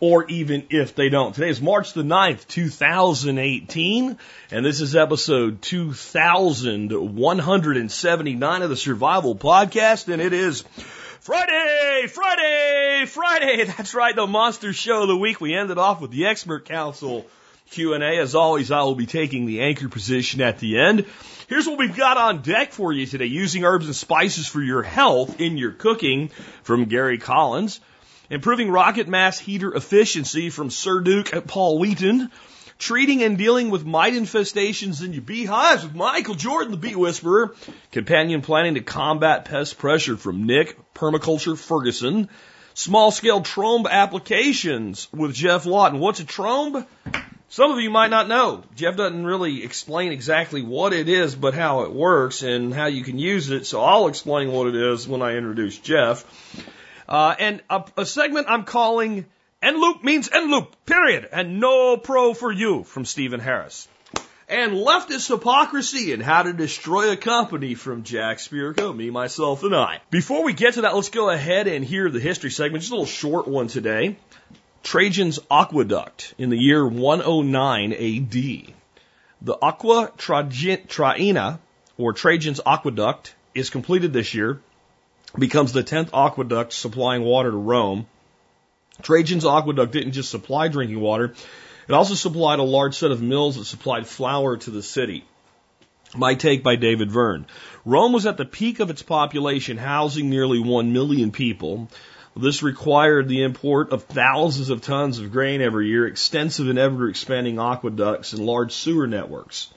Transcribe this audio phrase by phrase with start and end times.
[0.00, 1.34] or even if they don't.
[1.34, 4.18] Today is March the 9th, 2018,
[4.50, 10.62] and this is episode 2179 of the Survival Podcast, and it is
[11.20, 13.64] Friday, Friday, Friday.
[13.64, 15.40] That's right, the monster show of the week.
[15.40, 17.26] We ended off with the expert council
[17.70, 18.18] Q&A.
[18.18, 21.06] As always, I will be taking the anchor position at the end.
[21.48, 23.26] Here's what we've got on deck for you today.
[23.26, 26.28] Using herbs and spices for your health in your cooking
[26.62, 27.80] from Gary Collins.
[28.30, 32.30] Improving rocket mass heater efficiency from Sir Duke Paul Wheaton.
[32.78, 37.54] Treating and dealing with mite infestations in your beehives with Michael Jordan, the bee whisperer.
[37.92, 42.30] Companion planning to combat pest pressure from Nick, Permaculture Ferguson.
[42.72, 46.00] Small scale trombe applications with Geoff Lawton.
[46.00, 46.86] What's a trombe?
[47.50, 48.64] Some of you might not know.
[48.74, 53.04] Jeff doesn't really explain exactly what it is, but how it works and how you
[53.04, 53.66] can use it.
[53.66, 56.24] So I'll explain what it is when I introduce Jeff.
[57.08, 59.26] Uh, and a, a segment I'm calling
[59.62, 61.28] End Loop means End Loop, period.
[61.32, 63.88] And no pro for you from Stephen Harris.
[64.46, 69.74] And leftist hypocrisy and how to destroy a company from Jack Spirko, me, myself, and
[69.74, 70.00] I.
[70.10, 72.82] Before we get to that, let's go ahead and hear the history segment.
[72.82, 74.16] Just a little short one today.
[74.82, 78.74] Trajan's aqueduct in the year 109 AD.
[79.40, 81.58] The Aqua Trajan- Traiana,
[81.96, 84.60] or Trajan's aqueduct, is completed this year,
[85.38, 88.06] becomes the 10th aqueduct supplying water to Rome.
[89.02, 91.34] Trajan's aqueduct didn't just supply drinking water,
[91.88, 95.24] it also supplied a large set of mills that supplied flour to the city.
[96.16, 97.46] My take by David Verne.
[97.84, 101.88] Rome was at the peak of its population, housing nearly 1 million people.
[102.36, 107.08] This required the import of thousands of tons of grain every year, extensive and ever
[107.08, 109.68] expanding aqueducts, and large sewer networks.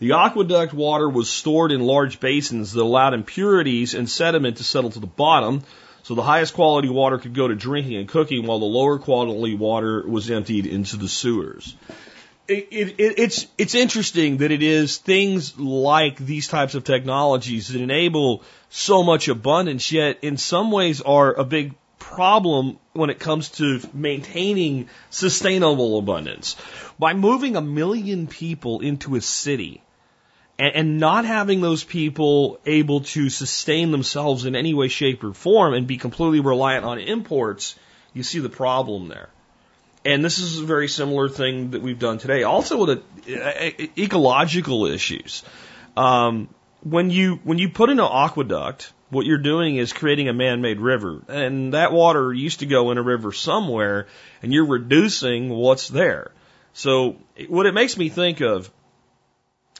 [0.00, 4.90] The aqueduct water was stored in large basins that allowed impurities and sediment to settle
[4.90, 5.62] to the bottom,
[6.02, 9.54] so the highest quality water could go to drinking and cooking, while the lower quality
[9.54, 11.76] water was emptied into the sewers.
[12.46, 17.80] It, it, it's it's interesting that it is things like these types of technologies that
[17.80, 23.48] enable so much abundance, yet in some ways are a big problem when it comes
[23.48, 26.56] to maintaining sustainable abundance.
[26.98, 29.80] By moving a million people into a city
[30.58, 35.32] and, and, not having those people able to sustain themselves in any way, shape, or
[35.32, 37.74] form and be completely reliant on imports,
[38.12, 39.28] you see the problem there.
[40.04, 42.42] And this is a very similar thing that we've done today.
[42.42, 45.42] Also with the, ecological issues.
[45.96, 46.48] Um,
[46.82, 50.80] when you when you put in an aqueduct, what you're doing is creating a man-made
[50.80, 54.06] river, and that water used to go in a river somewhere,
[54.42, 56.30] and you're reducing what's there.
[56.74, 57.16] So
[57.48, 58.70] what it makes me think of,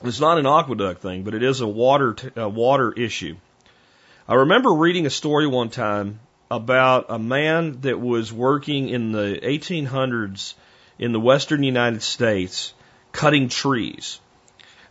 [0.07, 3.37] it's not an aqueduct thing, but it is a water water issue.
[4.29, 6.21] I remember reading a story one time
[6.51, 10.55] about a man that was working in the 1800s
[10.99, 12.73] in the western United States
[13.13, 14.21] cutting trees.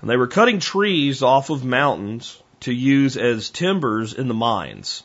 [0.02, 5.04] And they were cutting trees off of mountains to use as timbers in the mines.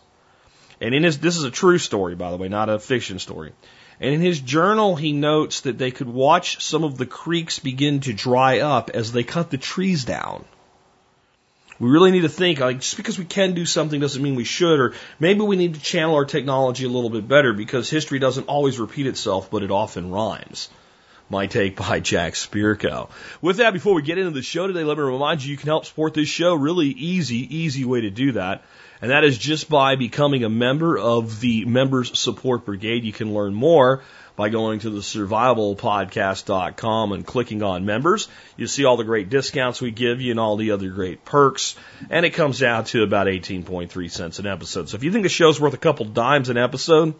[0.80, 3.52] And in his, this is a true story, by the way, not a fiction story.
[4.00, 8.00] And in his journal, he notes that they could watch some of the creeks begin
[8.00, 10.44] to dry up as they cut the trees down.
[11.80, 14.44] We really need to think, like, just because we can do something doesn't mean we
[14.44, 18.18] should, or maybe we need to channel our technology a little bit better because history
[18.18, 20.68] doesn't always repeat itself, but it often rhymes.
[21.30, 23.10] My take by Jack Spirko.
[23.40, 25.68] With that, before we get into the show today, let me remind you, you can
[25.68, 26.54] help support this show.
[26.54, 28.64] Really easy, easy way to do that.
[29.00, 33.04] And that is just by becoming a member of the Members Support Brigade.
[33.04, 34.02] You can learn more
[34.38, 38.28] by going to the survivalpodcast.com and clicking on members.
[38.56, 41.74] You see all the great discounts we give you and all the other great perks.
[42.08, 44.88] And it comes out to about 18.3 cents an episode.
[44.88, 47.14] So if you think the show's worth a couple dimes an episode,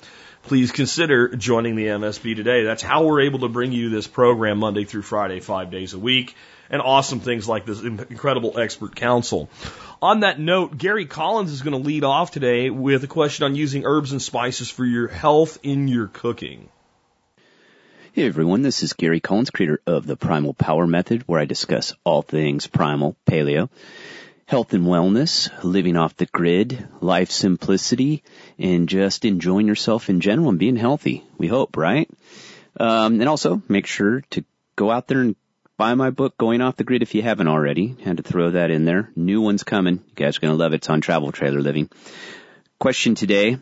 [0.44, 2.62] please consider joining the MSB today.
[2.62, 5.98] That's how we're able to bring you this program Monday through Friday, five days a
[5.98, 6.36] week,
[6.70, 9.49] and awesome things like this incredible expert council.
[10.00, 13.55] On that note, Gary Collins is going to lead off today with a question on
[13.55, 16.69] using herbs and spices for your health in your cooking.
[18.12, 21.94] Hey everyone, this is Gary Collins, creator of the Primal Power Method, where I discuss
[22.05, 23.69] all things primal, paleo,
[24.47, 28.25] health and wellness, living off the grid, life simplicity,
[28.59, 31.23] and just enjoying yourself in general and being healthy.
[31.37, 32.11] We hope, right?
[32.81, 34.44] Um, and also make sure to
[34.75, 35.37] go out there and
[35.78, 37.96] buy my book, Going Off the Grid, if you haven't already.
[38.02, 39.10] Had to throw that in there.
[39.14, 39.94] New one's coming.
[39.94, 40.78] You guys are going to love it.
[40.78, 41.88] It's on Travel Trailer Living.
[42.80, 43.58] Question today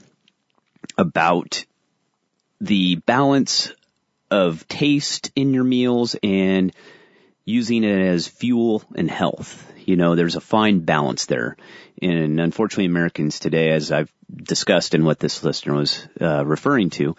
[0.97, 1.67] about
[2.61, 3.71] the balance
[4.31, 6.75] of taste in your meals and
[7.45, 9.71] using it as fuel and health.
[9.85, 11.59] You know, there's a fine balance there.
[12.01, 17.15] And unfortunately Americans today, as I've discussed and what this listener was uh, referring to,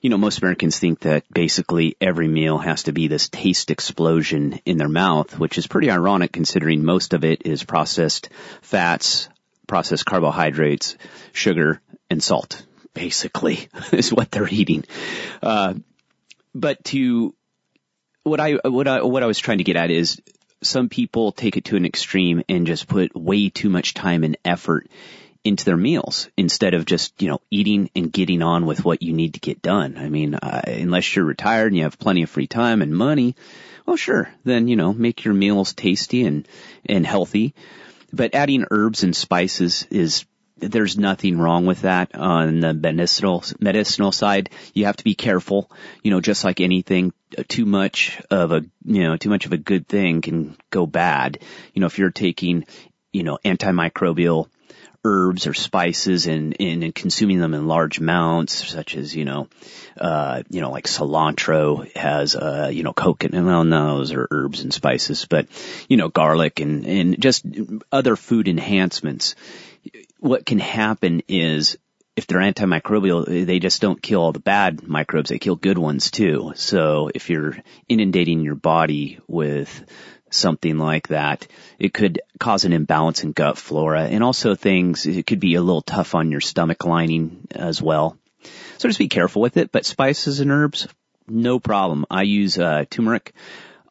[0.00, 4.60] you know, most Americans think that basically every meal has to be this taste explosion
[4.64, 8.28] in their mouth, which is pretty ironic considering most of it is processed
[8.62, 9.28] fats,
[9.66, 10.96] processed carbohydrates,
[11.32, 11.80] sugar,
[12.10, 12.64] and salt,
[12.94, 14.84] basically, is what they're eating.
[15.42, 15.74] Uh,
[16.54, 17.34] but to,
[18.22, 20.20] what I, what I, what I was trying to get at is
[20.62, 24.36] some people take it to an extreme and just put way too much time and
[24.44, 24.88] effort
[25.44, 29.12] into their meals instead of just, you know, eating and getting on with what you
[29.12, 29.96] need to get done.
[29.96, 33.36] I mean, uh, unless you're retired and you have plenty of free time and money,
[33.86, 36.46] well, sure, then, you know, make your meals tasty and,
[36.84, 37.54] and healthy.
[38.12, 40.26] But adding herbs and spices is
[40.60, 44.50] there's nothing wrong with that on the medicinal medicinal side.
[44.74, 45.70] You have to be careful,
[46.02, 47.12] you know, just like anything,
[47.48, 51.38] too much of a you know too much of a good thing can go bad.
[51.74, 52.66] You know, if you're taking
[53.12, 54.48] you know antimicrobial
[55.04, 59.48] herbs or spices and, and, and consuming them in large amounts, such as, you know,
[60.00, 64.60] uh, you know, like cilantro has, uh, you know, coconut, well, no, those are herbs
[64.60, 65.46] and spices, but,
[65.88, 67.44] you know, garlic and, and just
[67.92, 69.34] other food enhancements
[70.18, 71.76] what can happen is
[72.16, 75.30] if they're antimicrobial, they just don't kill all the bad microbes.
[75.30, 76.52] They kill good ones too.
[76.56, 77.56] So if you're
[77.88, 79.84] inundating your body with
[80.30, 81.46] something like that,
[81.78, 85.62] it could cause an imbalance in gut flora and also things, it could be a
[85.62, 88.16] little tough on your stomach lining as well.
[88.78, 90.88] So just be careful with it, but spices and herbs,
[91.26, 92.06] no problem.
[92.10, 93.34] I use, uh, turmeric.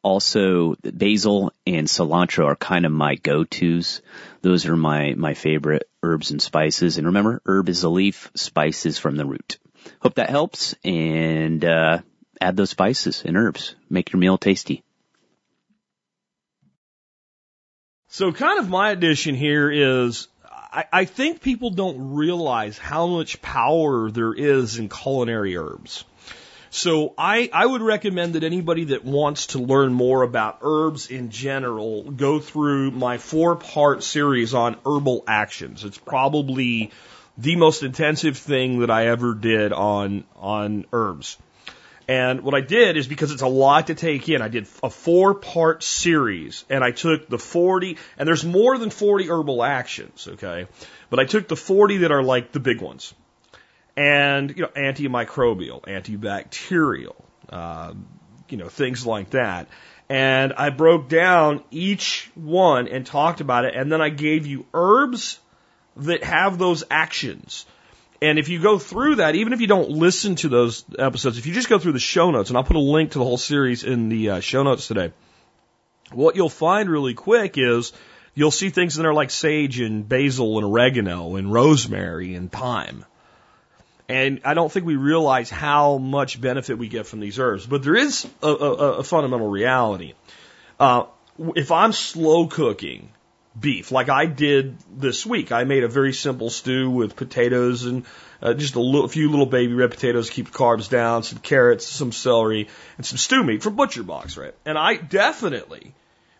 [0.03, 4.01] Also, basil and cilantro are kind of my go-tos.
[4.41, 6.97] Those are my, my favorite herbs and spices.
[6.97, 9.57] And remember, herb is a leaf, spice is from the root.
[9.99, 11.99] Hope that helps and, uh,
[12.39, 13.75] add those spices and herbs.
[13.89, 14.83] Make your meal tasty.
[18.09, 23.41] So kind of my addition here is I, I think people don't realize how much
[23.41, 26.05] power there is in culinary herbs.
[26.69, 31.31] So I, I would recommend that anybody that wants to learn more about herbs in
[31.31, 35.83] general go through my four part series on herbal actions.
[35.83, 36.91] It's probably
[37.37, 41.37] the most intensive thing that I ever did on, on herbs.
[42.07, 44.89] And what I did is because it's a lot to take in, I did a
[44.89, 50.27] four part series and I took the 40, and there's more than 40 herbal actions,
[50.27, 50.67] okay?
[51.09, 53.13] But I took the 40 that are like the big ones
[53.97, 57.15] and you know antimicrobial, antibacterial,
[57.49, 57.93] uh,
[58.47, 59.67] you know things like that.
[60.07, 64.65] And I broke down each one and talked about it, and then I gave you
[64.73, 65.39] herbs
[65.97, 67.65] that have those actions.
[68.21, 71.45] And if you go through that, even if you don't listen to those episodes, if
[71.45, 73.37] you just go through the show notes, and I'll put a link to the whole
[73.37, 75.11] series in the uh, show notes today,
[76.11, 77.93] what you'll find really quick is
[78.33, 83.05] you'll see things in there like sage and basil and oregano and rosemary and thyme.
[84.09, 87.65] And I don't think we realize how much benefit we get from these herbs.
[87.65, 90.13] But there is a, a, a fundamental reality.
[90.79, 91.05] Uh,
[91.55, 93.09] if I'm slow cooking
[93.59, 98.05] beef, like I did this week, I made a very simple stew with potatoes and
[98.41, 101.87] uh, just a little, few little baby red potatoes to keep carbs down, some carrots,
[101.87, 104.53] some celery, and some stew meat from Butcher Box, right?
[104.65, 105.93] And I definitely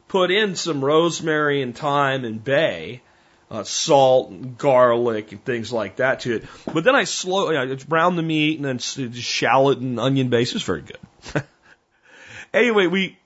[0.08, 3.02] put in some rosemary and thyme and bay
[3.50, 6.46] uh, salt and garlic and things like that to it.
[6.72, 10.54] But then I slow, you know, brown the meat and then shallot and onion base.
[10.54, 11.44] It's very good.
[12.54, 13.18] anyway, we,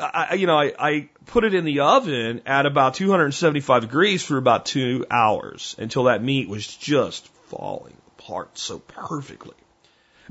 [0.00, 4.36] I, you know, I, I put it in the oven at about 275 degrees for
[4.36, 9.54] about two hours until that meat was just falling apart so perfectly.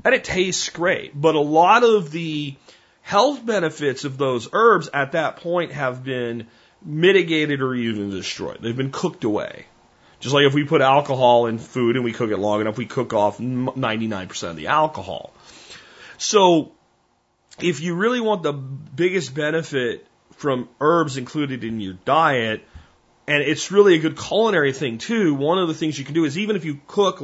[0.04, 2.56] And it tastes great, but a lot of the
[3.02, 6.46] health benefits of those herbs at that point have been
[6.84, 8.58] mitigated or even destroyed.
[8.60, 9.66] They've been cooked away.
[10.20, 12.86] Just like if we put alcohol in food and we cook it long enough, we
[12.86, 15.32] cook off 99% of the alcohol.
[16.18, 16.72] So,
[17.60, 22.62] if you really want the biggest benefit from herbs included in your diet,
[23.26, 26.24] and it's really a good culinary thing too, one of the things you can do
[26.24, 27.22] is even if you cook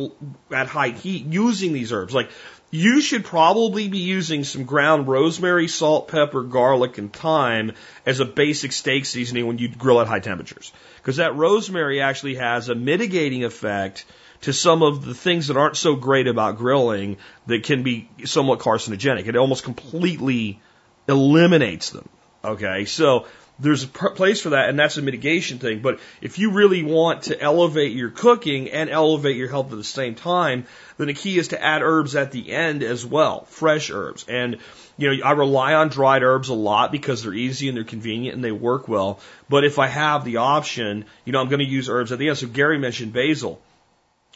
[0.51, 2.31] at high heat using these herbs, like
[2.75, 7.71] you should probably be using some ground rosemary, salt, pepper, garlic, and thyme
[8.05, 10.73] as a basic steak seasoning when you grill at high temperatures.
[10.97, 14.05] Because that rosemary actually has a mitigating effect
[14.41, 18.59] to some of the things that aren't so great about grilling that can be somewhat
[18.59, 19.29] carcinogenic.
[19.29, 20.61] It almost completely
[21.07, 22.09] eliminates them.
[22.45, 25.81] Okay, so there's a place for that, and that's a mitigation thing.
[25.81, 29.85] But if you really want to elevate your cooking and elevate your health at the
[29.85, 30.67] same time,
[30.99, 34.25] then the key is to add herbs at the end as well, fresh herbs.
[34.29, 34.59] And
[34.97, 38.35] you know, I rely on dried herbs a lot because they're easy and they're convenient
[38.35, 39.21] and they work well.
[39.49, 42.29] But if I have the option, you know, I'm going to use herbs at the
[42.29, 42.39] end.
[42.39, 43.61] So Gary mentioned basil.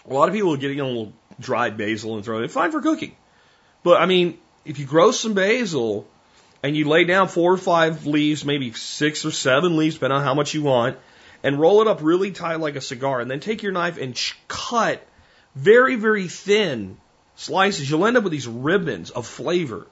[0.08, 2.50] A lot of people get you know, a little dried basil and throw it.
[2.50, 3.16] Fine for cooking.
[3.82, 6.06] But I mean, if you grow some basil
[6.62, 10.24] and you lay down four or five leaves, maybe six or seven leaves, depending on
[10.24, 10.98] how much you want,
[11.42, 14.20] and roll it up really tight like a cigar, and then take your knife and
[14.48, 15.06] cut
[15.54, 16.96] very, very thin
[17.36, 19.86] slices, you'll end up with these ribbons of flavor.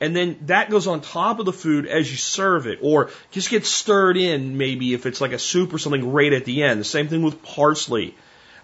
[0.00, 3.50] And then that goes on top of the food as you serve it, or just
[3.50, 6.78] get stirred in maybe if it's like a soup or something right at the end.
[6.78, 8.14] The same thing with parsley.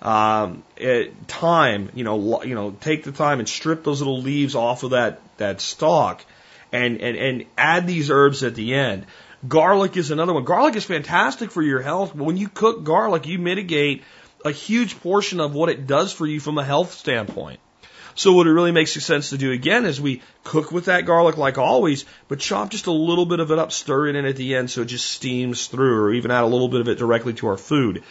[0.01, 4.55] Um, it, thyme, you know, you know, take the time and strip those little leaves
[4.55, 6.25] off of that, that stalk
[6.75, 9.07] and, and, and add these herbs at the end.
[9.47, 10.45] Garlic is another one.
[10.45, 14.03] Garlic is fantastic for your health, but when you cook garlic, you mitigate
[14.45, 17.61] a huge portion of what it does for you from a health standpoint.
[18.17, 21.37] So what it really makes sense to do again is we cook with that garlic
[21.37, 24.37] like always, but chop just a little bit of it up, stir it in at
[24.37, 26.99] the end so it just steams through, or even add a little bit of it
[26.99, 28.03] directly to our food.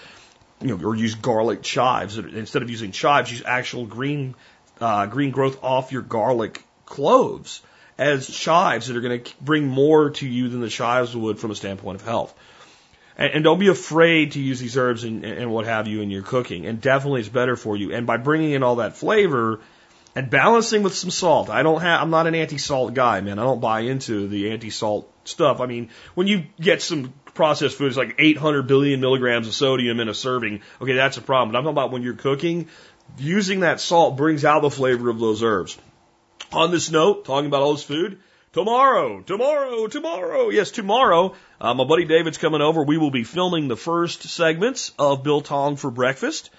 [0.62, 3.30] You know, or use garlic chives instead of using chives.
[3.32, 4.36] Use actual green
[4.80, 7.62] uh, green growth off your garlic cloves
[7.98, 11.52] as chives that are going to bring more to you than the chives would from
[11.52, 12.34] a standpoint of health.
[13.18, 16.10] And, and don't be afraid to use these herbs and, and what have you in
[16.10, 16.66] your cooking.
[16.66, 17.94] And definitely it's better for you.
[17.94, 19.60] And by bringing in all that flavor
[20.16, 21.50] and balancing with some salt.
[21.50, 23.40] I don't have, I'm not an anti-salt guy, man.
[23.40, 25.60] I don't buy into the anti-salt stuff.
[25.60, 30.10] I mean, when you get some processed foods like 800 billion milligrams of sodium in
[30.10, 31.52] a serving, okay, that's a problem.
[31.52, 32.68] But I'm talking about when you're cooking,
[33.18, 35.78] using that salt brings out the flavor of those herbs.
[36.54, 38.20] On this note, talking about all this food,
[38.52, 42.84] tomorrow, tomorrow, tomorrow, yes, tomorrow, uh, my buddy David's coming over.
[42.84, 46.52] We will be filming the first segments of Biltong for breakfast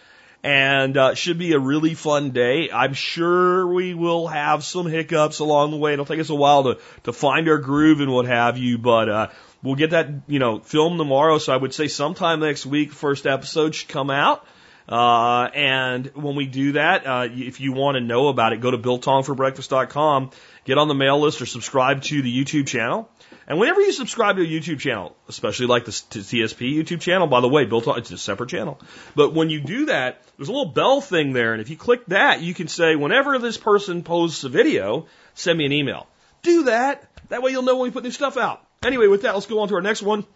[0.43, 2.71] and uh, should be a really fun day.
[2.73, 5.93] I'm sure we will have some hiccups along the way.
[5.93, 9.09] It'll take us a while to to find our groove and what have you, but
[9.09, 9.29] uh,
[9.63, 11.39] we'll get that you know filmed tomorrow.
[11.39, 14.45] So I would say sometime next week, first episode should come out.
[14.88, 18.71] Uh, and when we do that, uh, if you want to know about it, go
[18.71, 20.31] to biltongforbreakfast.com,
[20.64, 23.09] get on the mail list or subscribe to the YouTube channel.
[23.47, 27.41] And whenever you subscribe to a YouTube channel, especially like the TSP YouTube channel, by
[27.41, 28.81] the way, built it's a separate channel.
[29.14, 31.53] But when you do that, there's a little bell thing there.
[31.53, 35.59] And if you click that, you can say, whenever this person posts a video, send
[35.59, 36.07] me an email.
[36.43, 37.09] Do that.
[37.29, 38.62] That way you'll know when we put new stuff out.
[38.83, 40.26] Anyway, with that, let's go on to our next one.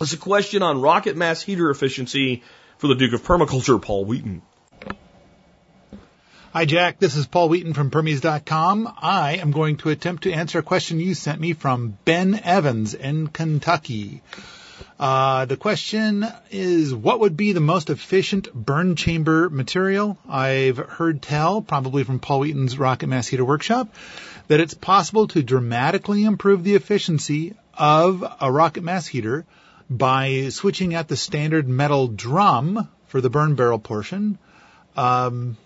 [0.00, 2.42] It's a question on rocket mass heater efficiency
[2.78, 4.42] for the Duke of Permaculture, Paul Wheaton.
[6.52, 7.00] Hi, Jack.
[7.00, 8.94] This is Paul Wheaton from Permies.com.
[9.02, 12.94] I am going to attempt to answer a question you sent me from Ben Evans
[12.94, 14.22] in Kentucky.
[14.98, 20.16] Uh, the question is, what would be the most efficient burn chamber material?
[20.28, 23.92] I've heard tell, probably from Paul Wheaton's Rocket Mass Heater Workshop,
[24.46, 29.44] that it's possible to dramatically improve the efficiency of a rocket mass heater
[29.90, 34.38] by switching out the standard metal drum for the burn barrel portion.
[34.96, 35.56] Um,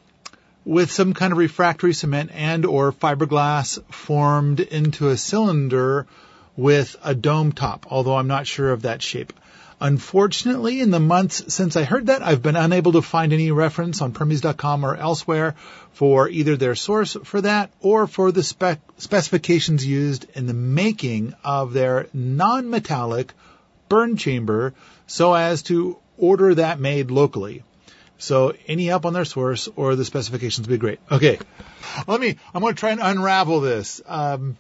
[0.65, 6.07] with some kind of refractory cement and or fiberglass formed into a cylinder
[6.59, 9.33] with a dome top, although I'm not sure of that shape.
[9.81, 14.03] Unfortunately, in the months since I heard that, I've been unable to find any reference
[14.03, 15.55] on Permies.com or elsewhere
[15.93, 21.33] for either their source for that or for the spec- specifications used in the making
[21.45, 23.33] of their non-metallic
[23.89, 24.75] burn chamber
[25.07, 27.65] so as to order that made locally.
[28.19, 30.99] So any help on their source or the specifications would be great.
[31.11, 31.39] Okay.
[32.07, 34.03] Let me, I'm going to try and unravel this.
[34.07, 34.57] Um,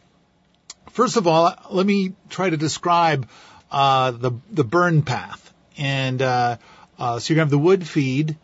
[0.91, 3.29] first of all, let me try to describe,
[3.71, 5.53] uh, the, the burn path.
[5.77, 6.57] And, uh,
[6.99, 8.37] uh, so you're going to have the wood feed,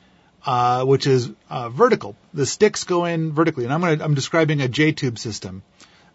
[0.44, 2.16] uh, which is, uh, vertical.
[2.34, 3.64] The sticks go in vertically.
[3.64, 5.62] And I'm going to, I'm describing a J-tube system,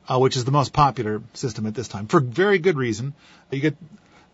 [0.10, 3.14] uh, which is the most popular system at this time for very good reason.
[3.50, 3.78] You get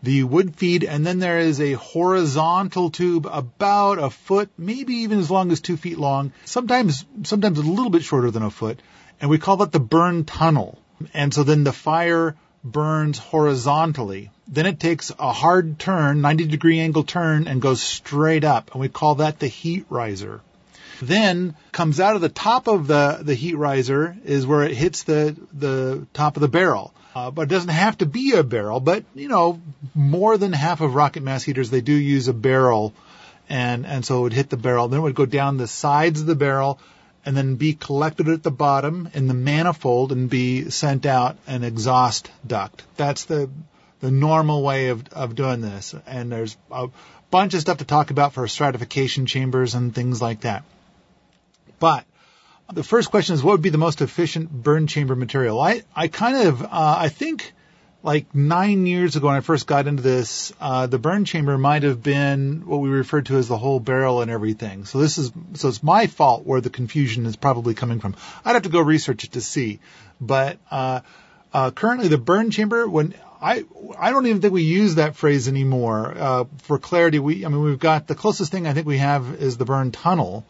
[0.02, 5.18] the wood feed, and then there is a horizontal tube about a foot, maybe even
[5.18, 8.80] as long as two feet long, sometimes, sometimes a little bit shorter than a foot,
[9.20, 10.78] and we call that the burn tunnel.
[11.12, 14.30] And so then the fire burns horizontally.
[14.48, 18.80] Then it takes a hard turn, 90 degree angle turn, and goes straight up, and
[18.80, 20.40] we call that the heat riser.
[21.02, 25.02] Then comes out of the top of the, the heat riser is where it hits
[25.02, 26.94] the, the top of the barrel.
[27.16, 28.78] Uh, but it doesn't have to be a barrel.
[28.78, 29.62] But you know,
[29.94, 32.92] more than half of rocket mass heaters they do use a barrel,
[33.48, 34.88] and and so it would hit the barrel.
[34.88, 36.78] Then it would go down the sides of the barrel,
[37.24, 41.64] and then be collected at the bottom in the manifold and be sent out an
[41.64, 42.82] exhaust duct.
[42.98, 43.48] That's the
[44.00, 45.94] the normal way of, of doing this.
[46.06, 46.88] And there's a
[47.30, 50.64] bunch of stuff to talk about for stratification chambers and things like that.
[51.78, 52.04] But
[52.72, 55.60] the first question is what would be the most efficient burn chamber material?
[55.60, 57.52] I, I kind of, uh, I think
[58.02, 61.82] like nine years ago when I first got into this, uh, the burn chamber might
[61.82, 64.84] have been what we referred to as the whole barrel and everything.
[64.84, 68.14] So this is, so it's my fault where the confusion is probably coming from.
[68.44, 69.80] I'd have to go research it to see.
[70.20, 71.00] But, uh,
[71.52, 73.64] uh, currently the burn chamber, when I,
[73.98, 76.14] I don't even think we use that phrase anymore.
[76.16, 79.36] Uh, for clarity, we, I mean, we've got the closest thing I think we have
[79.40, 80.44] is the burn tunnel,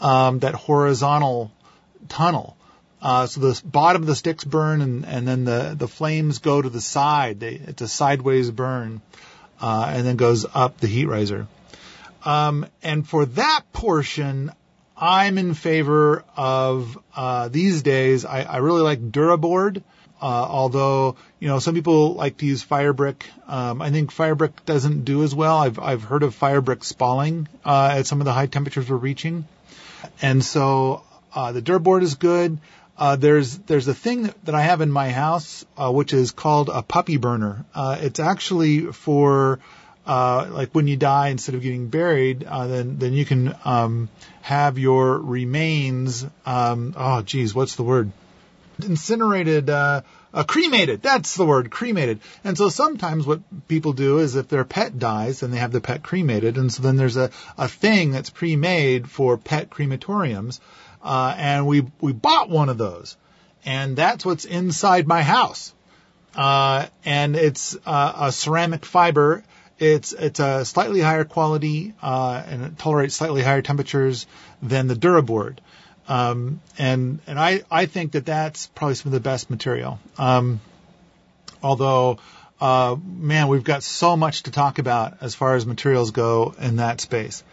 [0.00, 1.50] um, that horizontal
[2.08, 2.56] tunnel.
[3.00, 6.60] Uh, so the bottom of the sticks burn and, and then the, the flames go
[6.60, 7.40] to the side.
[7.40, 9.00] They, it's a sideways burn,
[9.60, 11.46] uh, and then goes up the heat riser.
[12.24, 14.50] Um, and for that portion,
[14.96, 19.82] I'm in favor of, uh, these days, I, I really like Duraboard.
[20.18, 23.24] Uh, although, you know, some people like to use Firebrick.
[23.46, 25.58] Um, I think Firebrick doesn't do as well.
[25.58, 29.46] I've, I've heard of Firebrick spalling, uh, at some of the high temperatures we're reaching.
[30.22, 31.02] And so,
[31.34, 32.58] uh, the Duraboard is good.
[32.98, 36.70] Uh, there's there's a thing that, I have in my house uh, which is called
[36.70, 37.66] a puppy burner.
[37.74, 39.58] Uh, it's actually for
[40.06, 44.08] uh, like when you die instead of getting buried, uh, then then you can um,
[44.40, 46.24] have your remains.
[46.46, 48.12] Um, oh, geez, what's the word?
[48.82, 49.70] Incinerated.
[49.70, 50.02] Uh,
[50.34, 51.00] uh, cremated.
[51.00, 52.20] That's the word, cremated.
[52.44, 55.80] And so sometimes what people do is if their pet dies, then they have the
[55.80, 56.58] pet cremated.
[56.58, 60.60] And so then there's a, a thing that's pre-made for pet crematoriums
[61.06, 63.16] uh, and we we bought one of those,
[63.64, 65.72] and that's what's inside my house.
[66.34, 69.44] Uh, and it's uh, a ceramic fiber.
[69.78, 74.26] It's it's a slightly higher quality uh, and it tolerates slightly higher temperatures
[74.60, 75.58] than the Duraboard.
[76.08, 79.98] Um, and and I I think that that's probably some of the best material.
[80.18, 80.60] Um,
[81.62, 82.18] although
[82.60, 86.76] uh, man, we've got so much to talk about as far as materials go in
[86.76, 87.44] that space.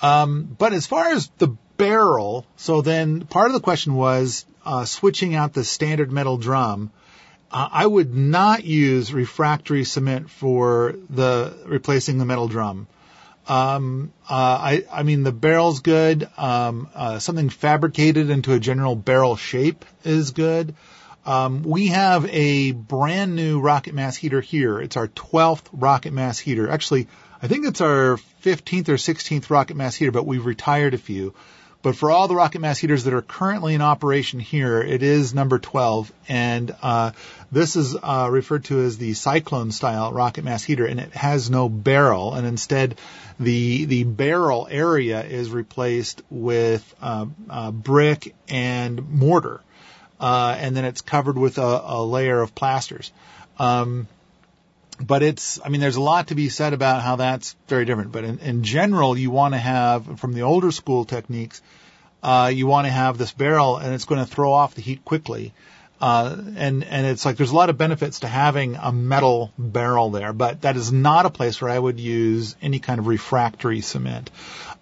[0.00, 4.84] Um, but as far as the barrel, so then part of the question was uh,
[4.84, 6.90] switching out the standard metal drum.
[7.52, 12.88] Uh, I would not use refractory cement for the replacing the metal drum.
[13.48, 16.28] Um, uh, I, I mean, the barrel's good.
[16.36, 20.74] Um, uh, something fabricated into a general barrel shape is good.
[21.24, 24.80] Um, we have a brand new rocket mass heater here.
[24.80, 26.68] It's our 12th rocket mass heater.
[26.68, 27.08] Actually,
[27.40, 31.34] I think it's our 15th or 16th rocket mass heater, but we've retired a few.
[31.82, 35.34] But for all the rocket mass heaters that are currently in operation here, it is
[35.34, 37.10] number 12, and uh,
[37.50, 41.50] this is uh, referred to as the cyclone style rocket mass heater, and it has
[41.50, 42.98] no barrel, and instead
[43.40, 49.60] the the barrel area is replaced with uh, uh brick and mortar,
[50.20, 53.10] uh, and then it's covered with a, a layer of plasters.
[53.58, 54.06] Um,
[55.06, 58.12] but it's, I mean, there's a lot to be said about how that's very different.
[58.12, 61.62] But in, in general, you want to have, from the older school techniques,
[62.22, 65.04] uh, you want to have this barrel and it's going to throw off the heat
[65.04, 65.52] quickly.
[66.00, 70.10] Uh, and, and it's like there's a lot of benefits to having a metal barrel
[70.10, 73.82] there, but that is not a place where I would use any kind of refractory
[73.82, 74.30] cement.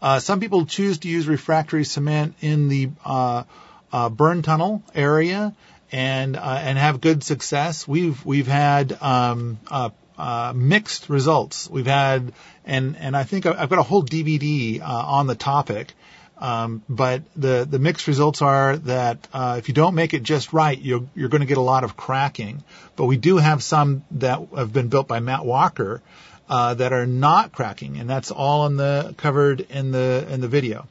[0.01, 3.45] Uh, some people choose to use refractory cement in the, uh,
[3.93, 5.55] uh, burn tunnel area
[5.93, 7.87] and uh, and have good success.
[7.87, 11.69] We've we've had um, uh, uh, mixed results.
[11.69, 12.33] We've had
[12.65, 15.95] and and I think I've got a whole DVD uh, on the topic.
[16.37, 20.53] Um, but the the mixed results are that uh, if you don't make it just
[20.53, 22.63] right, you're you're going to get a lot of cracking.
[22.97, 26.03] But we do have some that have been built by Matt Walker
[26.49, 30.49] uh, that are not cracking, and that's all in the covered in the in the
[30.49, 30.87] video.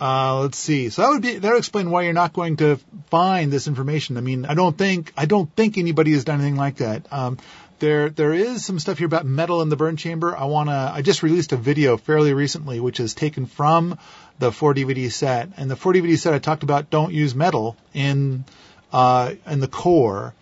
[0.00, 0.90] Uh, let's see.
[0.90, 2.78] So that would be that would explain why you're not going to
[3.10, 4.16] find this information.
[4.16, 7.06] I mean, I don't think I don't think anybody has done anything like that.
[7.12, 7.38] Um,
[7.84, 10.34] there there is some stuff here about metal in the burn chamber.
[10.36, 13.98] I wanna I just released a video fairly recently, which is taken from
[14.38, 15.50] the four DVD set.
[15.56, 18.44] And the four DVD set I talked about don't use metal in
[18.92, 20.34] uh, in the core.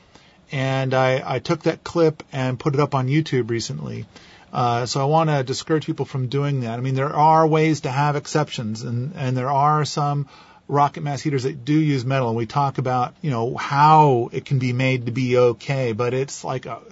[0.53, 4.07] And I, I took that clip and put it up on YouTube recently.
[4.53, 6.79] Uh, so I want to discourage people from doing that.
[6.79, 10.29] I mean, there are ways to have exceptions, and and there are some
[10.69, 14.45] rocket mass heaters that do use metal, and we talk about you know how it
[14.45, 16.83] can be made to be okay, but it's like a,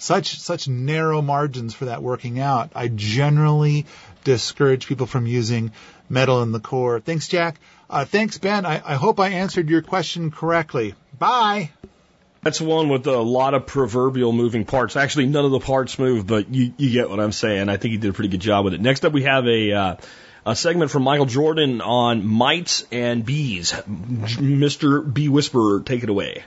[0.00, 2.72] such such narrow margins for that working out.
[2.74, 3.86] I generally
[4.24, 5.72] discourage people from using
[6.08, 7.00] metal in the core.
[7.00, 7.60] Thanks, Jack.
[7.88, 8.66] Uh, thanks, Ben.
[8.66, 10.94] I, I hope I answered your question correctly.
[11.18, 11.70] Bye.
[12.42, 14.96] That's one with a lot of proverbial moving parts.
[14.96, 17.68] Actually, none of the parts move, but you, you get what I'm saying.
[17.68, 18.80] I think he did a pretty good job with it.
[18.80, 19.96] Next up, we have a, uh,
[20.46, 23.72] a segment from Michael Jordan on mites and bees.
[23.72, 25.12] Mr.
[25.12, 26.44] Bee Whisperer, take it away.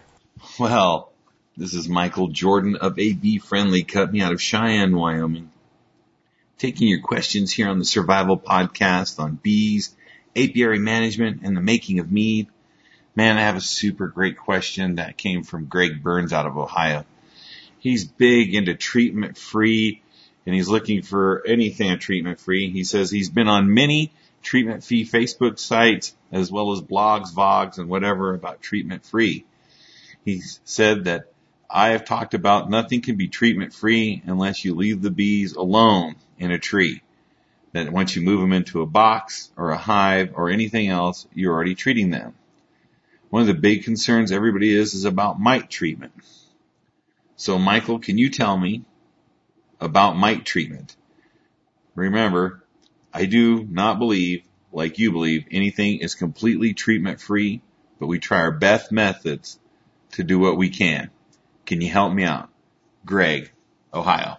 [0.60, 1.13] Well,
[1.56, 5.52] this is Michael Jordan of AB friendly company out of Cheyenne, Wyoming.
[6.58, 9.96] Taking your questions here on the Survival Podcast on bees,
[10.36, 12.48] apiary management, and the making of mead.
[13.16, 17.06] Man, I have a super great question that came from Greg Burns out of Ohio.
[17.78, 20.02] He's big into treatment free
[20.48, 22.72] and he's looking for anything treatment free.
[22.72, 24.12] He says he's been on many
[24.42, 29.46] treatment free Facebook sites as well as blogs, vogs, and whatever about treatment free.
[30.26, 31.33] He said that
[31.70, 36.16] I have talked about nothing can be treatment free unless you leave the bees alone
[36.38, 37.02] in a tree.
[37.72, 41.54] That once you move them into a box or a hive or anything else, you're
[41.54, 42.36] already treating them.
[43.30, 46.14] One of the big concerns everybody is is about mite treatment.
[47.36, 48.84] So Michael, can you tell me
[49.80, 50.96] about mite treatment?
[51.96, 52.64] Remember,
[53.12, 57.62] I do not believe, like you believe, anything is completely treatment free,
[58.00, 59.60] but we try our best methods
[60.12, 61.10] to do what we can.
[61.66, 62.50] Can you help me out?
[63.06, 63.52] Greg,
[63.94, 64.38] Ohio.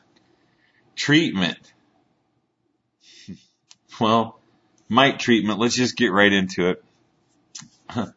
[0.96, 1.58] Treatment.
[4.00, 4.40] Well,
[4.88, 6.84] mite treatment, let's just get right into it.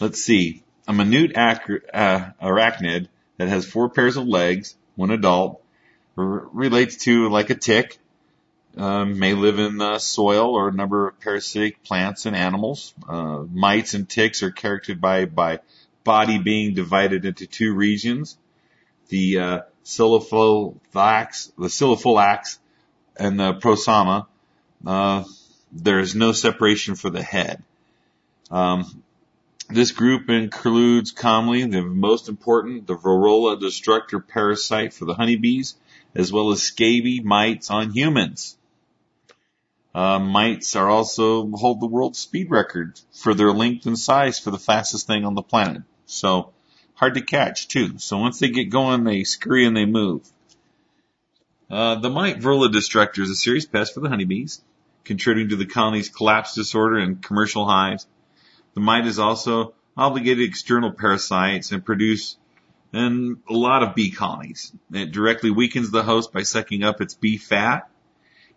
[0.00, 0.62] Let's see.
[0.88, 5.62] A minute uh, arachnid that has four pairs of legs, one adult,
[6.16, 7.98] r- relates to like a tick,
[8.76, 12.92] um, may live in uh, soil or a number of parasitic plants and animals.
[13.08, 15.60] Uh, mites and ticks are characterized by, by
[16.04, 18.36] body being divided into two regions.
[19.08, 22.58] The uh, the Silipholax
[23.16, 24.26] and the Prosoma,
[24.86, 25.24] uh,
[25.72, 27.62] there is no separation for the head.
[28.50, 29.02] Um,
[29.68, 35.74] this group includes commonly the most important, the Varroa destructor parasite for the honeybees,
[36.14, 38.56] as well as scaby mites on humans.
[39.94, 44.50] Uh, mites are also hold the world speed record for their length and size for
[44.50, 45.82] the fastest thing on the planet.
[46.06, 46.52] So
[46.94, 47.98] hard to catch too.
[47.98, 50.28] So once they get going, they scurry and they move.
[51.70, 54.62] Uh, the mite Varroa destructor is a serious pest for the honeybees,
[55.02, 58.06] contributing to the colony's collapse disorder in commercial hives.
[58.74, 62.36] The mite is also obligated external parasites and produce
[62.92, 64.72] in a lot of bee colonies.
[64.92, 67.88] It directly weakens the host by sucking up its bee fat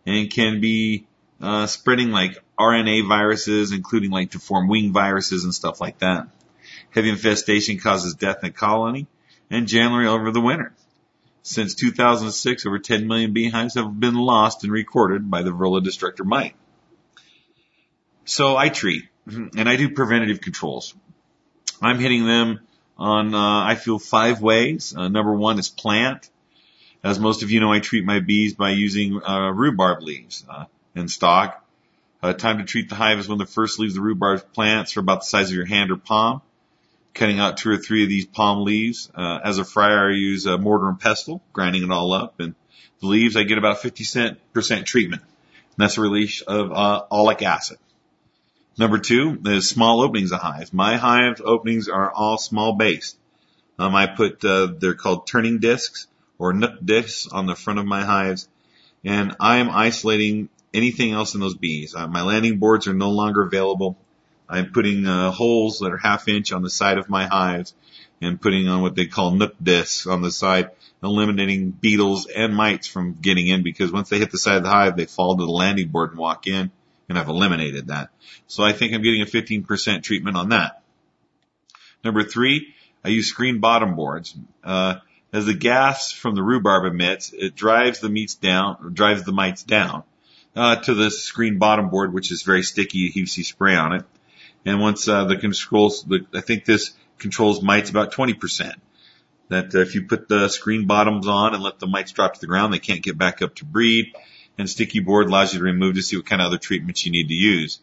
[0.05, 1.07] and can be
[1.41, 6.27] uh, spreading like RNA viruses, including like deformed wing viruses and stuff like that.
[6.91, 9.07] Heavy infestation causes death in the colony
[9.49, 10.73] and january over the winter.
[11.43, 16.25] Since 2006, over 10 million beehives have been lost and recorded by the Varroa destructor
[16.25, 16.55] mite.
[18.25, 20.93] So I treat and I do preventative controls.
[21.81, 22.59] I'm hitting them
[22.97, 24.95] on, uh, I feel five ways.
[24.95, 26.29] Uh, number one is plant.
[27.03, 30.65] As most of you know, I treat my bees by using uh, rhubarb leaves uh,
[30.95, 31.63] in stock.
[32.21, 34.97] Uh, time to treat the hive is when the first leaves of the rhubarb plants
[34.97, 36.41] are about the size of your hand or palm.
[37.13, 39.11] Cutting out two or three of these palm leaves.
[39.15, 42.39] Uh, as a fryer, I use a mortar and pestle, grinding it all up.
[42.39, 42.53] And
[43.01, 45.21] the leaves, I get about 50 cent percent treatment.
[45.21, 47.77] And that's a release of uh, oleic acid.
[48.77, 50.71] Number two is small openings of hives.
[50.71, 53.17] My hive openings are all small based.
[53.79, 57.85] Um, I put, uh, they're called turning discs or nuc discs on the front of
[57.85, 58.47] my hives
[59.03, 61.95] and I am isolating anything else in those bees.
[61.95, 63.97] Uh, my landing boards are no longer available.
[64.49, 67.73] I'm putting, uh, holes that are half inch on the side of my hives
[68.21, 70.71] and putting on what they call nuc discs on the side,
[71.03, 74.69] eliminating beetles and mites from getting in because once they hit the side of the
[74.69, 76.71] hive, they fall to the landing board and walk in
[77.09, 78.09] and I've eliminated that.
[78.47, 80.81] So I think I'm getting a 15% treatment on that.
[82.03, 84.35] Number three, I use screen bottom boards.
[84.63, 84.95] Uh,
[85.33, 89.63] as the gas from the rhubarb emits, it drives the meats down, drives the mites
[89.63, 90.03] down,
[90.55, 93.11] uh, to the screen bottom board, which is very sticky.
[93.13, 94.05] You see spray on it.
[94.67, 98.75] And once, uh, the controls, the, I think this controls mites about 20%.
[99.49, 102.39] That uh, if you put the screen bottoms on and let the mites drop to
[102.39, 104.13] the ground, they can't get back up to breed
[104.57, 107.11] and sticky board allows you to remove to see what kind of other treatments you
[107.11, 107.79] need to use.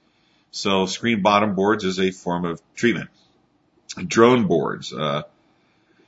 [0.51, 3.11] So screen bottom boards is a form of treatment.
[4.07, 4.93] Drone boards.
[4.93, 5.23] Uh,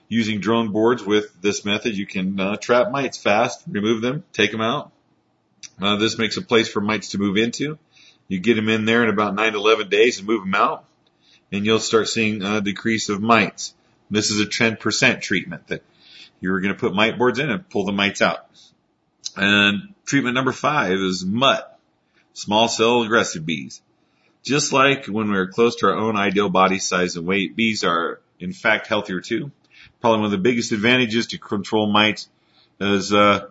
[0.09, 4.53] using drone boards with this method, you can uh, trap mites fast, remove them, take
[4.53, 4.93] them out.
[5.81, 7.79] Uh, this makes a place for mites to move into.
[8.29, 10.85] You get them in there in about 9 to 11 days and move them out,
[11.53, 13.75] and you'll start seeing a decrease of mites.
[14.11, 15.83] This is a 10% treatment that
[16.41, 18.47] you're going to put mite boards in and pull the mites out.
[19.37, 21.79] And treatment number five is MUT,
[22.33, 23.83] small cell aggressive bees.
[24.43, 28.21] Just like when we're close to our own ideal body size and weight, bees are
[28.39, 29.51] in fact healthier too.
[30.01, 32.29] Probably one of the biggest advantages to control mites
[32.81, 33.49] is, uh,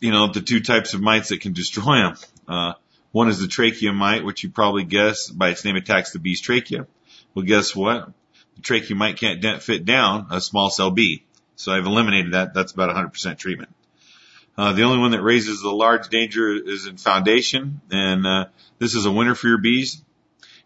[0.00, 2.16] you know, the two types of mites that can destroy them.
[2.48, 2.72] Uh,
[3.12, 6.40] one is the trachea mite, which you probably guess by its name attacks the bee's
[6.40, 6.86] trachea.
[7.34, 8.10] Well, guess what?
[8.56, 11.24] The trachea mite can't fit down a small cell bee.
[11.56, 12.54] So I've eliminated that.
[12.54, 13.70] That's about 100% treatment.
[14.56, 18.46] Uh, the only one that raises the large danger is in foundation, and uh,
[18.78, 20.02] this is a winner for your bees.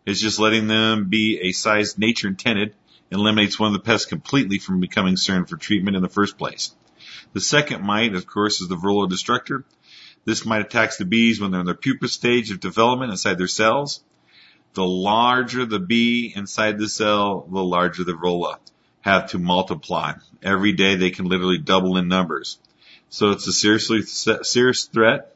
[0.04, 2.74] It's just letting them be a size nature intended
[3.10, 6.38] and eliminates one of the pests completely from becoming concern for treatment in the first
[6.38, 6.74] place.
[7.32, 9.64] The second mite, of course, is the Varroa destructor.
[10.26, 13.46] This might attacks the bees when they're in their pupa stage of development inside their
[13.46, 14.02] cells.
[14.74, 18.58] The larger the bee inside the cell, the larger the Varroa
[19.02, 20.14] have to multiply.
[20.42, 22.58] Every day they can literally double in numbers.
[23.08, 25.34] So it's a seriously serious threat.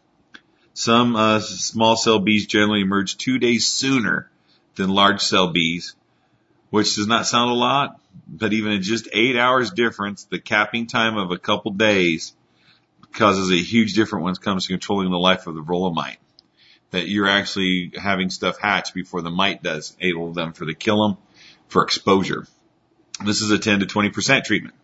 [0.75, 4.29] Some uh, small cell bees generally emerge two days sooner
[4.75, 5.95] than large cell bees,
[6.71, 10.89] which does not sound a lot, but even in just eight hours difference, the capping
[10.89, 12.35] time of a couple days
[13.13, 16.19] causes a huge difference when it comes to controlling the life of the Varroa mite.
[16.91, 21.07] That you're actually having stuff hatch before the mite does, able them for the kill
[21.07, 21.19] them
[21.69, 22.47] for exposure.
[23.25, 24.75] This is a 10 to 20% treatment.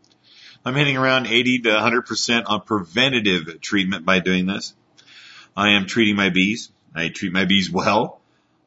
[0.64, 4.74] I'm hitting around 80 to 100% on preventative treatment by doing this.
[5.56, 6.70] I am treating my bees.
[6.94, 8.20] I treat my bees well.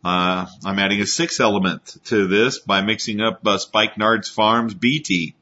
[0.03, 5.35] Uh, I'm adding a sixth element to this by mixing up uh, Spikenard's Farms BT.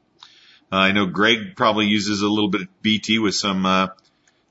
[0.70, 3.88] Uh, I know Greg probably uses a little bit of BT with some uh,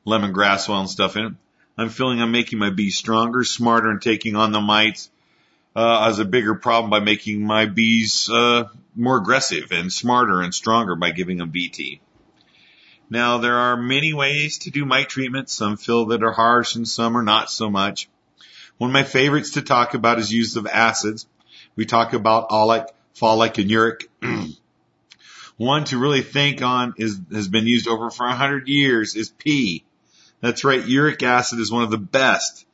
[0.08, 1.34] lemongrass oil and stuff in it.
[1.78, 5.12] I'm feeling I'm making my bees stronger, smarter, and taking on the mites
[5.76, 8.64] uh, as a bigger problem by making my bees uh,
[8.96, 12.02] more aggressive and smarter and stronger by giving them BT.
[13.10, 15.50] Now there are many ways to do mite treatment.
[15.50, 18.10] Some feel that are harsh and some are not so much.
[18.78, 21.28] One of my favorites to talk about is use of acids.
[21.76, 24.10] We talk about oleic, folic, and uric.
[25.58, 29.30] One to really think on is has been used over for a hundred years is
[29.30, 29.84] P.
[30.42, 32.66] That's right, uric acid is one of the best.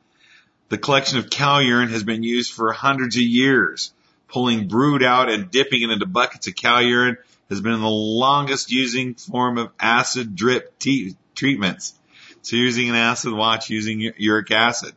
[0.68, 3.92] The collection of cow urine has been used for hundreds of years.
[4.28, 7.16] Pulling brood out and dipping it into buckets of cow urine
[7.48, 11.94] has been the longest using form of acid drip te- treatments.
[12.42, 14.94] So using an acid watch using uric acid.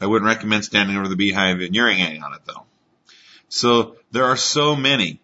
[0.00, 2.64] I wouldn't recommend standing over the beehive and urinating on it though.
[3.48, 5.20] So there are so many.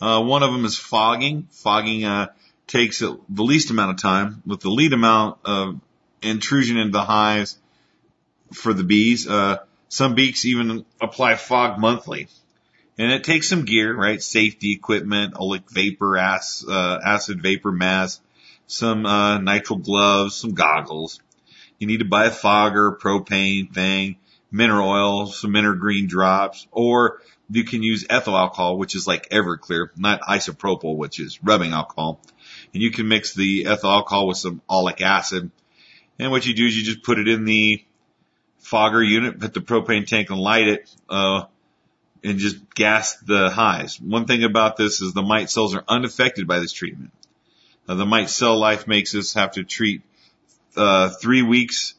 [0.00, 1.48] Uh, one of them is fogging.
[1.50, 2.28] Fogging uh,
[2.66, 5.80] takes the least amount of time with the least amount of
[6.22, 7.58] intrusion into the hives
[8.52, 9.28] for the bees.
[9.28, 12.28] Uh, some beaks even apply fog monthly.
[12.98, 14.20] And it takes some gear, right?
[14.20, 18.20] Safety equipment, oleic vapor, ac- uh, acid vapor mask,
[18.66, 21.20] some uh, nitrile gloves, some goggles.
[21.78, 24.16] You need to buy a fogger, propane thing,
[24.50, 29.88] mineral oil, some green drops, or you can use ethyl alcohol, which is like Everclear,
[29.96, 32.20] not isopropyl, which is rubbing alcohol.
[32.74, 35.50] And you can mix the ethyl alcohol with some oleic acid.
[36.18, 37.84] And what you do is you just put it in the
[38.58, 41.44] fogger unit, put the propane tank and light it, uh,
[42.24, 44.00] and just gas the hives.
[44.00, 47.12] One thing about this is the mite cells are unaffected by this treatment.
[47.88, 50.02] Uh, the mite cell life makes us have to treat
[50.76, 51.94] uh, three weeks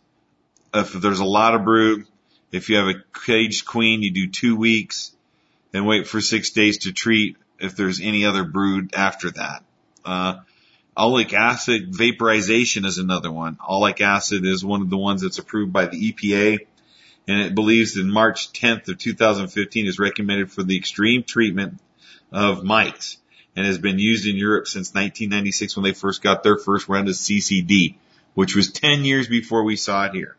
[0.74, 2.06] if there's a lot of brood.
[2.52, 5.12] If you have a caged queen, you do two weeks
[5.74, 9.64] and wait for six days to treat if there's any other brood after that.
[10.04, 10.36] Uh,
[10.98, 13.58] oleic acid vaporization is another one.
[13.58, 16.60] Oleic acid is one of the ones that's approved by the EPA
[17.28, 21.80] and it believes in March 10th of 2015 is recommended for the extreme treatment
[22.32, 23.18] of mites
[23.56, 27.08] and has been used in Europe since 1996 when they first got their first round
[27.08, 27.96] of CCD
[28.34, 30.38] which was 10 years before we saw it here.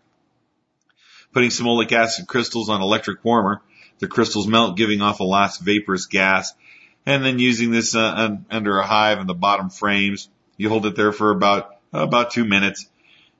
[1.32, 3.60] Putting some oleic acid crystals on electric warmer,
[3.98, 6.54] the crystals melt, giving off a last vaporous gas,
[7.06, 10.28] and then using this uh, under a hive in the bottom frames.
[10.60, 12.86] You hold it there for about about two minutes,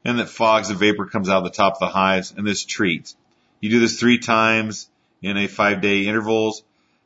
[0.06, 2.64] and that fogs the vapor comes out of the top of the hives, and this
[2.64, 3.14] treats.
[3.60, 4.88] You do this three times
[5.20, 6.62] in a five day intervals.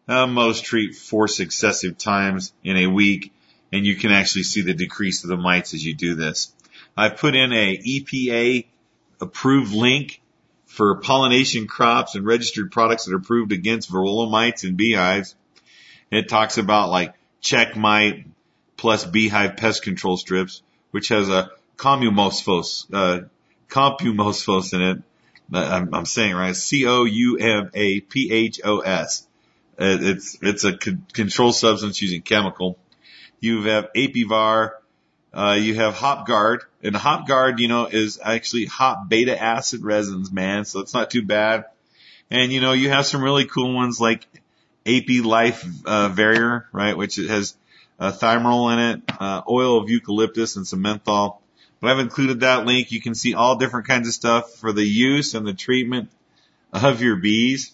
[0.07, 3.33] Uh, most treat four successive times in a week,
[3.73, 6.53] and you can actually see the decrease of the mites as you do this.
[6.97, 8.67] I've put in a EPA
[9.21, 10.21] approved link
[10.67, 15.35] for pollination crops and registered products that are approved against varroa mites and beehives.
[16.13, 18.27] It talks about like check mite
[18.77, 23.21] plus beehive pest control strips, which has a comumosphos, uh,
[23.69, 25.03] compumosphos in it.
[25.53, 26.57] I'm, I'm saying right.
[26.57, 26.97] C-O-U-M-A-P-H-O-S.
[29.77, 32.79] It's, it's a con- control substance using chemical.
[33.41, 34.71] You have Apivar,
[35.35, 40.65] uh, you have HopGuard, and HopGuard, you know, is actually hop beta acid resins, man.
[40.65, 41.67] So it's not too bad.
[42.31, 44.27] And you know, you have some really cool ones like
[44.87, 47.57] AP Life uh, Barrier, right, which has
[48.05, 51.41] uh, uh, in it, uh, oil of eucalyptus, and some menthol.
[51.81, 52.93] But I've included that link.
[52.93, 56.11] You can see all different kinds of stuff for the use and the treatment
[56.73, 57.73] of your bees.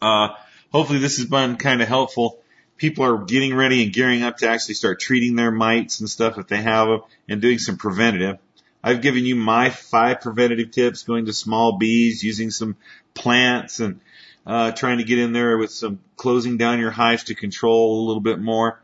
[0.00, 0.30] Uh,
[0.72, 2.40] hopefully this has been kind of helpful.
[2.76, 6.38] People are getting ready and gearing up to actually start treating their mites and stuff
[6.38, 8.38] if they have them and doing some preventative.
[8.82, 12.76] I've given you my five preventative tips going to small bees, using some
[13.14, 14.00] plants and
[14.44, 18.06] uh, trying to get in there with some closing down your hives to control a
[18.06, 18.80] little bit more.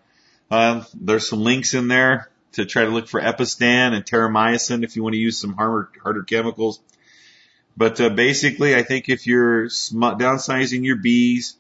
[0.51, 4.97] Uh, there's some links in there to try to look for Apistan and terramycin if
[4.97, 6.81] you want to use some harder, harder chemicals.
[7.77, 11.57] But uh, basically, I think if you're sm- downsizing your bees,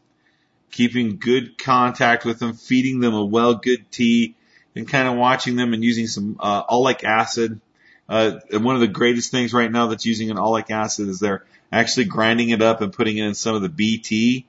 [0.70, 4.35] keeping good contact with them, feeding them a well good tea,
[4.74, 7.61] and kind of watching them and using some uh, oleic acid.
[8.09, 11.20] Uh, and one of the greatest things right now that's using an oleic acid is
[11.20, 14.46] they're actually grinding it up and putting it in some of the BT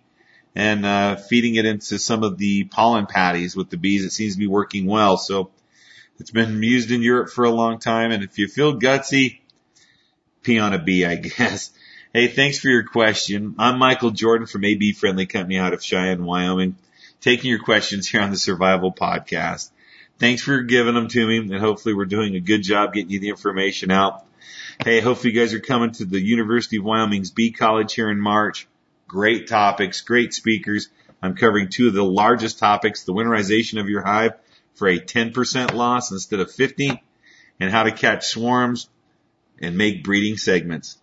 [0.55, 4.03] and uh, feeding it into some of the pollen patties with the bees.
[4.03, 5.17] It seems to be working well.
[5.17, 5.51] So
[6.19, 8.11] it's been used in Europe for a long time.
[8.11, 9.39] And if you feel gutsy,
[10.43, 11.71] pee on a bee, I guess.
[12.13, 13.55] Hey, thanks for your question.
[13.59, 16.75] I'm Michael Jordan from AB Friendly Company out of Cheyenne, Wyoming,
[17.21, 19.69] taking your questions here on the Survival Podcast.
[20.17, 23.19] Thanks for giving them to me, and hopefully we're doing a good job getting you
[23.19, 24.25] the information out.
[24.83, 28.19] Hey, hopefully you guys are coming to the University of Wyoming's Bee College here in
[28.19, 28.67] March.
[29.09, 30.87] Great topics, great speakers.
[31.19, 34.33] I'm covering two of the largest topics, the winterization of your hive
[34.75, 37.01] for a 10% loss instead of 50,
[37.59, 38.87] and how to catch swarms
[39.59, 40.99] and make breeding segments.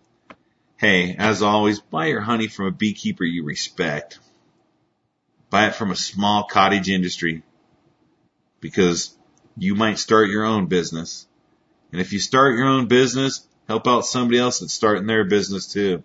[0.77, 4.19] Hey, as always, buy your honey from a beekeeper you respect.
[5.49, 7.43] Buy it from a small cottage industry
[8.61, 9.13] because
[9.57, 11.27] you might start your own business.
[11.91, 15.67] And if you start your own business, help out somebody else that's starting their business
[15.67, 16.03] too.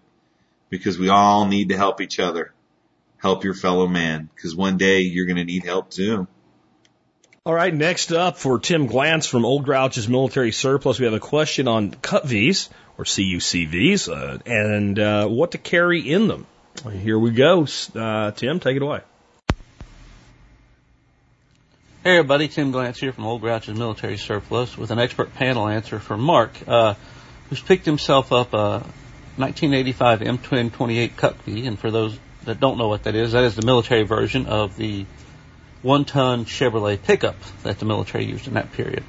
[0.72, 2.54] Because we all need to help each other.
[3.18, 4.30] Help your fellow man.
[4.34, 6.26] Because one day you're going to need help too.
[7.44, 11.20] All right, next up for Tim Glantz from Old Grouch's Military Surplus, we have a
[11.20, 16.46] question on cut Vs or CUCVs uh, and uh, what to carry in them.
[16.90, 17.66] Here we go.
[17.94, 19.00] Uh, Tim, take it away.
[22.02, 25.98] Hey everybody, Tim Glantz here from Old Grouch's Military Surplus with an expert panel answer
[25.98, 26.94] for Mark, uh,
[27.50, 28.86] who's picked himself up a
[29.36, 31.12] 1985 M Twin 28
[31.44, 31.66] V.
[31.66, 34.76] and for those that don't know what that is, that is the military version of
[34.76, 35.06] the
[35.82, 39.04] one-ton Chevrolet pickup that the military used in that period.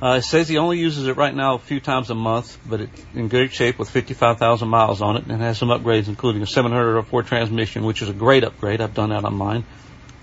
[0.00, 2.80] Uh, it says he only uses it right now a few times a month, but
[2.80, 6.46] it's in good shape with 55,000 miles on it and has some upgrades, including a
[6.46, 8.80] 704 transmission, which is a great upgrade.
[8.80, 9.64] I've done that on mine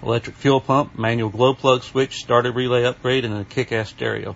[0.06, 4.36] electric fuel pump, manual glow plug switch, starter relay upgrade, and a kick-ass stereo.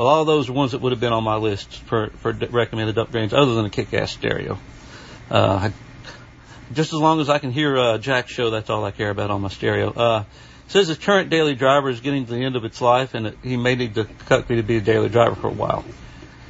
[0.00, 2.96] Well, all those are ones that would have been on my list for, for recommended
[2.96, 4.58] upgrades other than a kick-ass stereo.
[5.30, 5.72] Uh, I,
[6.72, 9.30] just as long as I can hear uh, Jack show, that's all I care about
[9.30, 9.92] on my stereo.
[9.92, 10.24] Uh,
[10.68, 13.58] says his current daily driver is getting to the end of its life and he
[13.58, 15.84] may need the Cuckbee to be a daily driver for a while.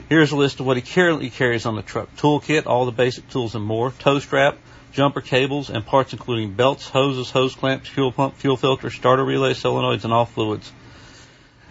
[0.08, 2.14] Here's a list of what he currently carries on the truck.
[2.18, 3.90] Toolkit, all the basic tools and more.
[3.90, 4.58] Tow strap,
[4.92, 9.54] jumper cables, and parts including belts, hoses, hose clamps, fuel pump, fuel filter, starter relay,
[9.54, 10.70] solenoids, and all fluids.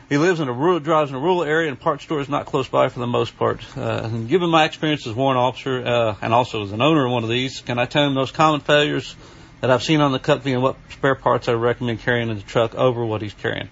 [0.10, 2.48] He lives in a rural, drives in a rural area, and part store is not
[2.48, 3.64] close by for the most part.
[3.78, 7.12] Uh, given my experience as a warrant officer uh, and also as an owner of
[7.12, 9.16] one of these, can I tell him those common failures
[9.62, 12.44] that I've seen on the Cuckbee and what spare parts I recommend carrying in the
[12.44, 13.70] truck over what he's carrying?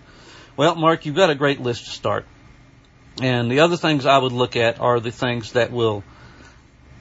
[0.56, 2.26] Well, Mark, you've got a great list to start.
[3.20, 6.04] And the other things I would look at are the things that will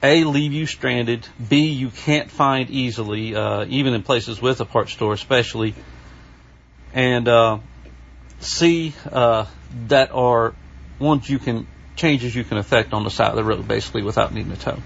[0.01, 1.27] a, leave you stranded.
[1.47, 5.75] B, you can't find easily, uh, even in places with a parts store, especially.
[6.93, 7.59] And uh,
[8.39, 9.45] C, uh,
[9.87, 10.53] that are
[10.99, 14.33] ones you can changes you can affect on the side of the road, basically, without
[14.33, 14.77] needing a tow.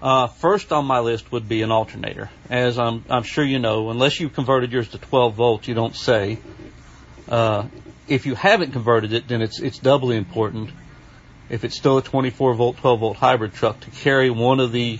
[0.00, 2.30] Uh, first on my list would be an alternator.
[2.48, 5.96] As I'm, I'm sure you know, unless you've converted yours to 12 volts, you don't
[5.96, 6.38] say.
[7.28, 7.66] Uh,
[8.06, 10.70] if you haven't converted it, then it's it's doubly important
[11.48, 14.98] if it's still a 24 volt, 12 volt hybrid truck, to carry one of the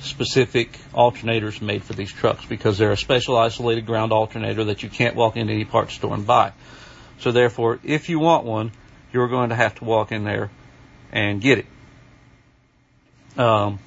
[0.00, 4.88] specific alternators made for these trucks because they're a special isolated ground alternator that you
[4.88, 6.52] can't walk into any parts store and buy.
[7.20, 8.72] So therefore, if you want one,
[9.12, 10.50] you're going to have to walk in there
[11.12, 11.66] and get it.
[13.36, 13.78] Um,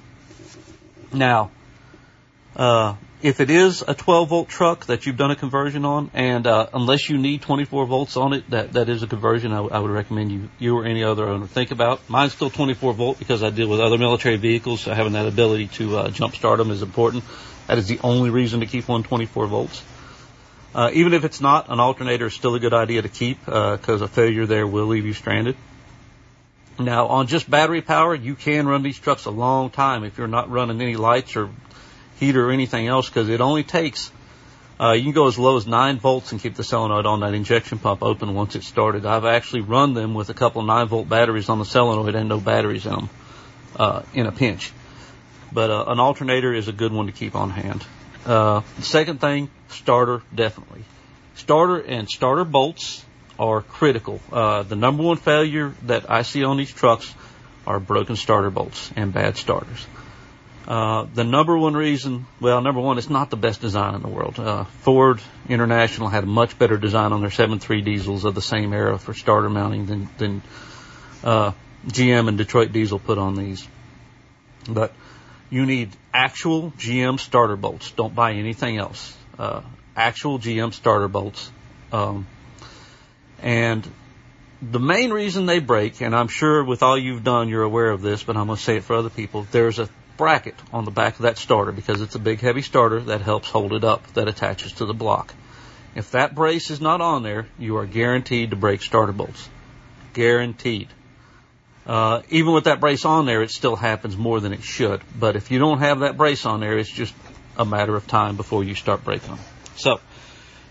[1.13, 1.52] now,
[2.56, 6.48] uh, if it is a 12 volt truck that you've done a conversion on, and
[6.48, 9.74] uh, unless you need 24 volts on it, that that is a conversion I, w-
[9.74, 12.10] I would recommend you you or any other owner think about.
[12.10, 15.68] Mine's still 24 volt because I deal with other military vehicles, so having that ability
[15.68, 17.24] to uh, jump start them is important.
[17.68, 19.84] That is the only reason to keep one 24 volts.
[20.74, 24.01] Uh, even if it's not, an alternator is still a good idea to keep because
[24.01, 25.57] a failure there will leave you stranded.
[26.80, 30.28] Now, on just battery power, you can run these trucks a long time if you're
[30.28, 31.49] not running any lights or
[32.19, 34.11] heater or anything else because it only takes
[34.82, 37.36] Uh, you can go as low as 9 volts and keep the solenoid on that
[37.36, 39.05] injection pump open once it's started.
[39.05, 42.28] I've actually run them with a couple of 9 volt batteries on the solenoid and
[42.28, 43.09] no batteries in them
[43.76, 44.72] uh, in a pinch.
[45.51, 47.86] But uh, an alternator is a good one to keep on hand.
[48.26, 50.84] Uh, second thing, starter definitely.
[51.36, 53.03] Starter and starter bolts
[53.39, 54.22] are critical.
[54.32, 57.11] Uh, the number one failure that I see on these trucks
[57.65, 59.86] are broken starter bolts and bad starters.
[60.67, 64.07] Uh, the number one reason, well, number one, it's not the best design in the
[64.07, 64.39] world.
[64.39, 65.19] Uh, Ford
[65.49, 69.13] International had a much better design on their 7.3 diesels of the same era for
[69.13, 70.41] starter mounting than, than
[71.24, 71.51] uh,
[71.88, 73.67] GM and Detroit Diesel put on these.
[74.69, 74.93] But
[75.52, 77.91] you need actual GM starter bolts.
[77.91, 79.16] Don't buy anything else.
[79.38, 79.62] Uh,
[79.95, 81.52] actual GM starter bolts.
[81.91, 82.26] Um,
[83.41, 83.88] and
[84.62, 88.02] the main reason they break, and I'm sure with all you've done, you're aware of
[88.02, 89.45] this, but I'm going to say it for other people.
[89.52, 93.02] There's a bracket on the back of that starter because it's a big heavy starter
[93.02, 95.34] that helps hold it up that attaches to the block.
[95.95, 99.49] If that brace is not on there, you are guaranteed to break starter bolts.
[100.14, 100.88] Guaranteed.
[101.86, 105.01] Uh, even with that brace on there, it still happens more than it should.
[105.17, 107.13] But if you don't have that brace on there, it's just
[107.57, 109.39] a matter of time before you start breaking them.
[109.75, 109.99] So,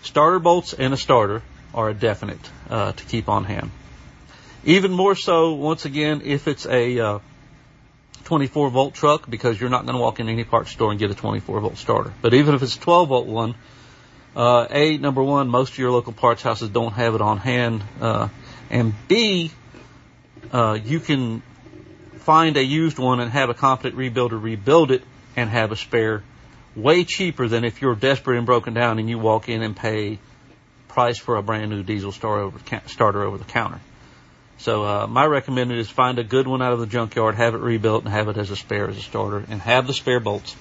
[0.03, 1.43] starter bolts and a starter
[1.75, 3.71] are a definite uh, to keep on hand.
[4.65, 7.19] Even more so, once again, if it's a uh,
[8.25, 11.11] 24 volt truck, because you're not going to walk in any parts store and get
[11.11, 12.13] a 24 volt starter.
[12.23, 13.55] But even if it's a 12 volt one,
[14.37, 17.83] uh, A, number one, most of your local parts houses don't have it on hand.
[18.01, 18.29] Uh,
[18.71, 19.51] and B,
[20.53, 21.43] uh, you can
[22.19, 25.03] find a used one and have a competent rebuilder rebuild it
[25.37, 26.23] and have a spare
[26.77, 30.19] way cheaper than if you're desperate and broken down and you walk in and pay
[30.89, 33.81] price for a brand new diesel starter over, starter over the counter.
[34.59, 37.61] So uh, my recommended is find a good one out of the junkyard, have it
[37.61, 40.55] rebuilt, and have it as a spare as a starter, and have the spare bolts.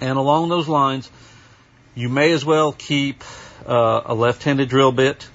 [0.00, 1.10] And along those lines,
[1.94, 3.22] you may as well keep
[3.66, 5.28] uh, a left-handed drill bit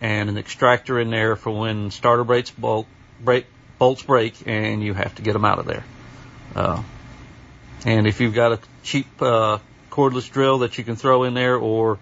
[0.00, 2.86] and an extractor in there for when starter brakes bolt,
[3.20, 3.46] break,
[3.78, 5.84] bolts break and you have to get them out of there.
[6.54, 6.82] Uh,
[7.84, 9.58] and if you've got a cheap uh,
[9.90, 11.98] cordless drill that you can throw in there, or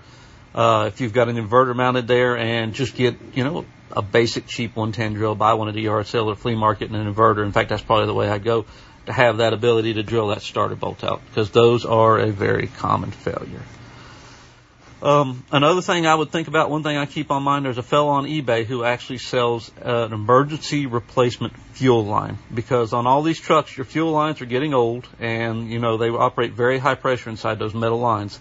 [0.55, 4.47] uh, if you've got an inverter mounted there, and just get you know a basic
[4.47, 7.45] cheap 110 drill, buy one at the yard sale or flea market and an inverter.
[7.45, 8.67] In fact, that's probably the way I'd go
[9.07, 12.67] to have that ability to drill that starter bolt out because those are a very
[12.67, 13.63] common failure.
[15.01, 17.85] Um, another thing I would think about, one thing I keep on mind, there's a
[17.85, 23.39] fellow on eBay who actually sells an emergency replacement fuel line because on all these
[23.39, 27.31] trucks, your fuel lines are getting old and, you know, they operate very high pressure
[27.31, 28.41] inside those metal lines.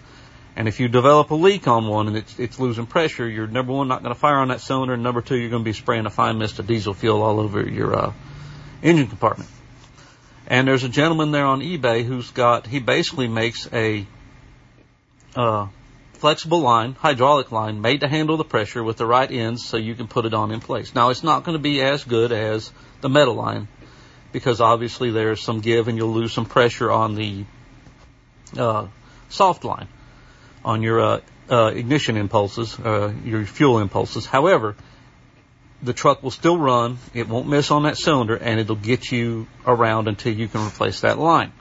[0.56, 3.72] And if you develop a leak on one and it's, it's losing pressure, you're number
[3.72, 5.72] one, not going to fire on that cylinder, and number two, you're going to be
[5.72, 8.12] spraying a fine mist of diesel fuel all over your, uh,
[8.82, 9.48] engine compartment.
[10.48, 14.04] And there's a gentleman there on eBay who's got, he basically makes a,
[15.36, 15.68] uh,
[16.18, 19.94] flexible line, hydraulic line, made to handle the pressure with the right ends so you
[19.94, 20.94] can put it on in place.
[20.94, 23.68] Now, it's not going to be as good as the metal line
[24.32, 27.44] because obviously there's some give and you'll lose some pressure on the
[28.56, 28.86] uh,
[29.28, 29.88] soft line,
[30.64, 34.26] on your uh, uh, ignition impulses, uh, your fuel impulses.
[34.26, 34.76] However,
[35.82, 39.46] the truck will still run, it won't miss on that cylinder, and it'll get you
[39.64, 41.52] around until you can replace that line.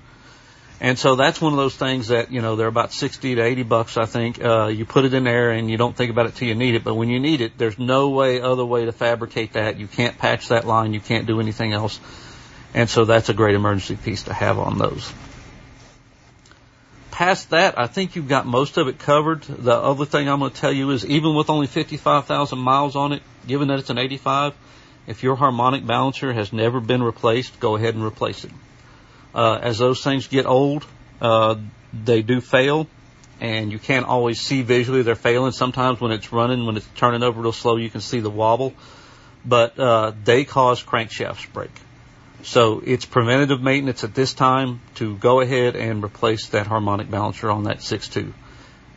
[0.79, 3.63] And so that's one of those things that, you know, they're about 60 to 80
[3.63, 4.43] bucks, I think.
[4.43, 6.75] Uh, you put it in there and you don't think about it till you need
[6.75, 6.83] it.
[6.83, 9.79] But when you need it, there's no way, other way to fabricate that.
[9.79, 10.93] You can't patch that line.
[10.93, 11.99] You can't do anything else.
[12.75, 15.11] And so that's a great emergency piece to have on those.
[17.09, 19.41] Past that, I think you've got most of it covered.
[19.41, 23.13] The other thing I'm going to tell you is even with only 55,000 miles on
[23.13, 24.53] it, given that it's an 85,
[25.07, 28.51] if your harmonic balancer has never been replaced, go ahead and replace it.
[29.37, 30.83] Uh, as those things get old,
[31.21, 31.55] uh,
[31.93, 32.87] they do fail,
[33.39, 35.51] and you can't always see visually they're failing.
[35.51, 38.73] Sometimes when it's running, when it's turning over real slow, you can see the wobble,
[39.45, 41.69] but uh, they cause crankshafts break.
[42.41, 47.51] So it's preventative maintenance at this time to go ahead and replace that harmonic balancer
[47.51, 48.33] on that 6.2.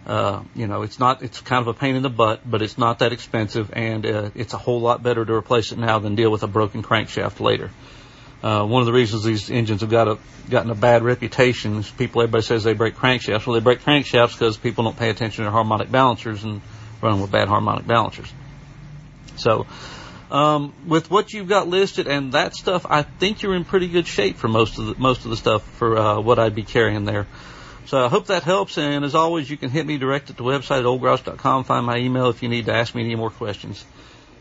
[0.07, 2.78] Uh, you know, it's not, it's kind of a pain in the butt, but it's
[2.78, 6.14] not that expensive and uh, it's a whole lot better to replace it now than
[6.14, 7.70] deal with a broken crankshaft later.
[8.43, 10.18] Uh, one of the reasons these engines have got a,
[10.49, 13.47] gotten a bad reputation is people, everybody says they break crankshafts.
[13.47, 16.62] Well, they break crankshafts because people don't pay attention to harmonic balancers and
[17.03, 18.32] run with bad harmonic balancers.
[19.36, 19.66] So,
[20.30, 24.07] um, with what you've got listed and that stuff, I think you're in pretty good
[24.07, 27.05] shape for most of the, most of the stuff for, uh, what I'd be carrying
[27.05, 27.26] there.
[27.86, 28.78] So I hope that helps.
[28.78, 30.84] And as always, you can hit me direct at the website
[31.36, 31.64] at.
[31.64, 33.84] Find my email if you need to ask me any more questions.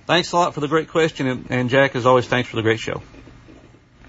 [0.05, 1.27] Thanks a lot for the great question.
[1.27, 3.01] And, and Jack, as always, thanks for the great show.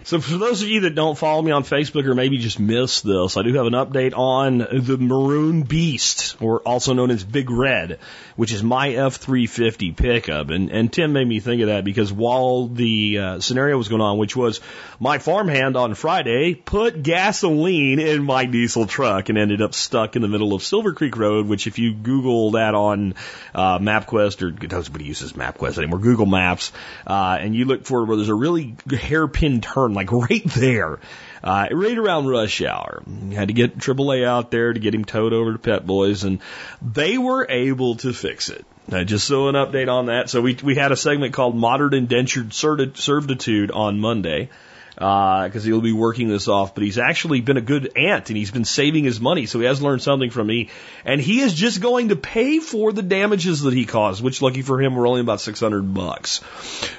[0.02, 3.04] So for those of you that don't follow me on Facebook or maybe just missed
[3.04, 7.50] this, I do have an update on the Maroon Beast, or also known as Big
[7.50, 7.98] Red,
[8.36, 10.48] which is my F350 pickup.
[10.48, 14.00] And, and Tim made me think of that because while the uh, scenario was going
[14.00, 14.60] on, which was
[14.98, 20.22] my farmhand on Friday put gasoline in my diesel truck and ended up stuck in
[20.22, 23.14] the middle of Silver Creek Road, which if you Google that on
[23.54, 26.72] uh, MapQuest or nobody uses MapQuest anymore, Google Maps,
[27.06, 30.98] uh, and you look for where there's a really hairpin turn, like right there,
[31.42, 33.02] uh, right around rush hour.
[33.32, 36.40] Had to get AAA out there to get him towed over to Pep Boys, and
[36.82, 38.64] they were able to fix it.
[39.04, 40.30] Just so an update on that.
[40.30, 44.48] So we we had a segment called Modern Indentured Certi- Servitude on Monday
[44.94, 46.74] because he'll be working this off.
[46.74, 49.66] But he's actually been a good aunt and he's been saving his money, so he
[49.66, 50.70] has learned something from me.
[51.04, 54.62] And he is just going to pay for the damages that he caused, which lucky
[54.62, 56.38] for him were only about six hundred bucks.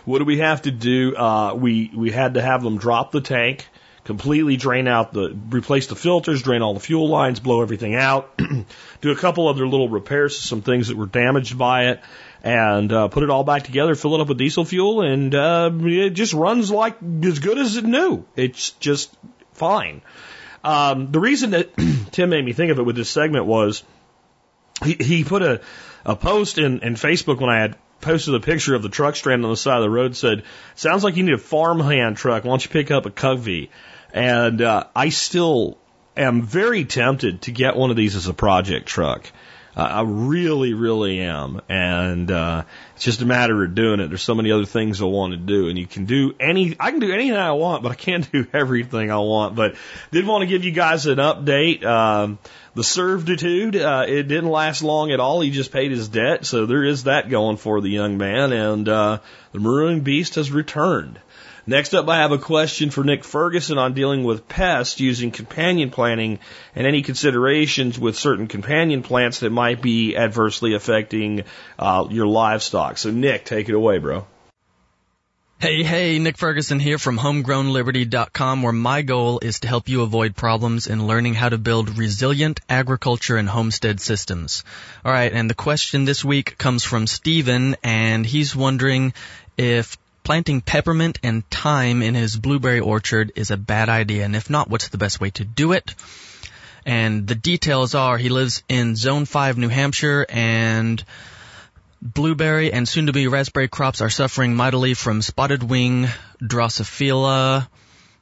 [0.05, 1.15] What do we have to do?
[1.15, 3.67] Uh, we we had to have them drop the tank.
[4.03, 8.35] Completely drain out the, replace the filters, drain all the fuel lines, blow everything out,
[9.01, 12.01] do a couple other little repairs to some things that were damaged by it,
[12.43, 15.69] and uh, put it all back together, fill it up with diesel fuel, and uh,
[15.73, 18.25] it just runs like as good as it knew.
[18.35, 19.15] It's just
[19.53, 20.01] fine.
[20.63, 21.75] Um, the reason that
[22.11, 23.83] Tim made me think of it with this segment was
[24.83, 25.61] he, he put a,
[26.05, 29.45] a post in, in Facebook when I had posted a picture of the truck stranded
[29.45, 30.43] on the side of the road said,
[30.75, 32.43] sounds like you need a farmhand truck.
[32.43, 33.69] Why don't you pick up a Covey?
[34.13, 35.77] And uh, I still
[36.17, 39.31] am very tempted to get one of these as a project truck.
[39.83, 41.61] I really, really am.
[41.69, 42.63] And uh,
[42.95, 44.07] it's just a matter of doing it.
[44.07, 46.75] There's so many other things I want to do, and you can do any.
[46.79, 49.55] I can do anything I want, but I can't do everything I want.
[49.55, 49.75] But
[50.11, 51.83] did want to give you guys an update.
[51.83, 52.39] Um,
[52.73, 55.41] the servitude, uh, it didn't last long at all.
[55.41, 58.53] He just paid his debt, so there is that going for the young man.
[58.53, 59.19] And uh,
[59.51, 61.19] the maroon beast has returned.
[61.67, 65.91] Next up, I have a question for Nick Ferguson on dealing with pests using companion
[65.91, 66.39] planting
[66.75, 71.43] and any considerations with certain companion plants that might be adversely affecting
[71.77, 72.97] uh, your livestock.
[72.97, 74.25] So, Nick, take it away, bro.
[75.61, 80.35] Hey, hey, Nick Ferguson here from homegrownliberty.com where my goal is to help you avoid
[80.35, 84.63] problems in learning how to build resilient agriculture and homestead systems.
[85.05, 89.13] Alright, and the question this week comes from Steven and he's wondering
[89.55, 94.49] if planting peppermint and thyme in his blueberry orchard is a bad idea, and if
[94.49, 95.95] not, what's the best way to do it?
[96.85, 101.03] And the details are he lives in Zone 5, New Hampshire, and
[102.01, 106.07] blueberry and soon to be raspberry crops are suffering mightily from spotted wing
[106.41, 107.67] Drosophila,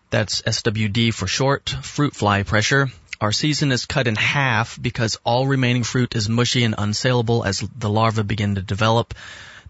[0.09, 2.89] that's SWD for short, fruit fly pressure.
[3.21, 7.59] Our season is cut in half because all remaining fruit is mushy and unsaleable as
[7.77, 9.13] the larvae begin to develop.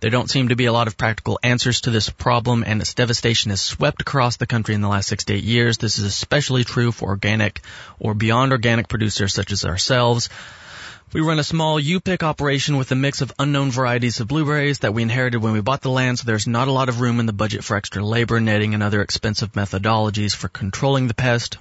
[0.01, 2.93] There don't seem to be a lot of practical answers to this problem, and its
[2.93, 5.77] devastation has swept across the country in the last six to eight years.
[5.77, 7.61] This is especially true for organic
[7.99, 10.29] or beyond organic producers such as ourselves.
[11.11, 14.93] We run a small U-pick operation with a mix of unknown varieties of blueberries that
[14.93, 17.25] we inherited when we bought the land, so there's not a lot of room in
[17.25, 21.57] the budget for extra labor, netting, and other expensive methodologies for controlling the pest.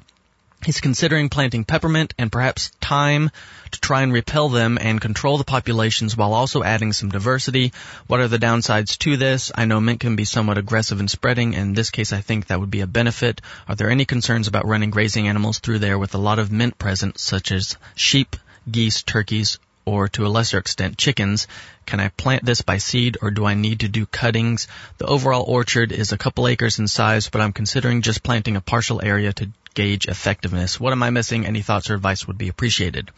[0.65, 3.31] He's considering planting peppermint and perhaps thyme
[3.71, 7.73] to try and repel them and control the populations while also adding some diversity.
[8.09, 9.53] What are the downsides to this?
[9.55, 11.55] I know mint can be somewhat aggressive in spreading.
[11.55, 13.41] And in this case, I think that would be a benefit.
[13.69, 16.77] Are there any concerns about running grazing animals through there with a lot of mint
[16.77, 18.35] present, such as sheep,
[18.69, 21.47] geese, turkeys, or to a lesser extent chickens?
[21.87, 24.67] Can I plant this by seed or do I need to do cuttings?
[24.99, 28.61] The overall orchard is a couple acres in size, but I'm considering just planting a
[28.61, 29.49] partial area to
[29.79, 30.81] gauge effectiveness.
[30.81, 31.47] What am I missing?
[31.47, 33.13] Any thoughts or advice would be appreciated.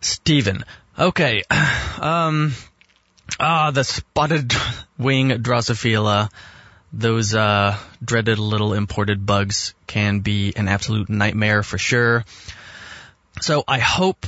[0.00, 0.64] Steven.
[0.98, 1.42] Okay.
[1.94, 2.52] Um,
[3.40, 4.52] ah, the spotted
[4.98, 6.28] wing Drosophila.
[6.92, 12.24] Those, uh, dreaded little imported bugs can be an absolute nightmare for sure.
[13.40, 14.26] So I hope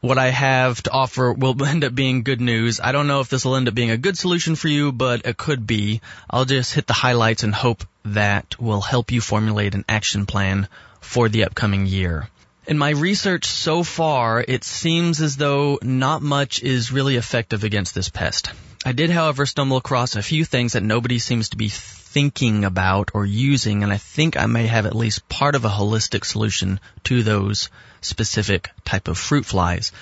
[0.00, 2.80] what I have to offer will end up being good news.
[2.80, 5.24] I don't know if this will end up being a good solution for you, but
[5.24, 6.02] it could be.
[6.28, 10.68] I'll just hit the highlights and hope that will help you formulate an action plan
[11.00, 12.28] for the upcoming year.
[12.66, 17.94] In my research so far, it seems as though not much is really effective against
[17.94, 18.52] this pest.
[18.84, 23.10] I did, however, stumble across a few things that nobody seems to be thinking about
[23.14, 26.78] or using, and I think I may have at least part of a holistic solution
[27.04, 27.68] to those
[28.00, 29.92] specific type of fruit flies.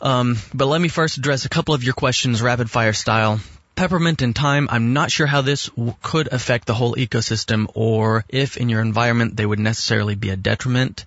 [0.00, 3.40] Um, but let me first address a couple of your questions rapid fire style.
[3.76, 8.24] Peppermint and thyme, I'm not sure how this w- could affect the whole ecosystem or
[8.28, 11.04] if in your environment they would necessarily be a detriment.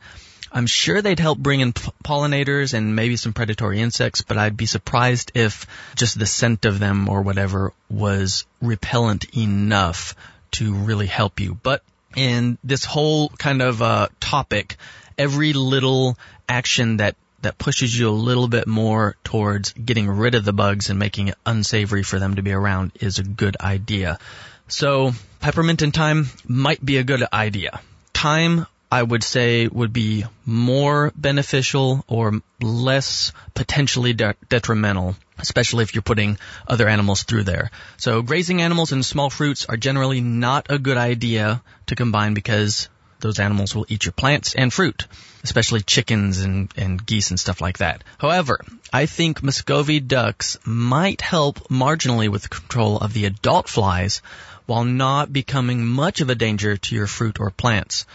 [0.51, 4.55] I'm sure they'd help bring in p- pollinators and maybe some predatory insects, but I'd
[4.55, 5.65] be surprised if
[5.95, 10.15] just the scent of them or whatever was repellent enough
[10.51, 11.55] to really help you.
[11.55, 11.83] But
[12.15, 14.77] in this whole kind of uh, topic,
[15.17, 20.45] every little action that that pushes you a little bit more towards getting rid of
[20.45, 24.19] the bugs and making it unsavory for them to be around is a good idea.
[24.67, 27.81] So peppermint and thyme might be a good idea.
[28.13, 35.95] Thyme, I would say, would be more beneficial or less potentially de- detrimental, especially if
[35.95, 36.37] you're putting
[36.67, 37.71] other animals through there.
[37.97, 42.89] So grazing animals and small fruits are generally not a good idea to combine because
[43.19, 45.05] those animals will eat your plants and fruit,
[45.43, 48.03] especially chickens and, and geese and stuff like that.
[48.17, 48.59] However,
[48.91, 54.21] I think Muscovy ducks might help marginally with the control of the adult flies
[54.65, 58.05] while not becoming much of a danger to your fruit or plants.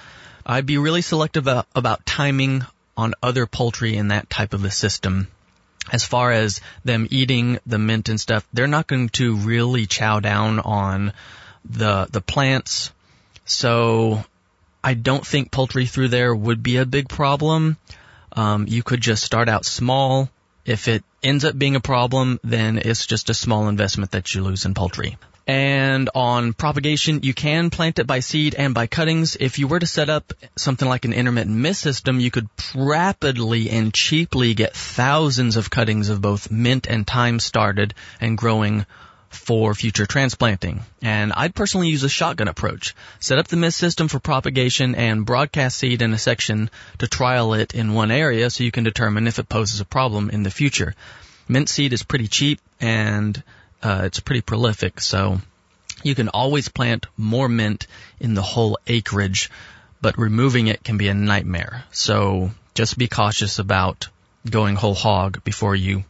[0.46, 2.64] I'd be really selective about, about timing
[2.96, 5.28] on other poultry in that type of a system.
[5.90, 10.20] As far as them eating the mint and stuff, they're not going to really chow
[10.20, 11.12] down on
[11.64, 12.90] the the plants.
[13.44, 14.24] So
[14.84, 17.78] I don't think poultry through there would be a big problem.
[18.32, 20.28] Um, you could just start out small.
[20.66, 24.42] If it ends up being a problem, then it's just a small investment that you
[24.42, 25.16] lose in poultry.
[25.46, 29.36] And on propagation, you can plant it by seed and by cuttings.
[29.40, 33.70] If you were to set up something like an intermittent mist system, you could rapidly
[33.70, 38.84] and cheaply get thousands of cuttings of both mint and thyme started and growing
[39.34, 40.82] for future transplanting.
[41.02, 42.94] And I'd personally use a shotgun approach.
[43.20, 47.54] Set up the mist system for propagation and broadcast seed in a section to trial
[47.54, 50.50] it in one area so you can determine if it poses a problem in the
[50.50, 50.94] future.
[51.48, 53.42] Mint seed is pretty cheap and
[53.82, 55.40] uh, it's pretty prolific, so
[56.02, 57.86] you can always plant more mint
[58.18, 59.50] in the whole acreage,
[60.00, 61.84] but removing it can be a nightmare.
[61.92, 64.08] So just be cautious about
[64.48, 66.04] going whole hog before you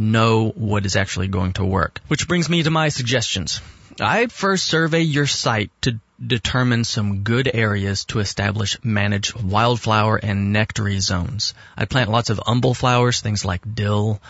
[0.00, 2.00] know what is actually going to work.
[2.08, 3.60] Which brings me to my suggestions.
[4.00, 10.52] I'd first survey your site to determine some good areas to establish manage wildflower and
[10.52, 11.54] nectary zones.
[11.76, 14.20] I'd plant lots of umbel flowers, things like dill,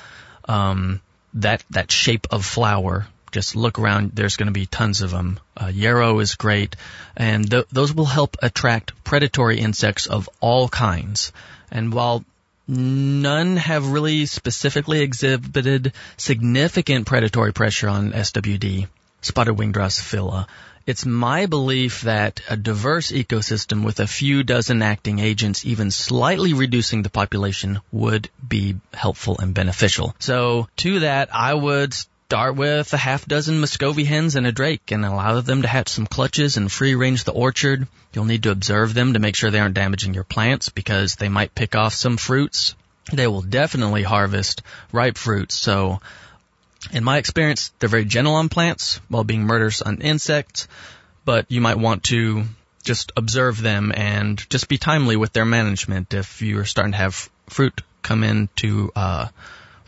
[0.46, 1.00] um,
[1.34, 3.06] that that shape of flower.
[3.30, 4.12] Just look around.
[4.14, 5.38] There's going to be tons of them.
[5.56, 6.74] Uh, yarrow is great,
[7.16, 11.32] and th- those will help attract predatory insects of all kinds.
[11.70, 12.24] And while
[12.70, 18.86] none have really specifically exhibited significant predatory pressure on SWD,
[19.20, 20.46] spotted wing Drosophila,
[20.86, 26.52] it's my belief that a diverse ecosystem with a few dozen acting agents, even slightly
[26.54, 30.14] reducing the population, would be helpful and beneficial.
[30.18, 31.94] So to that, I would
[32.30, 35.88] start with a half dozen Muscovy hens and a drake and allow them to hatch
[35.88, 37.88] some clutches and free range the orchard.
[38.14, 41.28] You'll need to observe them to make sure they aren't damaging your plants because they
[41.28, 42.76] might pick off some fruits.
[43.12, 44.62] They will definitely harvest
[44.92, 45.56] ripe fruits.
[45.56, 46.00] So
[46.92, 50.68] in my experience, they're very gentle on plants while being murderous on insects,
[51.24, 52.44] but you might want to
[52.84, 57.28] just observe them and just be timely with their management if you're starting to have
[57.48, 59.26] fruit come into uh,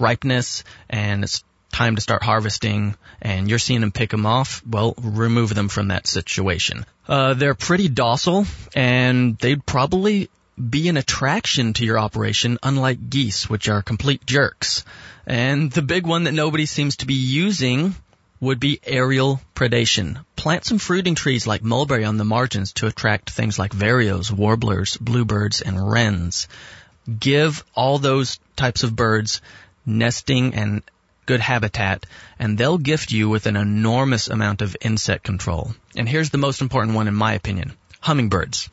[0.01, 4.95] ripeness and it's time to start harvesting and you're seeing them pick them off, well,
[5.01, 6.85] remove them from that situation.
[7.09, 10.31] Uh, they're pretty docile and they'd probably
[10.70, 14.85] be an attraction to your operation, unlike geese, which are complete jerks.
[15.27, 17.95] And the big one that nobody seems to be using
[18.41, 20.25] would be aerial predation.
[20.35, 24.97] Plant some fruiting trees like mulberry on the margins to attract things like vireos, warblers,
[24.97, 26.49] bluebirds, and wrens.
[27.18, 29.41] Give all those types of birds
[29.87, 30.83] nesting and
[31.27, 32.07] good habitat,
[32.39, 35.75] and they'll gift you with an enormous amount of insect control.
[35.97, 37.73] And here's the most important one in my opinion.
[38.01, 38.68] Hummingbirds.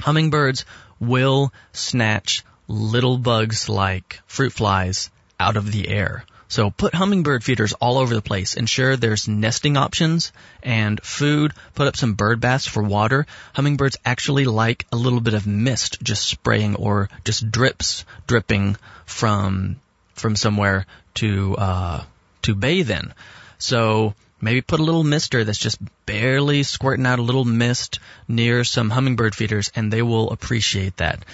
[0.00, 0.64] Hummingbirds
[1.00, 5.10] will snatch little bugs like fruit flies
[5.40, 6.24] out of the air.
[6.50, 8.54] So put hummingbird feeders all over the place.
[8.54, 10.32] Ensure there's nesting options
[10.62, 11.52] and food.
[11.74, 13.26] Put up some bird baths for water.
[13.54, 19.76] Hummingbirds actually like a little bit of mist just spraying or just drips dripping from
[20.14, 20.86] from somewhere
[21.20, 22.04] to uh,
[22.42, 23.12] to bathe in.
[23.58, 28.64] So maybe put a little mister that's just barely squirting out a little mist near
[28.64, 31.24] some hummingbird feeders, and they will appreciate that.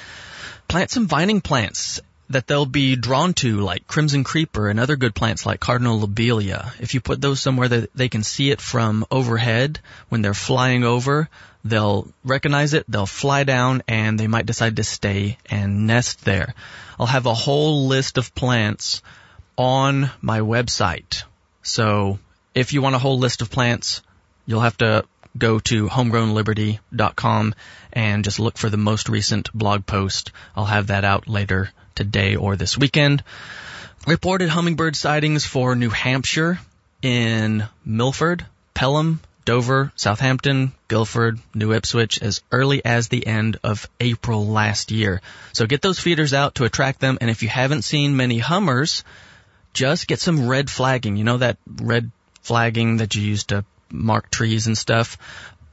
[0.68, 5.14] Plant some vining plants that they'll be drawn to, like crimson creeper and other good
[5.14, 6.72] plants like cardinal lobelia.
[6.80, 9.78] If you put those somewhere that they can see it from overhead
[10.08, 11.28] when they're flying over,
[11.64, 16.54] they'll recognize it, they'll fly down, and they might decide to stay and nest there.
[16.98, 19.02] I'll have a whole list of plants
[19.56, 21.22] on my website.
[21.62, 22.18] So
[22.54, 24.02] if you want a whole list of plants,
[24.46, 25.04] you'll have to
[25.36, 27.54] go to homegrownliberty.com
[27.92, 30.30] and just look for the most recent blog post.
[30.54, 33.22] I'll have that out later today or this weekend.
[34.06, 36.60] Reported hummingbird sightings for New Hampshire
[37.02, 38.44] in Milford,
[38.74, 45.20] Pelham, Dover, Southampton, Guilford, New Ipswich as early as the end of April last year.
[45.52, 47.18] So get those feeders out to attract them.
[47.20, 49.04] And if you haven't seen many Hummers,
[49.74, 51.16] just get some red flagging.
[51.16, 52.10] You know that red
[52.42, 55.18] flagging that you use to mark trees and stuff?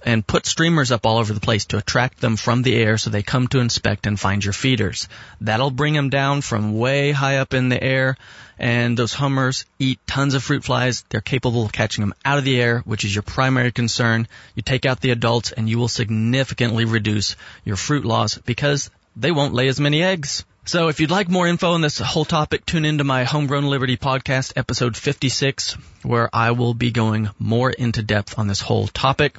[0.04, 3.10] and put streamers up all over the place to attract them from the air so
[3.10, 5.08] they come to inspect and find your feeders.
[5.42, 8.18] That'll bring them down from way high up in the air
[8.58, 11.04] and those hummers eat tons of fruit flies.
[11.10, 14.28] They're capable of catching them out of the air, which is your primary concern.
[14.56, 17.36] You take out the adults and you will significantly reduce
[17.66, 20.46] your fruit loss because they won't lay as many eggs.
[20.64, 23.98] So if you'd like more info on this whole topic, tune into my Homegrown Liberty
[23.98, 29.38] podcast, episode 56, where I will be going more into depth on this whole topic.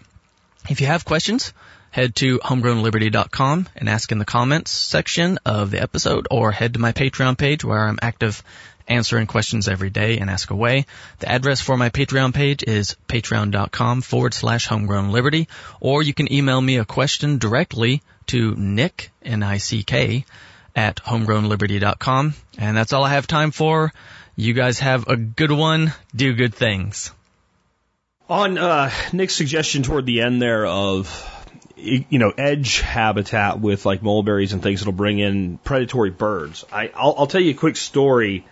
[0.68, 1.53] If you have questions,
[1.93, 6.81] head to homegrownliberty.com and ask in the comments section of the episode or head to
[6.81, 8.43] my Patreon page where I'm active
[8.89, 10.87] answering questions every day and ask away.
[11.20, 15.49] The address for my Patreon page is patreon.com forward slash homegrown liberty
[15.79, 20.25] or you can email me a question directly to nick, N-I-C-K,
[20.75, 22.35] at homegrownliberty.com.
[22.59, 23.93] And that's all I have time for.
[24.37, 25.93] You guys have a good one.
[26.14, 27.12] Do good things.
[28.29, 31.29] On uh, Nick's suggestion toward the end there of
[31.77, 36.64] you know edge habitat with like mulberries and things that'll bring in predatory birds.
[36.73, 38.47] I I'll, I'll tell you a quick story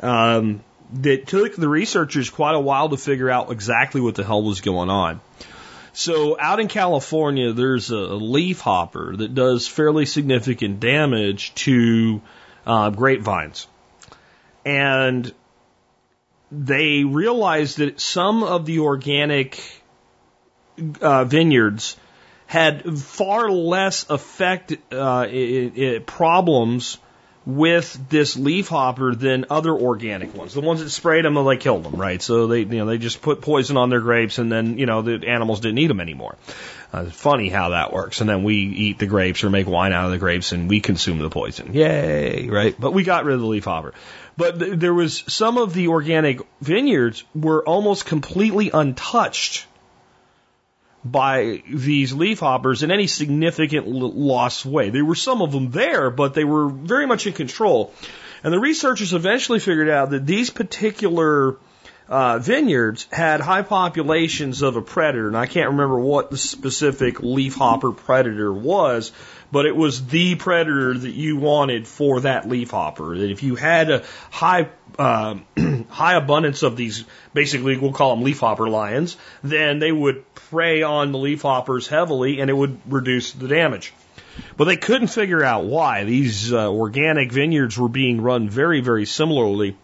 [0.00, 0.62] um,
[0.94, 4.60] that took the researchers quite a while to figure out exactly what the hell was
[4.60, 5.20] going on.
[5.92, 12.22] So out in California, there's a leaf hopper that does fairly significant damage to
[12.66, 13.66] uh, grapevines,
[14.64, 15.32] and
[16.50, 19.60] they realized that some of the organic
[21.00, 21.96] uh, vineyards
[22.46, 26.98] had far less effect uh, i i problems
[27.44, 30.54] with this leaf hopper than other organic ones.
[30.54, 32.22] The ones that sprayed them, they killed them, right?
[32.22, 35.02] So they, you know, they just put poison on their grapes, and then you know
[35.02, 36.36] the animals didn't eat them anymore.
[36.92, 38.20] Uh, funny how that works.
[38.20, 40.80] And then we eat the grapes or make wine out of the grapes, and we
[40.80, 41.72] consume the poison.
[41.72, 42.78] Yay, right?
[42.78, 43.94] But we got rid of the leaf hopper.
[44.36, 49.66] But th- there was some of the organic vineyards were almost completely untouched
[51.04, 54.90] by these leaf hoppers in any significant loss way.
[54.90, 57.92] There were some of them there, but they were very much in control.
[58.44, 61.56] And the researchers eventually figured out that these particular
[62.08, 67.20] uh, vineyards had high populations of a predator, and I can't remember what the specific
[67.20, 69.12] leaf hopper predator was,
[69.50, 73.16] but it was the predator that you wanted for that leaf hopper.
[73.16, 75.36] That if you had a high uh,
[75.88, 80.82] high abundance of these, basically we'll call them leaf hopper lions, then they would prey
[80.82, 83.94] on the leaf hoppers heavily, and it would reduce the damage.
[84.58, 89.06] But they couldn't figure out why these uh, organic vineyards were being run very, very
[89.06, 89.78] similarly.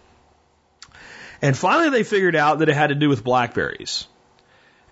[1.40, 4.06] And finally, they figured out that it had to do with blackberries.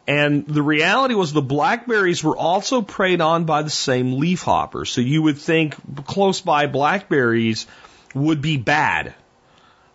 [0.07, 4.91] And the reality was the blackberries were also preyed on by the same leaf hoppers.
[4.91, 5.75] So you would think
[6.07, 7.67] close by blackberries
[8.15, 9.15] would be bad,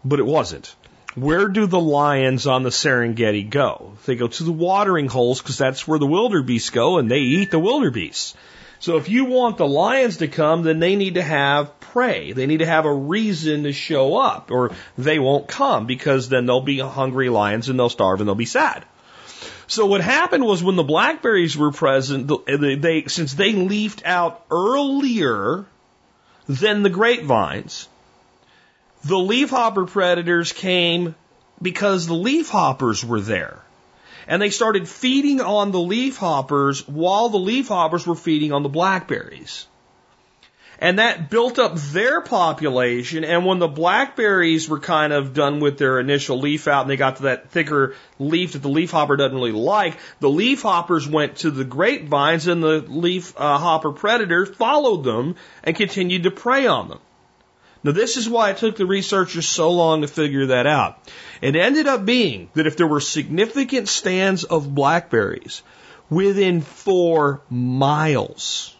[0.06, 0.76] but it wasn't.
[1.16, 3.94] Where do the lions on the Serengeti go?
[4.06, 7.52] They go to the watering holes because that's where the wildebeest go and they eat
[7.52, 8.38] the wildebeest.
[8.80, 12.32] So if you want the lions to come, then they need to have prey.
[12.32, 16.46] They need to have a reason to show up or they won't come because then
[16.46, 18.86] they'll be hungry lions and they'll starve and they'll be sad.
[19.68, 24.46] So what happened was when the blackberries were present, they, they since they leafed out
[24.50, 25.66] earlier
[26.48, 27.88] than the grapevines,
[29.04, 31.16] the leafhopper predators came
[31.62, 33.60] because the leafhoppers were there.
[34.28, 39.68] And they started feeding on the leafhoppers while the leafhoppers were feeding on the blackberries.
[40.80, 43.24] And that built up their population.
[43.24, 46.98] And when the blackberries were kind of done with their initial leaf out and they
[46.98, 51.52] got to that thicker leaf that the leafhopper doesn't really like, the leafhoppers went to
[51.52, 57.00] the grapevines and the leaf uh, predator followed them and continued to prey on them.
[57.84, 61.00] Now, this is why it took the researchers so long to figure that out.
[61.42, 65.64] It ended up being that if there were significant stands of blackberries
[66.10, 68.76] within four miles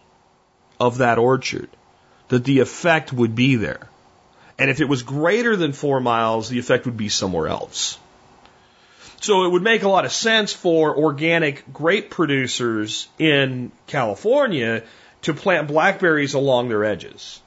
[0.80, 1.70] of that orchard,
[2.28, 3.90] that the effect would be there.
[4.60, 7.98] And if it was greater than four miles, the effect would be somewhere else.
[9.22, 14.84] So it would make a lot of sense for organic grape producers in California
[15.24, 17.42] to plant blackberries along their edges.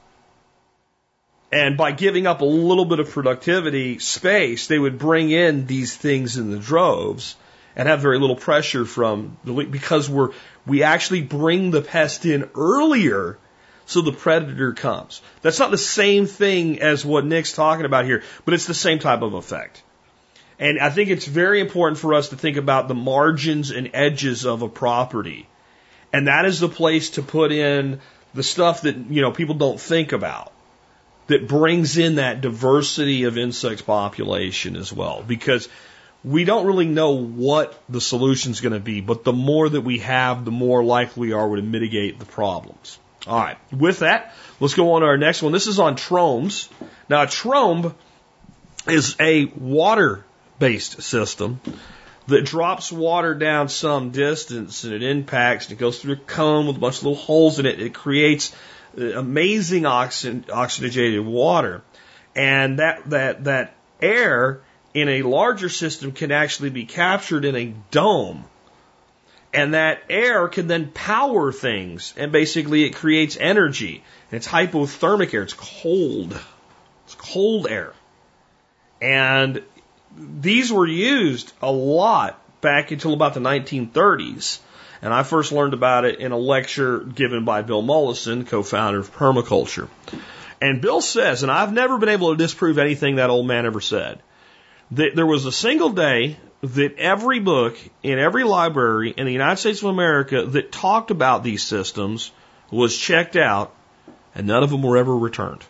[1.51, 5.95] And by giving up a little bit of productivity space, they would bring in these
[5.95, 7.35] things in the droves
[7.75, 10.31] and have very little pressure from the because we're
[10.65, 13.37] we actually bring the pest in earlier
[13.85, 15.21] so the predator comes.
[15.41, 18.97] That's not the same thing as what Nick's talking about here, but it's the same
[18.97, 19.83] type of effect.
[20.57, 24.45] And I think it's very important for us to think about the margins and edges
[24.45, 25.47] of a property.
[26.11, 27.99] And that is the place to put in
[28.33, 30.51] the stuff that, you know, people don't think about
[31.27, 35.23] that brings in that diversity of insect population as well.
[35.25, 35.67] Because
[36.23, 39.81] we don't really know what the solution is going to be, but the more that
[39.81, 42.99] we have, the more likely we are to mitigate the problems.
[43.27, 43.57] All right.
[43.71, 45.51] With that, let's go on to our next one.
[45.51, 46.69] This is on trompes.
[47.09, 47.95] Now, a trompe
[48.87, 51.59] is a water-based system
[52.27, 56.67] that drops water down some distance and it impacts and it goes through a cone
[56.67, 57.79] with a bunch of little holes in it.
[57.79, 58.55] It creates
[58.97, 61.81] Uh, amazing oxygen, oxygenated water.
[62.35, 64.61] And that, that, that air
[64.93, 68.45] in a larger system can actually be captured in a dome.
[69.53, 72.13] And that air can then power things.
[72.17, 74.03] And basically it creates energy.
[74.31, 75.43] And it's hypothermic air.
[75.43, 76.37] It's cold.
[77.05, 77.93] It's cold air.
[79.01, 79.61] And
[80.17, 84.59] these were used a lot back until about the 1930s.
[85.05, 89.15] And I first learned about it in a lecture given by Bill Mollison, co-founder of
[89.15, 89.87] permaculture.
[90.59, 93.81] And Bill says, and I've never been able to disprove anything that old man ever
[93.81, 94.19] said,
[94.89, 99.57] that there was a single day that every book in every library in the United
[99.57, 102.31] States of America that talked about these systems
[102.71, 103.75] was checked out
[104.33, 105.63] and none of them were ever returned.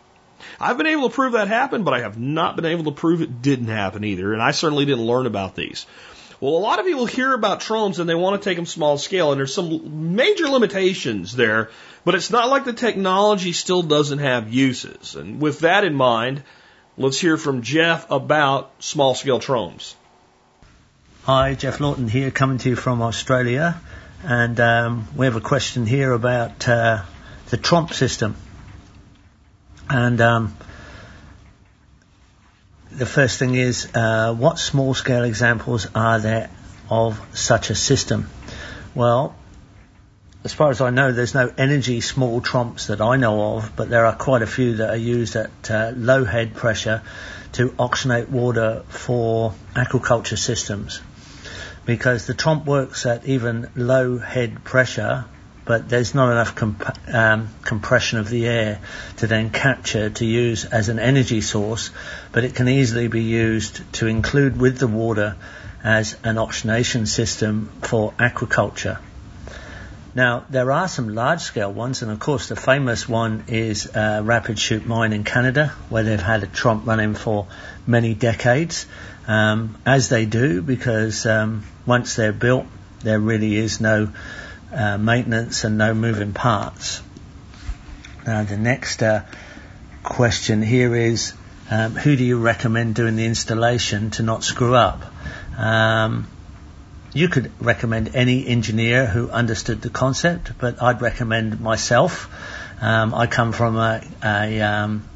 [0.61, 3.21] I've been able to prove that happened, but I have not been able to prove
[3.21, 5.85] it didn't happen either, and I certainly didn't learn about these.
[6.41, 8.97] Well, a lot of people hear about trompes and they want to take them small
[8.97, 11.69] scale, and there's some major limitations there,
[12.03, 15.15] but it's not like the technology still doesn't have uses.
[15.15, 16.43] And with that in mind,
[16.97, 19.95] let's hear from Jeff about small scale trompes.
[21.23, 23.81] Hi, Geoff Lawton here, coming to you from Australia,
[24.23, 27.01] and um, we have a question here about uh,
[27.49, 28.35] the Trompe system.
[29.89, 30.57] And um,
[32.97, 36.49] the first thing is, uh, what small scale examples are there
[36.89, 38.29] of such a system?
[38.93, 39.35] Well,
[40.45, 43.89] as far as I know, there's no energy small trompes that I know of, but
[43.89, 47.01] there are quite a few that are used at uh, low head pressure
[47.53, 51.01] to oxygenate water for aquaculture systems.
[51.85, 55.25] Because the trompe works at even low head pressure,
[55.65, 58.79] but there's not enough comp- um, compression of the air
[59.17, 61.89] to then capture to use as an energy source,
[62.31, 65.35] but it can easily be used to include with the water
[65.83, 68.99] as an oxygenation system for aquaculture.
[70.15, 74.21] Now, there are some large scale ones, and of course, the famous one is uh,
[74.23, 77.47] Ragged Chute Mine in Canada, where they've had a Trompe running for
[77.85, 78.85] many decades,
[79.27, 82.65] um, as they do, because um, once they're built,
[83.01, 84.09] there really is no
[84.75, 87.01] uh, maintenance and no moving parts.
[88.25, 89.23] Now, the next uh,
[90.03, 91.33] question here is
[91.69, 95.03] um, who do you recommend doing the installation to not screw up?
[95.57, 96.27] Um,
[97.13, 102.29] you could recommend any engineer who understood the concept, but I'd recommend myself.
[102.81, 105.07] Um, I come from a, a um,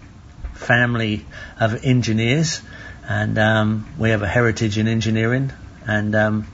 [0.54, 1.26] family
[1.60, 2.62] of engineers,
[3.08, 5.52] and um, we have a heritage in engineering.
[5.86, 6.48] And um,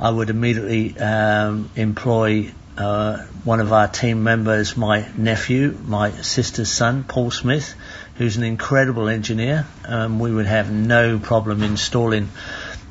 [0.00, 6.70] I would immediately um, employ uh, one of our team members, my nephew, my sister's
[6.70, 7.74] son, Paul Smith,
[8.16, 9.66] who's an incredible engineer.
[9.86, 12.28] Um, we would have no problem installing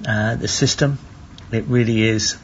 [0.07, 0.97] uh, the system
[1.53, 2.35] it really is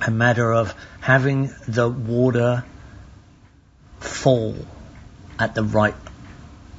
[0.00, 2.64] a matter of having the water
[4.00, 4.56] fall
[5.38, 5.94] at the right,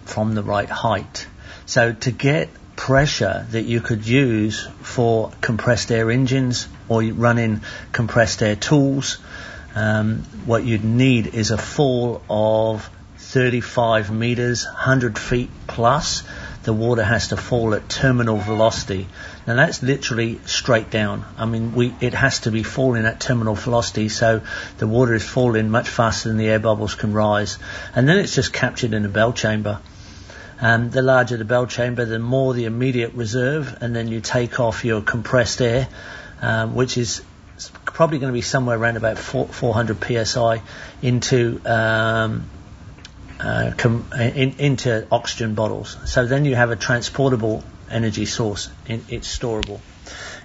[0.06, 1.28] from the right height.
[1.66, 2.50] So to get
[2.80, 7.60] pressure that you could use for compressed air engines or running
[7.92, 9.18] compressed air tools,
[9.76, 16.24] um, what you'd need is a fall of 35 meters, 100 feet plus.
[16.64, 19.10] The water has to fall at terminal velocity.
[19.46, 21.26] Now that's literally straight down.
[21.38, 24.42] I mean, we, it has to be falling at terminal velocity, so
[24.78, 27.58] the water is falling much faster than the air bubbles can rise.
[27.94, 29.82] And then it's just captured in a bell chamber.
[30.62, 34.60] Um, the larger the bell chamber, the more the immediate reserve, and then you take
[34.60, 35.88] off your compressed air,
[36.42, 37.22] um, which is
[37.86, 40.62] probably going to be somewhere around about 4, 400 psi
[41.02, 42.50] into um,
[43.40, 45.98] uh, com- in, into oxygen bottles.
[46.06, 48.70] So then you have a transportable energy source.
[48.88, 49.80] In, it's storable.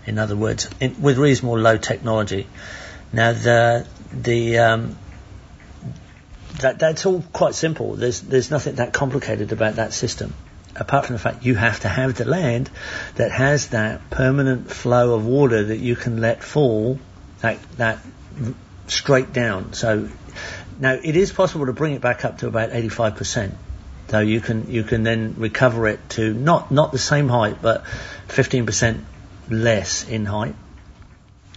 [0.07, 2.47] In other words, in, with reasonable low technology.
[3.13, 4.97] Now the the um,
[6.61, 7.95] that that's all quite simple.
[7.95, 10.35] There's there's nothing that complicated about that system,
[10.77, 12.71] apart from the fact you have to have the land
[13.17, 16.99] that has that permanent flow of water that you can let fall
[17.41, 17.99] that that
[18.87, 19.73] straight down.
[19.73, 20.09] So
[20.79, 23.55] now it is possible to bring it back up to about 85 percent
[24.09, 27.85] So you can you can then recover it to not not the same height, but
[28.29, 29.01] 15%
[29.49, 30.55] less in height,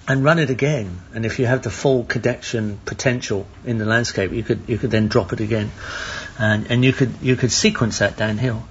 [0.08, 1.02] and run it again.
[1.14, 4.92] And if you have the full connection potential in the landscape, you could you could
[4.92, 5.72] then drop it again,
[6.40, 8.64] and and you could you could sequence that downhill.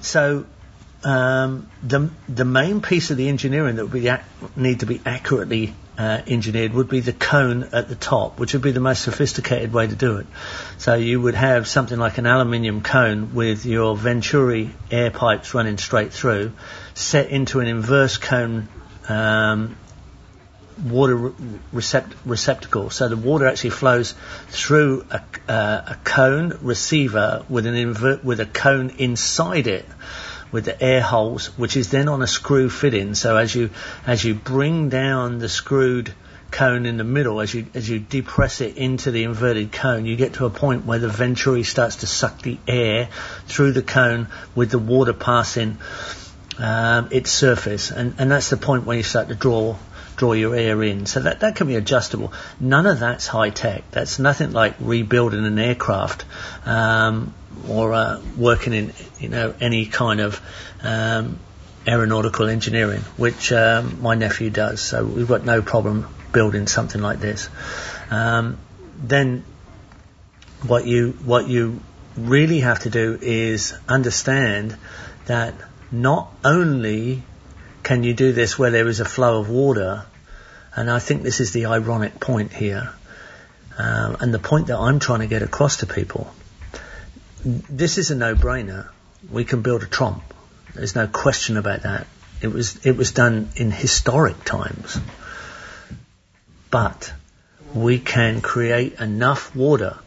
[0.00, 0.46] So
[1.02, 4.22] um, the the main piece of the engineering that would be ac-
[4.56, 8.62] need to be accurately uh, engineered would be the cone at the top, which would
[8.62, 10.26] be the most sophisticated way to do it.
[10.78, 15.78] So you would have something like an aluminium cone with your Venturi air pipes running
[15.78, 16.52] straight through,
[16.94, 18.68] set into an inverse cone
[19.08, 19.76] um,
[20.82, 21.32] water re-
[21.74, 22.90] recept- receptacle.
[22.90, 24.14] So the water actually flows
[24.48, 29.86] through a, uh, a cone receiver with an invert with a cone inside it
[30.52, 33.14] with the air holes, which is then on a screw fitting.
[33.14, 33.70] So as you
[34.06, 36.14] as you bring down the screwed
[36.50, 40.14] cone in the middle, as you as you depress it into the inverted cone, you
[40.14, 43.08] get to a point where the venturi starts to suck the air
[43.46, 45.78] through the cone with the water passing
[46.58, 49.76] um, its surface, and and that's the point where you start to draw
[50.16, 51.06] draw your air in.
[51.06, 52.32] So that, that can be adjustable.
[52.60, 53.90] None of that's high tech.
[53.90, 56.24] That's nothing like rebuilding an aircraft
[56.66, 57.34] um,
[57.68, 60.40] or uh, working in you know any kind of
[60.82, 61.38] um,
[61.86, 64.80] aeronautical engineering, which um, my nephew does.
[64.80, 67.48] So we've got no problem building something like this.
[68.10, 68.58] Um,
[68.98, 69.44] then
[70.66, 71.80] what you what you
[72.16, 74.76] really have to do is understand
[75.26, 75.54] that
[75.90, 77.22] not only
[77.84, 80.04] can you do this where there is a flow of water,
[80.74, 82.90] and I think this is the ironic point here,
[83.78, 86.34] um, and the point that I'm trying to get across to people.
[87.44, 88.88] This is a no-brainer.
[89.30, 90.22] We can build a trompe.
[90.74, 92.06] There's no question about that.
[92.40, 94.98] It was it was done in historic times,
[96.70, 97.12] but
[97.74, 99.98] we can create enough water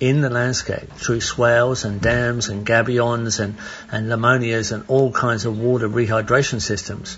[0.00, 3.56] in the landscape through swales and dams and gabions and,
[3.90, 7.16] and lamonias and all kinds of water rehydration systems,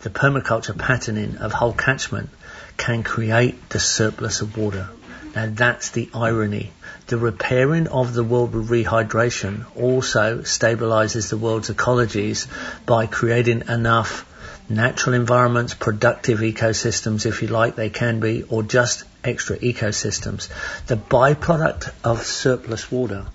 [0.00, 2.30] the permaculture patterning of whole catchment
[2.76, 4.88] can create the surplus of water.
[5.34, 6.72] Now that's the irony.
[7.06, 12.46] The repairing of the world with rehydration also stabilizes the world's ecologies
[12.86, 14.26] by creating enough
[14.68, 20.48] natural environments, productive ecosystems, if you like, they can be, or just extra ecosystems.
[20.86, 23.26] The byproduct of surplus water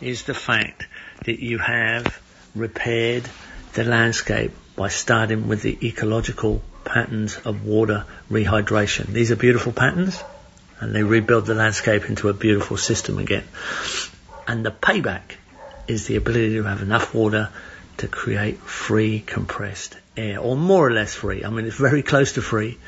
[0.00, 0.86] is the fact
[1.24, 2.20] that you have
[2.54, 3.28] repaired
[3.74, 9.06] the landscape by starting with the ecological patterns of water rehydration.
[9.06, 10.22] These are beautiful patterns
[10.80, 13.44] and they rebuild the landscape into a beautiful system again.
[14.46, 15.36] And the payback
[15.86, 17.50] is the ability to have enough water
[17.98, 19.96] to create free compressed
[20.36, 21.44] or more or less free.
[21.44, 22.78] I mean, it's very close to free.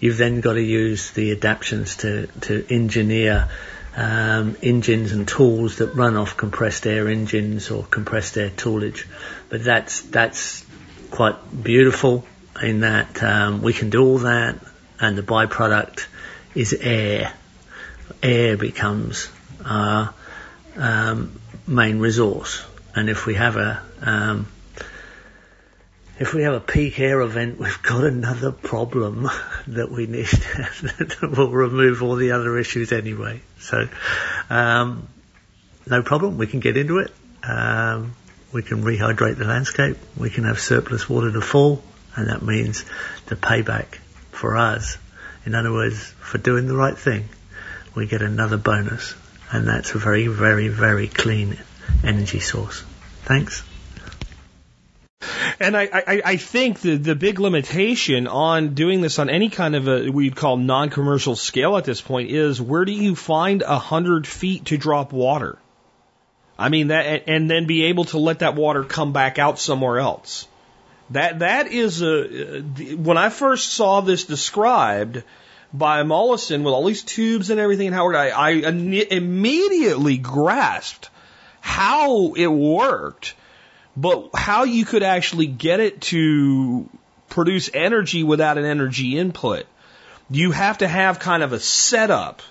[0.00, 3.48] You've then got to use the adaptations to, to engineer
[3.96, 9.06] um, engines and tools that run off compressed air engines or compressed air toolage.
[9.48, 10.64] But that's that's
[11.10, 12.26] quite beautiful
[12.62, 14.58] in that um, we can do all that,
[15.00, 16.06] and the byproduct
[16.54, 17.32] is air.
[18.22, 19.30] Air becomes
[19.64, 20.14] our
[20.76, 22.64] um, main resource,
[22.94, 24.46] and if we have a um,
[26.18, 29.28] if we have a peak air event, we've got another problem
[29.68, 33.40] that we need that will remove all the other issues anyway.
[33.60, 33.88] So,
[34.48, 35.08] um,
[35.86, 36.38] no problem.
[36.38, 37.12] We can get into it.
[37.42, 38.14] Um,
[38.52, 39.98] we can rehydrate the landscape.
[40.16, 41.82] We can have surplus water to fall,
[42.14, 42.84] and that means
[43.26, 43.96] the payback
[44.32, 44.96] for us.
[45.44, 47.28] In other words, for doing the right thing,
[47.94, 49.14] we get another bonus,
[49.52, 51.58] and that's a very, very, very clean
[52.02, 52.82] energy source.
[53.24, 53.62] Thanks.
[55.60, 59.74] And I, I, I think the, the big limitation on doing this on any kind
[59.74, 63.78] of a we'd call non-commercial scale at this point is where do you find a
[63.78, 65.58] hundred feet to drop water?
[66.58, 69.98] I mean that, and then be able to let that water come back out somewhere
[69.98, 70.48] else.
[71.10, 72.62] That that is a
[72.96, 75.22] when I first saw this described
[75.72, 81.10] by Mollison with all these tubes and everything in Howard, I, I immediately grasped
[81.60, 83.34] how it worked
[83.96, 86.88] but how you could actually get it to
[87.28, 89.66] produce energy without an energy input.
[90.30, 92.42] You have to have kind of a setup,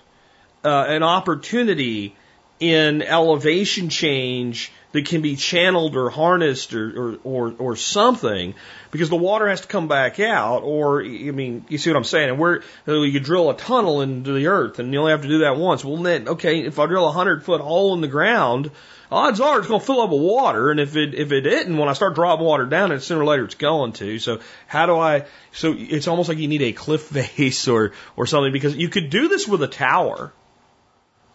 [0.64, 2.16] uh, an opportunity
[2.60, 8.54] in elevation change that can be channeled or harnessed or, or, or, or, something
[8.92, 12.06] because the water has to come back out or, I mean, you see what I'm
[12.06, 12.30] saying?
[12.30, 15.40] And where you drill a tunnel into the earth and you only have to do
[15.40, 15.84] that once.
[15.84, 18.72] Well, then, okay, if I drill a hundred foot hole in the ground,
[19.12, 20.72] odds are it's going to fill up with water.
[20.72, 23.26] And if it, if it didn't, when I start dropping water down, it sooner or
[23.26, 24.20] later it's going to.
[24.20, 28.26] So how do I, so it's almost like you need a cliff face or, or
[28.26, 30.34] something because you could do this with a tower.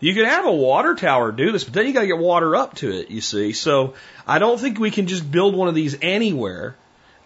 [0.01, 2.57] You can have a water tower do this, but then you got to get water
[2.57, 3.11] up to it.
[3.11, 3.95] You see, so
[4.27, 6.77] I don't think we can just build one of these anywhere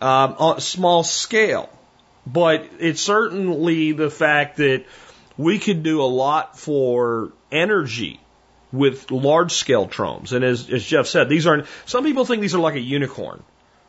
[0.00, 1.70] um, on a small scale.
[2.26, 4.86] But it's certainly the fact that
[5.36, 8.20] we could do a lot for energy
[8.74, 10.32] with large scale trompes.
[10.32, 13.42] And as, as Geoff said, these aren't, some people think these are like a unicorn.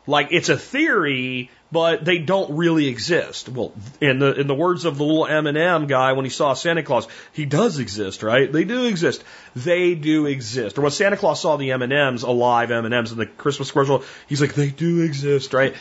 [0.06, 3.48] Like it's a theory, but they don't really exist.
[3.48, 6.84] Well, in the, in the words of the little M&M guy when he saw Santa
[6.84, 8.50] Claus, he does exist, right?
[8.50, 9.24] They do exist.
[9.56, 10.78] They do exist.
[10.78, 14.54] Or when Santa Claus saw the M&Ms, alive M&Ms in the Christmas commercial, he's like,
[14.54, 15.74] they do exist, right?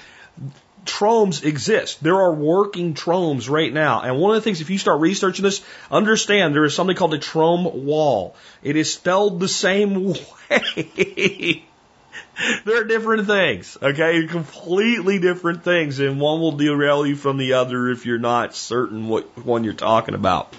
[0.86, 2.02] Tromes exist.
[2.04, 4.02] There are working trompes right now.
[4.02, 7.14] And one of the things, if you start researching this, understand there is something called
[7.14, 8.36] a trome wall.
[8.64, 10.14] It is spelled the same
[10.50, 11.66] way.
[12.66, 14.28] They're different things, okay?
[14.28, 19.08] Completely different things, and one will derail you from the other if you're not certain
[19.08, 20.54] what one you're talking about.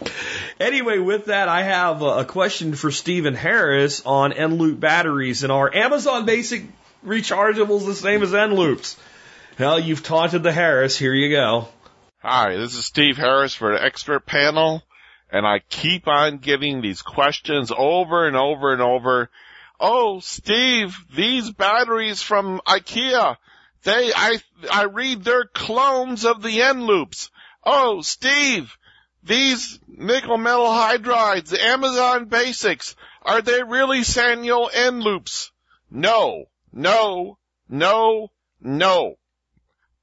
[0.58, 5.72] Anyway, with that, I have a question for Stephen Harris on Eneloop batteries and are
[5.74, 6.64] Amazon Basic
[7.04, 8.96] rechargeables the same as Eneloops?
[9.58, 10.98] Well, you've taunted the Harris.
[10.98, 11.68] Here you go.
[12.18, 14.82] Hi, this is Steve Harris for the expert panel,
[15.32, 19.30] and I keep on getting these questions over and over and over.
[19.80, 23.38] Oh, Steve, these batteries from IKEA,
[23.82, 24.40] they, I,
[24.70, 27.30] I read they're clones of the Eneloops.
[27.64, 28.76] Oh, Steve,
[29.22, 35.50] these nickel metal hydrides, Amazon Basics, are they really Sanyo Eneloops?
[35.90, 36.44] No,
[36.74, 37.38] no,
[37.70, 38.28] no,
[38.60, 39.16] no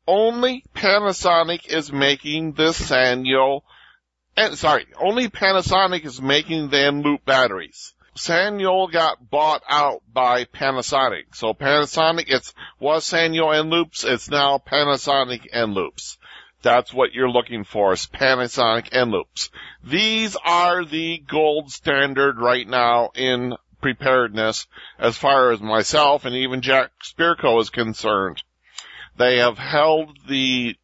[0.08, 3.62] only Panasonic is making the Sanyo,
[4.36, 7.94] and sorry, only Panasonic is making the Eneloop batteries.
[8.16, 11.36] Sanyo got bought out by Panasonic.
[11.36, 16.18] So Panasonic, it's, was Sanyo Eneloops, it's now Panasonic Eneloops.
[16.62, 19.50] That's what you're looking for is Panasonic Eneloops.
[19.84, 26.62] These are the gold standard right now in preparedness as far as myself and even
[26.62, 28.42] Jack Spirko is concerned.
[29.18, 30.76] They have held the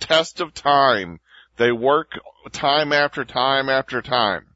[0.00, 1.20] test of time.
[1.56, 2.18] They work
[2.52, 4.46] time after time after time.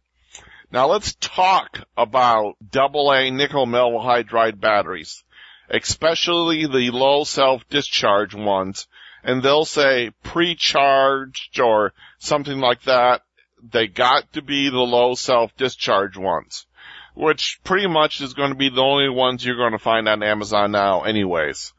[0.70, 5.24] Now let's talk about AA nickel metal hydride batteries,
[5.70, 8.86] especially the low self-discharge ones.
[9.24, 13.22] And they'll say pre-charged or something like that.
[13.62, 16.66] They got to be the low self-discharge ones,
[17.14, 20.22] which pretty much is going to be the only ones you're going to find on
[20.22, 21.72] Amazon now anyways.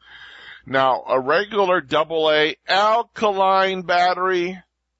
[0.70, 4.56] Now, a regular AA alkaline battery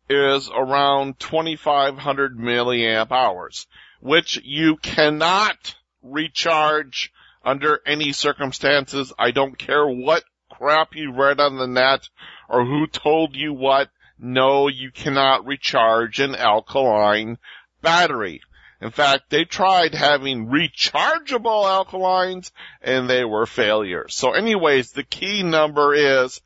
[0.08, 3.68] is around 2500 milliamp hours,
[4.00, 7.12] which you cannot recharge
[7.44, 9.12] under any circumstances.
[9.16, 12.08] I don't care what crap you read on the net
[12.48, 13.90] or who told you what.
[14.18, 17.38] No, you cannot recharge an alkaline
[17.80, 18.40] battery.
[18.82, 22.50] In fact, they tried having rechargeable alkalines
[22.80, 24.14] and they were failures.
[24.14, 26.40] So anyways, the key number is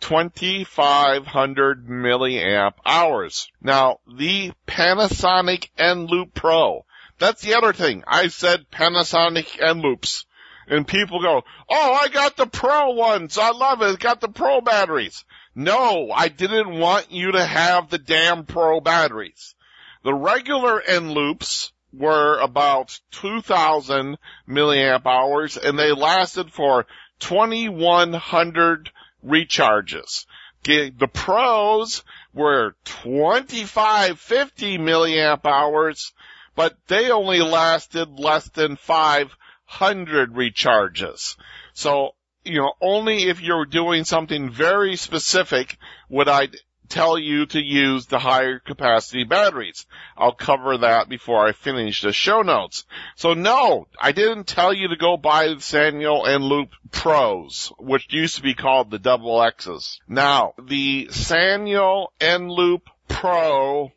[0.00, 3.50] 2500 milliamp hours.
[3.60, 6.84] Now, the Panasonic Eneloop Pro,
[7.18, 8.04] that's the other thing.
[8.06, 10.26] I said Panasonic Eneloops.
[10.68, 13.36] And people go, oh, I got the Pro ones.
[13.36, 13.98] I love it.
[13.98, 15.24] Got the Pro batteries.
[15.56, 19.56] No, I didn't want you to have the damn Pro batteries.
[20.04, 24.18] The regular Eneloops were about 2000
[24.48, 26.86] milliamp hours and they lasted for
[27.20, 28.90] 2100
[29.24, 30.26] recharges.
[30.64, 32.02] The pros
[32.34, 36.12] were 2550 milliamp hours,
[36.54, 41.36] but they only lasted less than 500 recharges.
[41.72, 42.14] So,
[42.44, 45.78] you know, only if you're doing something very specific
[46.08, 46.48] would I
[46.90, 49.86] tell you to use the higher capacity batteries.
[50.16, 52.84] I'll cover that before I finish the show notes.
[53.16, 58.36] So no, I didn't tell you to go buy the Sanyo Eneloop Pros, which used
[58.36, 60.00] to be called the double X's.
[60.08, 63.92] Now, the Sanyo Eneloop Pro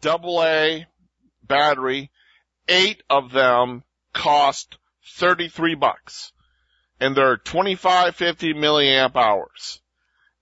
[0.00, 0.86] double A
[1.46, 2.10] battery,
[2.68, 4.76] eight of them cost
[5.18, 6.32] 33 bucks.
[7.00, 9.80] And they're 2550 milliamp hours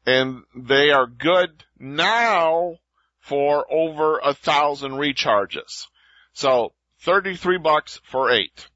[0.07, 2.77] and they are good now
[3.19, 5.89] for over a thousand recharges.
[6.33, 8.69] So 33 bucks for eight.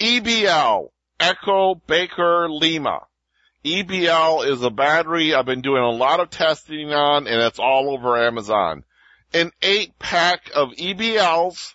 [0.00, 0.88] EBL,
[1.20, 3.00] Echo Baker Lima.
[3.64, 7.90] EBL is a battery I've been doing a lot of testing on and it's all
[7.90, 8.84] over Amazon.
[9.34, 11.74] An eight pack of EBLs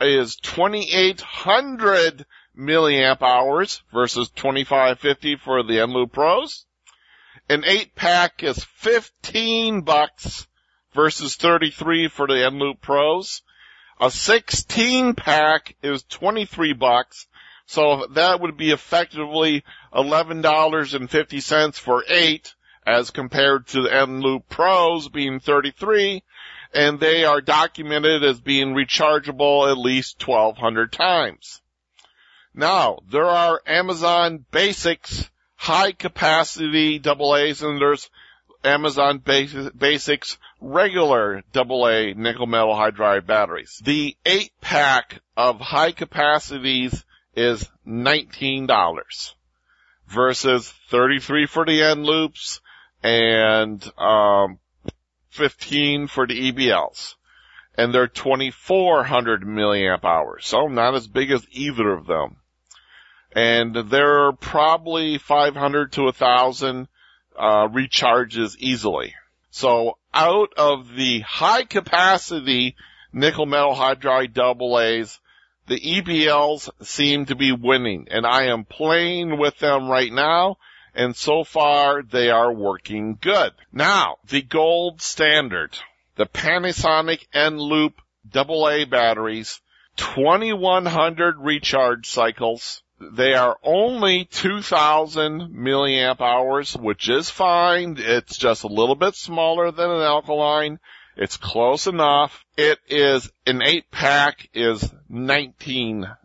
[0.00, 2.26] is 2800
[2.58, 6.66] milliamp hours versus 2550 for the Eneloop Pros.
[7.52, 10.46] An eight pack is 15 bucks
[10.94, 13.42] versus 33 for the Eneloop Pros.
[14.00, 17.26] A 16 pack is 23 bucks.
[17.66, 22.54] So that would be effectively $11.50 for eight
[22.86, 26.22] as compared to the Eneloop Pros being 33
[26.72, 31.60] and they are documented as being rechargeable at least 1200 times.
[32.54, 35.28] Now, there are Amazon Basics
[35.62, 38.10] high capacity and there's
[38.64, 43.80] Amazon Basics regular AA nickel metal hydride batteries.
[43.84, 47.04] The eight pack of high capacities
[47.36, 49.34] is $19
[50.08, 52.58] versus 33 for the Eneloops
[53.04, 54.58] and, um,
[55.30, 57.14] 15 for the EBLs.
[57.78, 60.44] And they're 2400 milliamp hours.
[60.44, 62.41] So not as big as either of them.
[63.34, 66.88] And there are probably 500 to 1000
[67.36, 69.14] uh, recharges easily.
[69.50, 72.76] So out of the high capacity
[73.12, 75.18] nickel metal hydride double A's,
[75.66, 80.56] the EBLs seem to be winning and I am playing with them right now
[80.94, 83.52] and so far they are working good.
[83.72, 85.78] Now, the gold standard,
[86.16, 87.94] the Panasonic Eneloop
[88.34, 89.60] AA batteries,
[89.96, 92.82] 2100 recharge cycles.
[93.12, 97.96] They are only 2000 milliamp hours, which is fine.
[97.98, 100.78] It's just a little bit smaller than an alkaline.
[101.16, 102.44] It's close enough.
[102.56, 106.16] It is an eight pack is $19.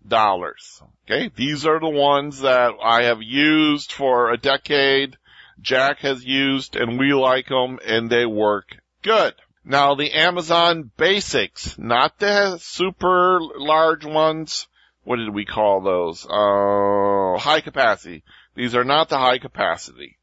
[1.09, 1.31] Okay.
[1.35, 5.17] These are the ones that I have used for a decade.
[5.59, 9.33] Jack has used and we like them and they work good.
[9.65, 14.67] Now the Amazon basics, not the super large ones.
[15.07, 16.25] What did we call those?
[16.25, 18.25] Uh, high capacity.
[18.55, 20.17] These are not the high capacity.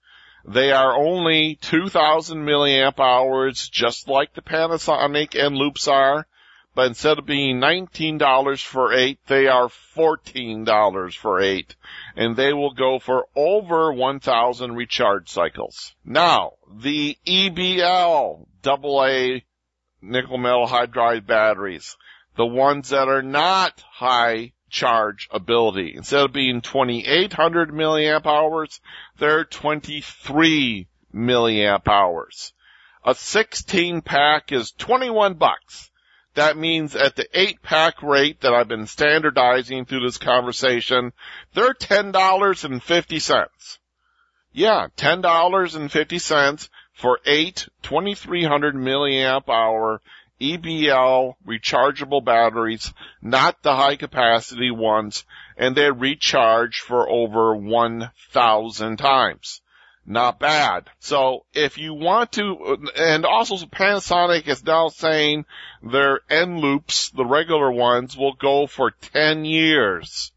[0.46, 6.26] They are only 2000 milliamp hours, just like the Panasonic Eneloops are.
[6.74, 11.76] But instead of being $19 for eight, they are $14 for eight.
[12.14, 15.94] And they will go for over 1000 recharge cycles.
[16.04, 19.40] Now, the EBL AA
[20.02, 21.96] nickel metal hydride batteries,
[22.36, 25.94] the ones that are not high charge ability.
[25.96, 28.80] Instead of being 2800 milliamp hours,
[29.18, 32.52] they're 23 milliamp hours.
[33.04, 35.90] A 16 pack is 21 bucks.
[36.34, 41.12] That means at the eight pack rate that I've been standardizing through this conversation,
[41.54, 43.78] they're $10.50.
[44.52, 50.00] Yeah, $10.50 for eight 2300 milliamp hour
[50.40, 52.92] EBL rechargeable batteries,
[53.22, 55.24] not the high capacity ones,
[55.56, 59.60] and they recharge for over 1000 times.
[60.06, 60.90] Not bad.
[60.98, 65.46] So if you want to, and also Panasonic is now saying
[65.82, 70.32] their Eneloops, the regular ones, will go for 10 years.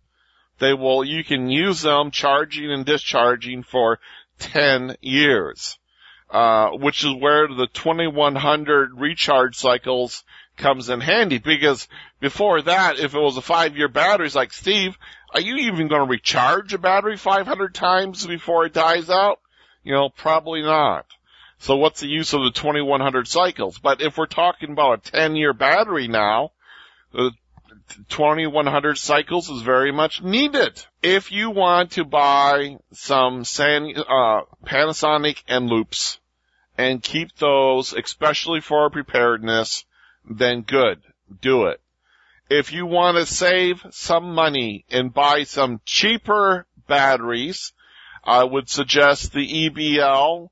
[0.60, 4.00] They will, you can use them charging and discharging for
[4.40, 5.78] 10 years.
[6.30, 10.26] Uh, which is where the 2100 recharge cycles
[10.58, 11.88] comes in handy because
[12.20, 14.98] before that, if it was a five year battery, it's like, Steve,
[15.34, 19.40] are you even going to recharge a battery 500 times before it dies out?
[19.84, 21.06] You know, probably not.
[21.60, 23.80] So what's the use of the 2100 cycles?
[23.80, 26.52] But if we're talking about a 10 year battery now,
[27.14, 27.32] the
[28.10, 30.84] 2100 cycles is very much needed.
[31.02, 36.20] If you want to buy some San, uh, Panasonic Eneloops
[36.78, 39.86] and keep those, especially for preparedness,
[40.30, 41.02] then good.
[41.42, 41.82] Do it.
[42.50, 47.74] If you want to save some money and buy some cheaper batteries,
[48.24, 50.50] I would suggest the EBL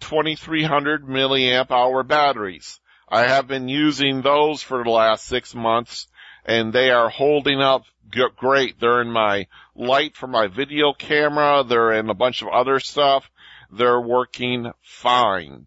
[0.00, 2.80] 2300 milliamp hour batteries.
[3.08, 6.06] I have been using those for the last six months
[6.48, 7.84] and they are holding up
[8.36, 8.80] great.
[8.80, 9.46] They're in my
[9.76, 11.62] light for my video camera.
[11.62, 13.30] They're in a bunch of other stuff.
[13.70, 15.66] They're working fine.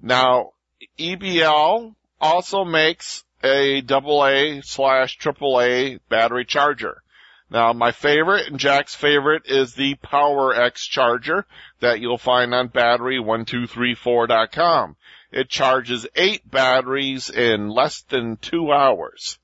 [0.00, 0.52] Now,
[0.98, 7.02] EBL also makes a AA slash AAA battery charger.
[7.50, 11.44] Now, my favorite and Jack's favorite is the Powerex charger
[11.80, 14.96] that you'll find on battery1234.com.
[15.32, 19.38] It charges eight batteries in less than two hours.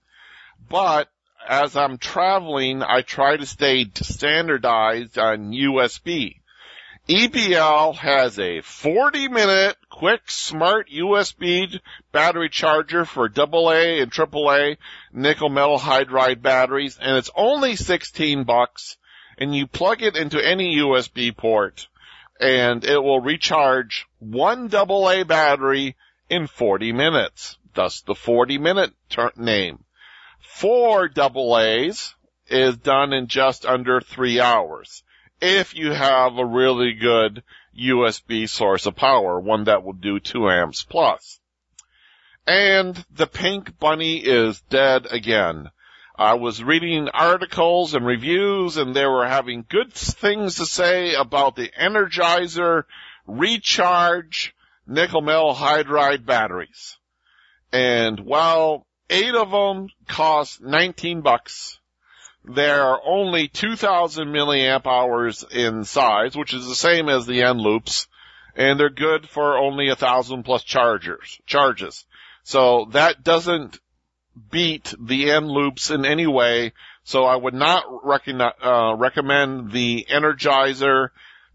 [0.69, 1.09] But
[1.47, 6.36] as I'm traveling, I try to stay standardized on USB.
[7.09, 11.78] EBL has a 40 minute quick smart USB
[12.12, 14.78] battery charger for AA and AAA
[15.12, 18.97] nickel metal hydride batteries and it's only 16 bucks
[19.36, 21.89] and you plug it into any USB port
[22.41, 25.97] and it will recharge one AA battery
[26.31, 27.59] in 40 minutes.
[27.74, 29.85] Thus the 40 minute ter- name.
[30.55, 32.15] Four double A's
[32.47, 35.03] is done in just under three hours.
[35.41, 37.43] If you have a really good
[37.77, 41.41] USB source of power, one that will do two amps plus.
[42.47, 45.71] And the pink bunny is dead again.
[46.17, 51.57] I was reading articles and reviews and they were having good things to say about
[51.57, 52.85] the Energizer
[53.27, 54.55] recharge
[54.87, 56.97] nickel metal hydride batteries.
[57.73, 61.78] And while eight of them cost 19 bucks,
[62.45, 68.07] they're only 2000 milliamp hours in size, which is the same as the Eneloops,
[68.55, 72.05] and they're good for only a thousand plus chargers, charges.
[72.43, 73.78] So that doesn't
[74.51, 76.73] beat the Eneloops in any way.
[77.05, 81.11] So I would not uh, recommend the Energizer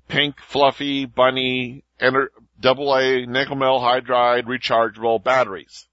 [0.07, 2.29] pink fluffy bunny ener-
[2.59, 5.87] double A nickel metal hydride rechargeable batteries.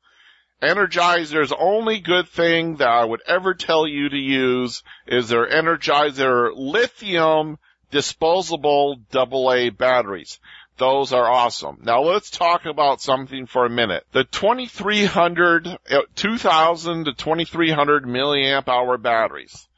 [0.63, 6.51] Energizer's only good thing that I would ever tell you to use is their Energizer
[6.55, 7.59] lithium
[7.91, 10.41] disposable AA batteries.
[10.79, 11.79] Those are awesome.
[11.83, 14.07] Now let's talk about something for a minute.
[14.13, 19.69] The 2300, uh, 2000 to 2300 milliamp hour batteries.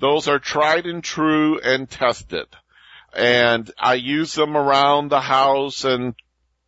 [0.00, 2.46] Those are tried and true and tested.
[3.14, 6.14] And I use them around the house and,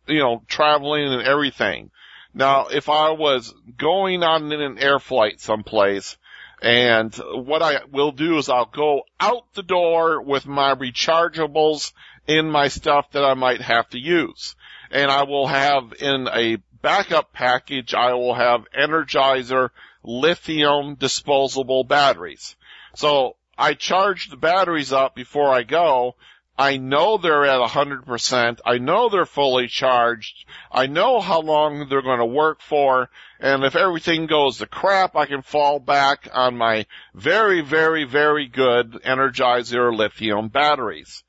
[0.07, 1.91] you know, traveling and everything.
[2.33, 6.17] Now, if I was going on in an air flight someplace,
[6.61, 11.91] and what I will do is I'll go out the door with my rechargeables
[12.27, 14.55] in my stuff that I might have to use.
[14.91, 19.69] And I will have in a backup package, I will have Energizer
[20.03, 22.55] lithium disposable batteries.
[22.95, 26.15] So I charge the batteries up before I go.
[26.57, 28.59] I know they're at a 100%.
[28.65, 30.45] I know they're fully charged.
[30.71, 33.09] I know how long they're going to work for.
[33.39, 38.47] And if everything goes to crap, I can fall back on my very, very, very
[38.47, 41.23] good Energizer lithium batteries.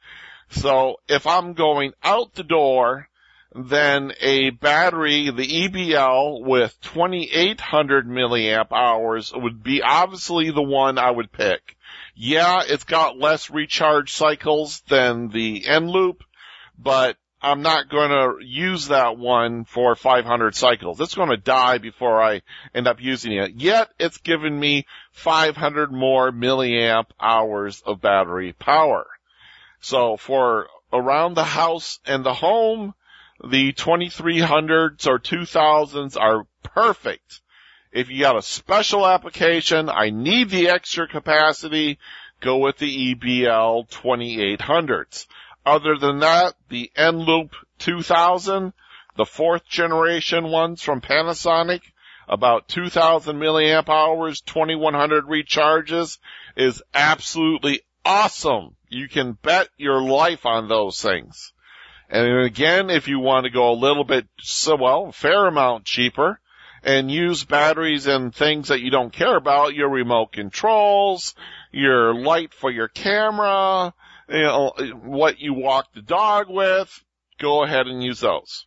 [0.51, 3.09] So if I'm going out the door,
[3.55, 11.11] then a battery, the EBL with 2800 milliamp hours would be obviously the one I
[11.11, 11.77] would pick.
[12.15, 16.21] Yeah, it's got less recharge cycles than the Eneloop,
[16.79, 21.01] but I'm not going to use that one for 500 cycles.
[21.01, 23.55] It's going to die before I end up using it.
[23.57, 29.07] Yet it's given me 500 more milliamp hours of battery power.
[29.81, 32.95] So for around the house and the home,
[33.45, 37.42] the 2300s or 2000s are perfect.
[37.93, 41.99] If you got a special application, I need the extra capacity,
[42.41, 45.27] go with the EBL 2800s.
[45.67, 48.73] Other than that, the Eneloop 2000,
[49.17, 51.83] the fourth generation ones from Panasonic,
[52.27, 56.19] about 2000 milliamp hours, 2100 recharges
[56.57, 58.75] is absolutely awesome.
[58.89, 61.53] You can bet your life on those things.
[62.09, 66.41] And again, if you want to go a little bit, so well, fair amount cheaper,
[66.83, 71.35] and use batteries and things that you don't care about, your remote controls,
[71.71, 73.93] your light for your camera,
[74.29, 74.73] you know,
[75.03, 77.05] what you walk the dog with,
[77.39, 78.67] go ahead and use those.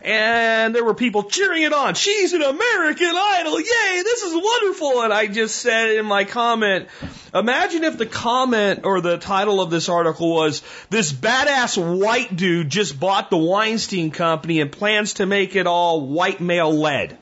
[0.00, 1.94] and there were people cheering it on.
[1.94, 3.58] She's an American Idol.
[3.58, 5.02] Yay, this is wonderful.
[5.02, 6.88] And I just said in my comment,
[7.34, 12.68] imagine if the comment or the title of this article was, this badass white dude
[12.68, 17.18] just bought the Weinstein Company and plans to make it all white male led.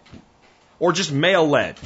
[0.79, 1.77] Or just male led.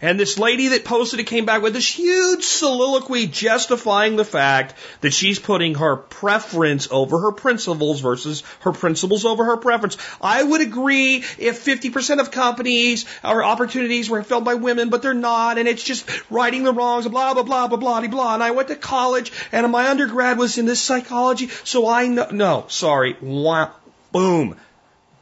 [0.00, 4.74] And this lady that posted it came back with this huge soliloquy justifying the fact
[5.00, 9.96] that she's putting her preference over her principles versus her principles over her preference.
[10.20, 15.14] I would agree if 50% of companies or opportunities were filled by women, but they're
[15.14, 18.34] not, and it's just righting the wrongs, blah, blah, blah, blah, blah, blah.
[18.34, 22.28] And I went to college, and my undergrad was in this psychology, so I know,
[22.30, 23.72] no, sorry, wow,
[24.12, 24.56] boom,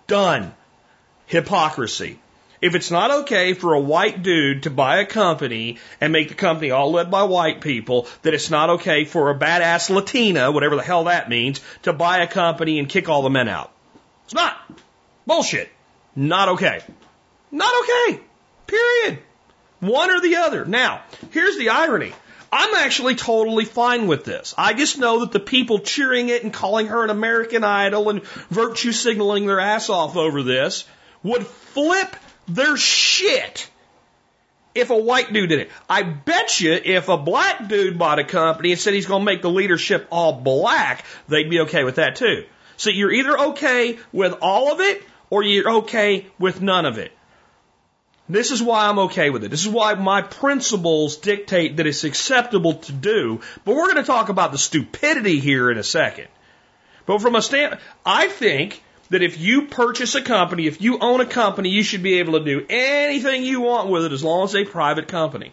[0.06, 0.54] done.
[1.26, 2.20] Hypocrisy.
[2.60, 6.34] If it's not okay for a white dude to buy a company and make the
[6.34, 10.76] company all led by white people, that it's not okay for a badass Latina, whatever
[10.76, 13.72] the hell that means, to buy a company and kick all the men out.
[14.24, 14.56] It's not.
[15.26, 15.70] Bullshit.
[16.14, 16.80] Not okay.
[17.50, 18.20] Not okay.
[18.66, 19.18] Period.
[19.80, 20.64] One or the other.
[20.64, 22.12] Now, here's the irony.
[22.52, 24.54] I'm actually totally fine with this.
[24.56, 28.22] I just know that the people cheering it and calling her an American idol and
[28.24, 30.84] virtue signaling their ass off over this
[31.22, 32.16] would flip
[32.48, 33.68] their shit
[34.74, 35.70] if a white dude did it.
[35.88, 39.24] I bet you if a black dude bought a company and said he's going to
[39.24, 42.44] make the leadership all black, they'd be okay with that too.
[42.76, 47.12] So you're either okay with all of it or you're okay with none of it.
[48.28, 49.50] This is why I'm okay with it.
[49.50, 53.40] This is why my principles dictate that it's acceptable to do.
[53.64, 56.28] But we're going to talk about the stupidity here in a second.
[57.06, 61.20] But from a stand, I think that if you purchase a company, if you own
[61.20, 64.44] a company, you should be able to do anything you want with it as long
[64.44, 65.52] as it's a private company.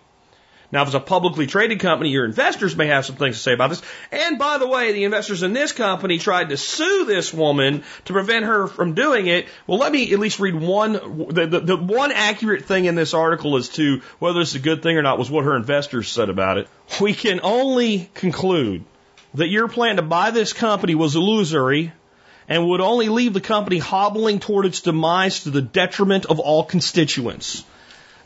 [0.74, 3.54] Now, if it's a publicly traded company, your investors may have some things to say
[3.54, 3.84] about this.
[4.12, 8.14] And by the way, the investors in this company tried to sue this woman to
[8.14, 9.46] prevent her from doing it.
[9.68, 10.94] Well, let me at least read one.
[10.94, 14.82] The, the, the one accurate thing in this article as to whether it's a good
[14.82, 16.68] thing or not was what her investors said about it.
[17.00, 18.84] We can only conclude
[19.36, 21.92] that your plan to buy this company was illusory
[22.48, 26.64] and would only leave the company hobbling toward its demise to the detriment of all
[26.64, 27.64] constituents.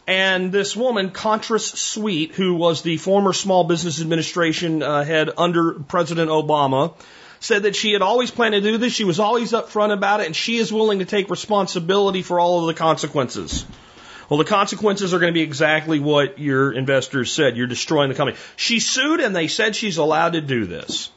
[0.08, 6.32] And this woman, Contreras-Sweet, who was the former Small Business Administration uh, head under President
[6.32, 6.94] Obama,
[7.42, 8.94] said that she had always planned to do this.
[8.94, 12.62] She was always upfront about it, and she is willing to take responsibility for all
[12.62, 13.66] of the consequences.
[14.30, 17.56] Well, the consequences are going to be exactly what your investors said.
[17.56, 18.38] You're destroying the company.
[18.56, 21.12] She sued, and they said she's allowed to do this.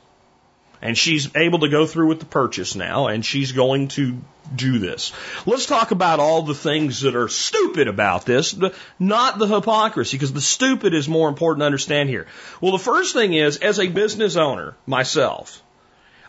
[0.83, 4.17] And she's able to go through with the purchase now, and she's going to
[4.55, 5.13] do this.
[5.45, 8.57] Let's talk about all the things that are stupid about this,
[8.99, 12.27] not the hypocrisy, because the stupid is more important to understand here.
[12.61, 15.63] Well, the first thing is, as a business owner myself,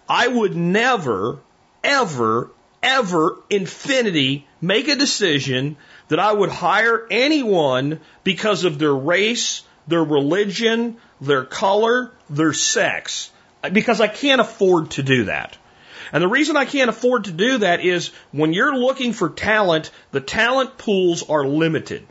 [0.08, 1.40] I would never,
[1.84, 2.52] ever,
[2.84, 5.78] ever, infinity, make a decision
[6.10, 13.31] that I would hire anyone because of their race, their religion, their color, their sex
[13.72, 15.58] because I can't afford to do that.
[16.12, 19.92] And the reason I can't afford to do that is when you're looking for talent,
[20.12, 22.06] the talent pools are limited.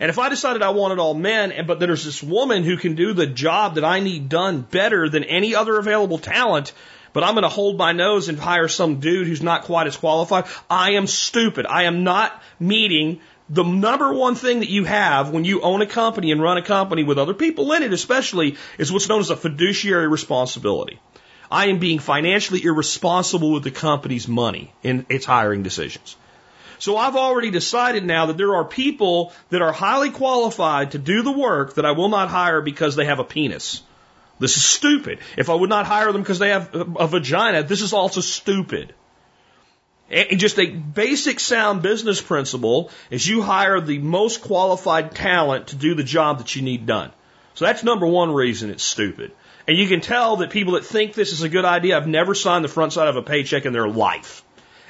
[0.00, 2.94] And if I decided I wanted all men, and but there's this woman who can
[2.94, 6.72] do the job that I need done better than any other available talent,
[7.12, 9.96] but I'm going to hold my nose and hire some dude who's not quite as
[9.96, 11.66] qualified, I am stupid.
[11.66, 13.20] I am not meeting
[13.50, 16.62] the number one thing that you have when you own a company and run a
[16.62, 21.00] company with other people in it, especially, is what's known as a fiduciary responsibility.
[21.50, 26.16] I am being financially irresponsible with the company's money in its hiring decisions.
[26.78, 31.22] So I've already decided now that there are people that are highly qualified to do
[31.22, 33.82] the work that I will not hire because they have a penis.
[34.38, 35.18] This is stupid.
[35.36, 38.94] If I would not hire them because they have a vagina, this is also stupid.
[40.10, 45.76] And just a basic sound business principle is you hire the most qualified talent to
[45.76, 47.12] do the job that you need done.
[47.54, 49.32] So that's number one reason it's stupid.
[49.66, 52.34] And you can tell that people that think this is a good idea have never
[52.34, 54.42] signed the front side of a paycheck in their life.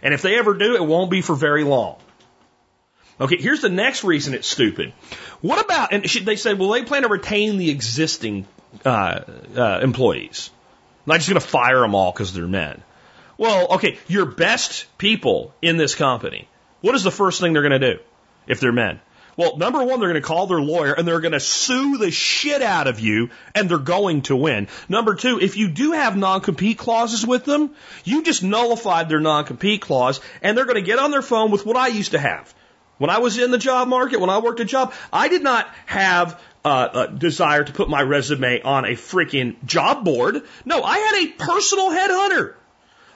[0.03, 1.97] And if they ever do, it won't be for very long.
[3.20, 4.93] Okay, here's the next reason it's stupid.
[5.40, 8.47] What about, and they said, well, they plan to retain the existing
[8.85, 9.23] uh,
[9.57, 10.51] uh, employees.
[11.07, 12.82] Not just going to fire them all because they're men.
[13.39, 16.48] Well, okay, your best people in this company,
[16.81, 18.01] what is the first thing they're going to do
[18.48, 19.01] if they're men?
[19.36, 22.10] Well, number one, they're going to call their lawyer and they're going to sue the
[22.10, 24.66] shit out of you and they're going to win.
[24.89, 27.70] Number two, if you do have non-compete clauses with them,
[28.02, 31.65] you just nullified their non-compete clause and they're going to get on their phone with
[31.65, 32.52] what I used to have.
[32.97, 35.73] When I was in the job market, when I worked a job, I did not
[35.86, 40.43] have uh, a desire to put my resume on a freaking job board.
[40.65, 42.55] No, I had a personal headhunter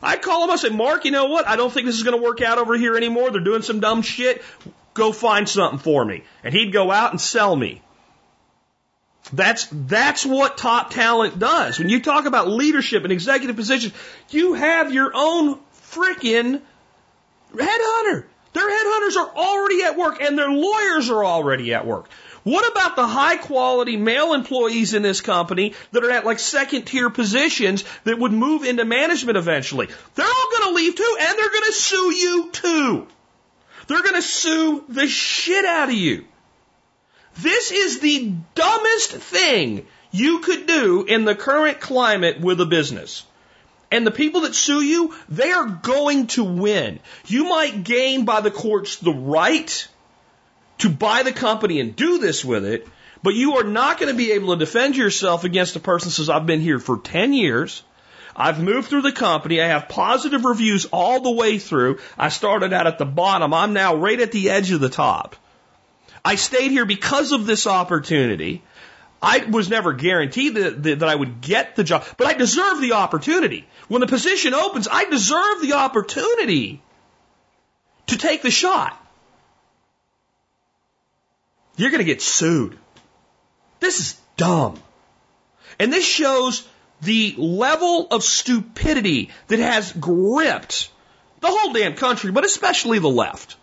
[0.03, 1.47] I'd call him and say, Mark, you know what?
[1.47, 3.31] I don't think this is going to work out over here anymore.
[3.31, 4.43] They're doing some dumb shit.
[4.95, 6.25] Go find something for me.
[6.43, 7.83] And he'd go out and sell me.
[9.33, 11.79] That's, that's what top talent does.
[11.79, 13.95] When you talk about leadership and executive positions,
[14.31, 15.61] you have your own
[15.93, 16.61] freaking
[17.55, 18.25] headhunter.
[18.53, 22.09] Their headhunters are already at work and their lawyers are already at work.
[22.45, 26.83] What about the high quality male employees in this company that are at like second
[26.83, 29.89] tier positions that would move into management eventually?
[30.15, 33.07] They're all going to leave too, and they're going to sue you too.
[33.87, 36.25] They're going to sue the shit out of you.
[37.37, 43.25] This is the dumbest thing you could do in the current climate with a business.
[43.91, 46.99] And the people that sue you, they are going to win.
[47.27, 49.89] You might gain by the courts the right
[50.83, 52.89] to buy the company and do this with it,
[53.23, 56.13] but you are not going to be able to defend yourself against a person who
[56.13, 57.85] says, I've been here for 10 years.
[58.35, 59.61] I've moved through the company.
[59.61, 62.01] I have positive reviews all the way through.
[62.19, 63.55] I started out at the bottom.
[63.55, 65.37] I'm now right at the edge of the top.
[66.25, 68.65] I stayed here because of this opportunity.
[69.21, 72.81] I was never guaranteed that, that, that I would get the job, but I deserve
[72.81, 73.69] the opportunity.
[73.87, 76.83] When the position opens, I deserve the opportunity
[78.09, 78.99] to take the shot.
[81.77, 82.79] You're going to get sued.
[83.81, 84.81] This is dumb.
[85.79, 86.67] And this shows
[87.01, 90.91] the level of stupidity that has gripped
[91.41, 93.57] the whole damn country, but especially the left.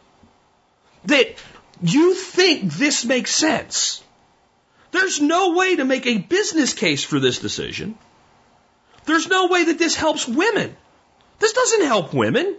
[1.06, 1.36] That
[1.82, 4.04] you think this makes sense.
[4.92, 7.98] There's no way to make a business case for this decision.
[9.06, 10.76] There's no way that this helps women.
[11.40, 12.58] This doesn't help women.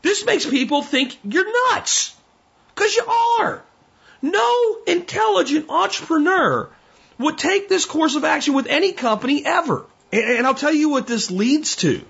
[0.00, 2.14] This makes people think you're nuts.
[2.74, 3.62] Because you are.
[4.22, 6.68] No intelligent entrepreneur
[7.18, 9.84] would take this course of action with any company ever.
[10.12, 12.04] And I'll tell you what this leads to.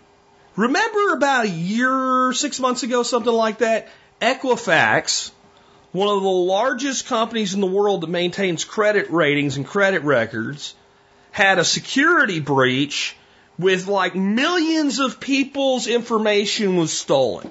[0.56, 3.89] Remember about a year, six months ago, something like that?
[4.20, 5.30] Equifax,
[5.93, 10.74] one of the largest companies in the world that maintains credit ratings and credit records,
[11.30, 13.16] had a security breach
[13.59, 17.51] with like millions of people's information was stolen.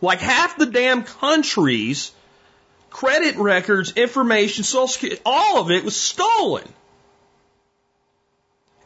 [0.00, 2.12] Like half the damn country's
[2.96, 6.66] credit records, information, social security, all of it was stolen.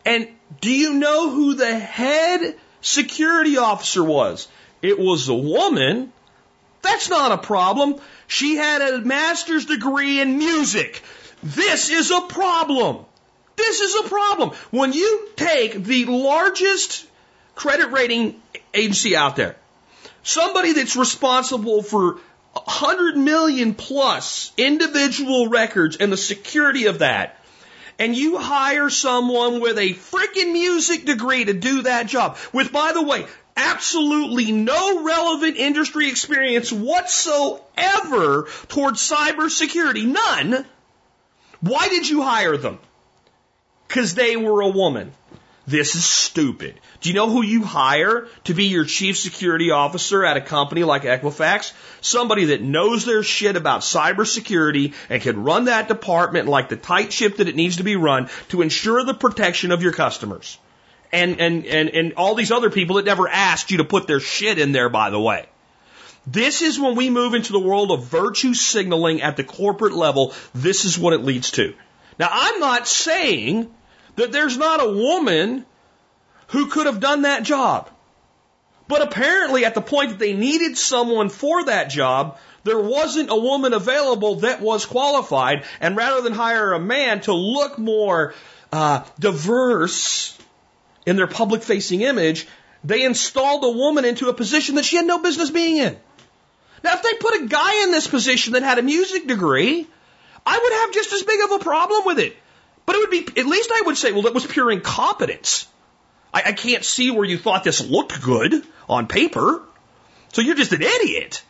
[0.05, 0.27] And
[0.61, 4.49] do you know who the head security officer was?
[4.83, 6.13] It was a woman.
[6.83, 8.01] That's not a problem.
[8.27, 11.03] She had a master's degree in music.
[11.45, 13.05] This is a problem.
[13.55, 14.51] This is a problem.
[14.73, 17.07] When you take the largest
[17.55, 18.43] credit rating
[18.75, 19.55] agency out there,
[20.25, 22.19] somebody that's responsible for
[22.53, 27.37] 100 million plus individual records and the security of that,
[27.99, 32.93] and you hire someone with a freaking music degree to do that job, with, by
[32.93, 40.65] the way, absolutely no relevant industry experience whatsoever towards cybersecurity, none,
[41.61, 42.79] why did you hire them?
[43.87, 45.13] Because they were a woman.
[45.71, 46.81] This is stupid.
[47.01, 50.83] Do you know who you hire to be your chief security officer at a company
[50.83, 51.73] like Equifax?
[52.01, 57.13] Somebody that knows their shit about cybersecurity and can run that department like the tight
[57.13, 60.59] ship that it needs to be run to ensure the protection of your customers.
[61.13, 64.21] And, and, and, and all these other people that never asked you to put their
[64.21, 65.47] shit in there, by the way.
[66.27, 70.35] This is when we move into the world of virtue signaling at the corporate level.
[70.53, 71.75] This is what it leads to.
[72.19, 73.73] Now, I'm not saying
[74.17, 75.65] that there's not a woman
[76.49, 77.91] who could have done that job.
[78.89, 83.37] But apparently, at the point that they needed someone for that job, there wasn't a
[83.37, 85.65] woman available that was qualified.
[85.81, 88.35] And rather than hire a man to look more
[88.73, 90.37] uh, diverse
[91.07, 92.49] in their public facing image,
[92.83, 95.97] they installed a woman into a position that she had no business being in.
[96.83, 99.87] Now, if they put a guy in this position that had a music degree,
[100.47, 102.37] I would have just as big of a problem with it.
[102.91, 105.69] But it would be, at least I would say, well, that was pure incompetence.
[106.35, 109.63] I, I can't see where you thought this looked good on paper.
[110.33, 111.41] So you're just an idiot.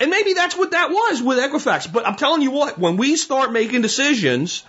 [0.00, 1.92] And maybe that's what that was with Equifax.
[1.92, 4.64] But I'm telling you what, when we start making decisions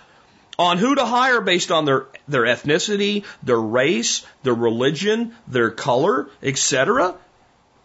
[0.56, 6.28] on who to hire based on their, their ethnicity, their race, their religion, their color,
[6.44, 7.16] etc.,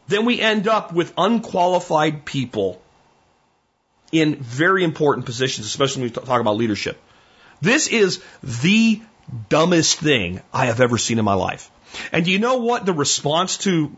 [0.07, 2.79] then we end up with unqualified people
[4.11, 7.01] in very important positions, especially when we talk about leadership.
[7.61, 9.01] This is the
[9.49, 11.69] dumbest thing I have ever seen in my life.
[12.11, 13.95] And do you know what the response to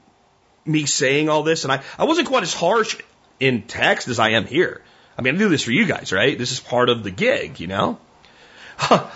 [0.65, 1.64] me saying all this?
[1.64, 2.98] And I, I wasn't quite as harsh
[3.40, 4.81] in text as I am here.
[5.18, 6.38] I mean, I do this for you guys, right?
[6.38, 7.99] This is part of the gig, you know?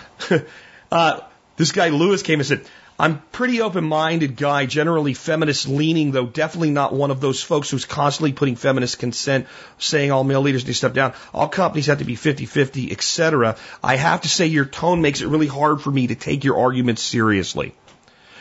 [0.92, 1.20] uh,
[1.56, 2.66] this guy Lewis came and said,
[2.96, 7.84] I'm pretty open-minded guy, generally feminist leaning, though definitely not one of those folks who's
[7.84, 9.48] constantly putting feminist consent,
[9.78, 11.12] saying all male leaders need to step down.
[11.32, 13.56] All companies have to be 50-50, etc.
[13.82, 16.58] I have to say your tone makes it really hard for me to take your
[16.58, 17.74] arguments seriously.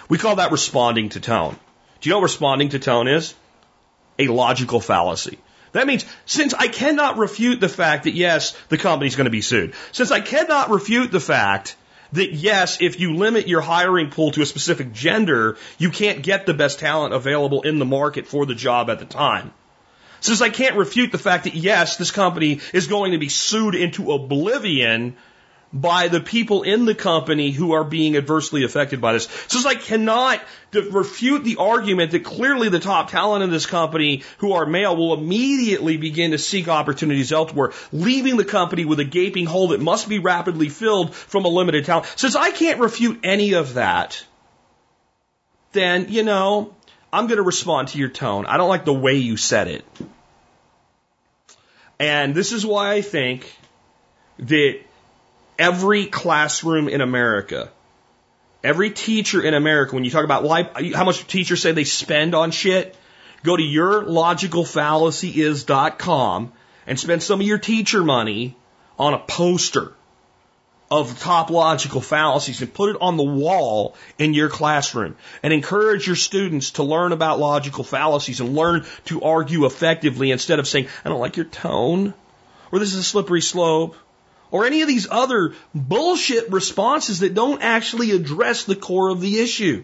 [0.08, 1.58] We call that responding to tone.
[2.02, 3.34] Do you know what responding to tone is?
[4.20, 5.40] A logical fallacy.
[5.72, 9.42] That means since I cannot refute the fact that yes, the company's going to be
[9.42, 11.76] sued, since I cannot refute the fact
[12.14, 16.46] that yes, if you limit your hiring pool to a specific gender, you can't get
[16.46, 19.54] the best talent available in the market for the job at the time.
[20.20, 23.76] Since I can't refute the fact that yes, this company is going to be sued
[23.76, 25.18] into oblivion
[25.74, 29.28] by the people in the company who are being adversely affected by this.
[29.48, 30.40] So I cannot
[30.72, 35.16] refute the argument that clearly the top talent in this company who are male will
[35.16, 40.08] immediately begin to seek opportunities elsewhere, leaving the company with a gaping hole that must
[40.08, 42.06] be rapidly filled from a limited talent.
[42.16, 44.24] Since I can't refute any of that,
[45.72, 46.76] then, you know,
[47.12, 48.46] I'm going to respond to your tone.
[48.46, 49.86] I don't like the way you said it.
[52.00, 53.52] And this is why I think
[54.38, 54.80] that
[55.64, 57.70] every classroom in America,
[58.64, 62.36] every teacher in America, when you talk about why, how much teachers say they spend
[62.36, 62.98] on shit,
[63.44, 66.52] go to yourlogicalfallacyis.com
[66.86, 68.58] and spend some of your teacher money
[69.00, 69.94] on a poster
[70.92, 76.08] of top logical fallacies and put it on the wall in your classroom and encourage
[76.08, 80.90] your students to learn about logical fallacies and learn to argue effectively instead of saying,
[81.06, 82.14] I don't like your tone
[82.70, 83.96] or this is a slippery slope
[84.54, 89.40] or any of these other bullshit responses that don't actually address the core of the
[89.40, 89.84] issue.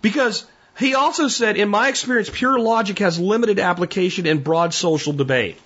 [0.00, 0.46] Because
[0.78, 5.58] he also said, in my experience, pure logic has limited application in broad social debate.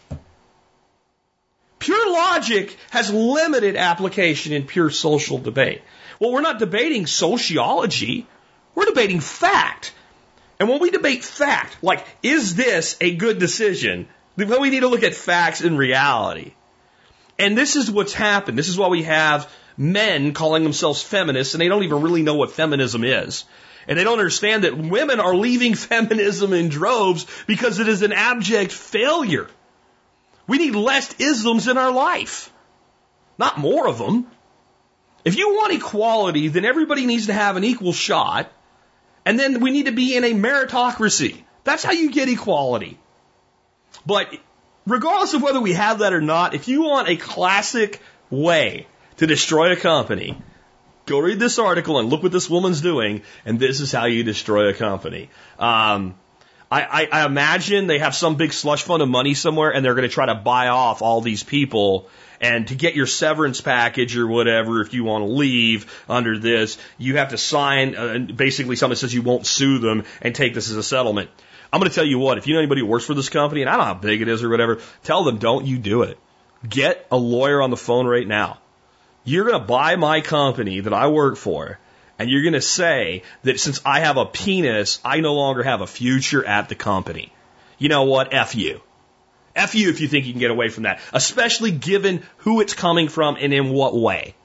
[1.79, 5.83] Pure logic has limited application in pure social debate.
[6.19, 8.27] Well, we're not debating sociology.
[8.75, 9.93] We're debating fact.
[10.59, 14.09] And when we debate fact, like, is this a good decision?
[14.37, 16.55] Then we need to look at facts and reality.
[17.39, 18.59] And this is what's happened.
[18.59, 22.35] This is why we have men calling themselves feminists and they don't even really know
[22.35, 23.45] what feminism is.
[23.87, 28.13] And they don't understand that women are leaving feminism in droves because it is an
[28.13, 29.49] abject failure.
[30.47, 32.53] We need less isms in our life,
[33.39, 34.27] not more of them.
[35.25, 38.53] If you want equality, then everybody needs to have an equal shot.
[39.25, 41.43] And then we need to be in a meritocracy.
[41.65, 42.99] That's how you get equality.
[44.05, 44.29] But
[44.87, 48.01] regardless of whether we have that or not, if you want a classic
[48.31, 48.87] way
[49.17, 50.37] to destroy a company,
[51.07, 54.23] go read this article and look what this woman's doing, and this is how you
[54.25, 55.31] destroy a company.
[55.59, 56.15] Um,
[56.71, 59.95] I, I, I imagine they have some big slush fund of money somewhere, and they're
[59.95, 62.09] going to try to buy off all these people.
[62.41, 66.77] And to get your severance package or whatever, if you want to leave under this,
[66.99, 70.53] you have to sign uh, basically something that says you won't sue them and take
[70.53, 71.31] this as a settlement.
[71.75, 73.63] I'm going to tell you what, if you know anybody who works for this company,
[73.63, 76.03] and I don't know how big it is or whatever, tell them don't you do
[76.03, 76.21] it.
[76.69, 78.59] Get a lawyer on the phone right now.
[79.25, 81.81] You're going to buy my company that I work for,
[82.17, 85.81] and you're going to say that since I have a penis, I no longer have
[85.81, 87.33] a future at the company.
[87.77, 88.33] You know what?
[88.33, 88.81] F you.
[89.57, 92.75] F you if you think you can get away from that, especially given who it's
[92.75, 94.37] coming from and in what way.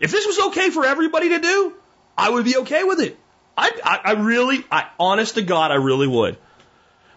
[0.00, 1.74] If this was okay for everybody to do,
[2.16, 3.18] I would be okay with it.
[3.54, 6.38] I, I, I really, I, honest to God, I really would.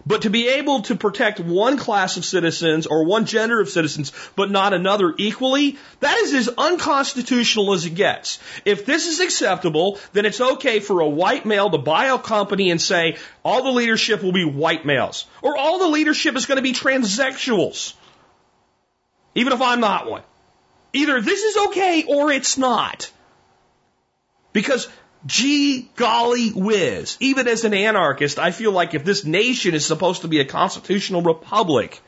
[0.08, 4.10] But to be able to protect one class of citizens or one gender of citizens,
[4.34, 8.38] but not another equally, that is as unconstitutional as it gets.
[8.64, 12.70] If this is acceptable, then it's okay for a white male to buy a company
[12.70, 15.26] and say, all the leadership will be white males.
[15.42, 17.92] Or all the leadership is going to be transsexuals.
[19.34, 20.22] Even if I'm not one.
[20.94, 23.12] Either this is okay or it's not.
[24.54, 24.88] Because
[25.26, 27.16] Gee golly whiz.
[27.20, 30.44] Even as an anarchist, I feel like if this nation is supposed to be a
[30.44, 32.00] constitutional republic,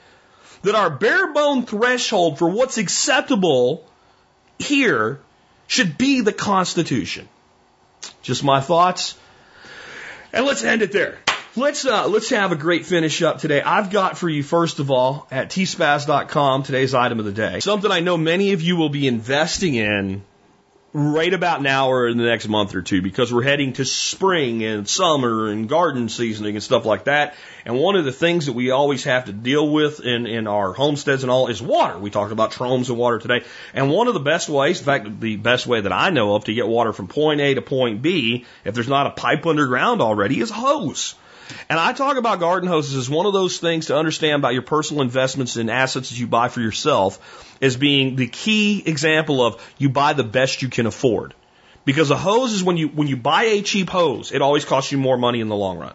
[0.63, 3.85] that our bare bone threshold for what's acceptable
[4.59, 5.21] here
[5.67, 7.29] should be the Constitution.
[8.23, 9.17] Just my thoughts.
[10.33, 11.19] And let's end it there.
[11.57, 13.61] Let's uh, let's have a great finish up today.
[13.61, 17.59] I've got for you first of all at tspaz.com today's item of the day.
[17.59, 20.23] Something I know many of you will be investing in
[20.93, 24.65] right about now or in the next month or two because we're heading to spring
[24.65, 27.35] and summer and garden seasoning and stuff like that.
[27.65, 30.73] And one of the things that we always have to deal with in, in our
[30.73, 31.97] homesteads and all is water.
[31.99, 33.45] We talked about trompes and water today.
[33.73, 36.45] And one of the best ways, in fact, the best way that I know of
[36.45, 40.03] to get water from point A to point B, if there's not a pipe underground
[40.03, 41.15] already, is hose.
[41.69, 44.63] And I talk about garden hoses as one of those things to understand about your
[44.63, 49.75] personal investments and assets that you buy for yourself as being the key example of
[49.79, 51.35] you buy the best you can afford.
[51.85, 54.93] Because a hose is when you when you buy a cheap hose, it always costs
[54.93, 55.95] you more money in the long run.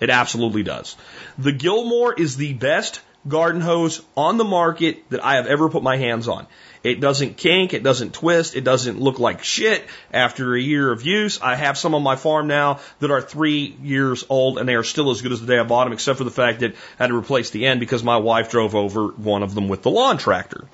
[0.00, 0.96] It absolutely does.
[1.36, 5.82] The Gilmour is the best garden hose on the market that I have ever put
[5.82, 6.46] my hands on.
[6.88, 11.04] It doesn't kink, it doesn't twist, it doesn't look like shit after a year of
[11.04, 11.40] use.
[11.40, 14.82] I have some on my farm now that are three years old and they are
[14.82, 17.02] still as good as the day I bought them, except for the fact that I
[17.04, 19.90] had to replace the end because my wife drove over one of them with the
[19.90, 20.66] lawn tractor.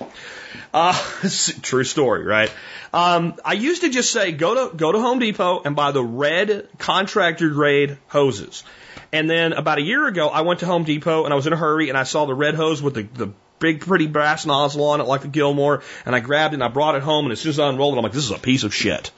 [0.73, 0.93] Uh,
[1.63, 2.53] true story, right?
[2.93, 6.03] Um, I used to just say go to go to Home Depot and buy the
[6.03, 8.65] red contractor grade hoses.
[9.13, 11.53] And then about a year ago, I went to Home Depot and I was in
[11.53, 14.85] a hurry and I saw the red hose with the, the big pretty brass nozzle
[14.85, 17.33] on it like the Gilmour, and I grabbed it and I brought it home, and
[17.33, 19.11] as soon as I unrolled it, I'm like, this is a piece of shit.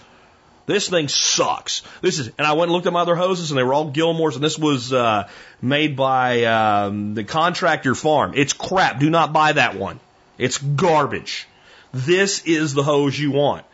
[0.66, 1.82] This thing sucks.
[2.00, 3.90] This is, and I went and looked at my other hoses, and they were all
[3.92, 5.28] Gilmours, and this was uh,
[5.62, 8.32] made by um, the contractor farm.
[8.34, 8.98] It's crap.
[8.98, 10.00] Do not buy that one.
[10.38, 11.46] It's garbage.
[11.92, 13.64] This is the hose you want,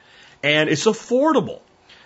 [0.42, 1.60] and it's affordable.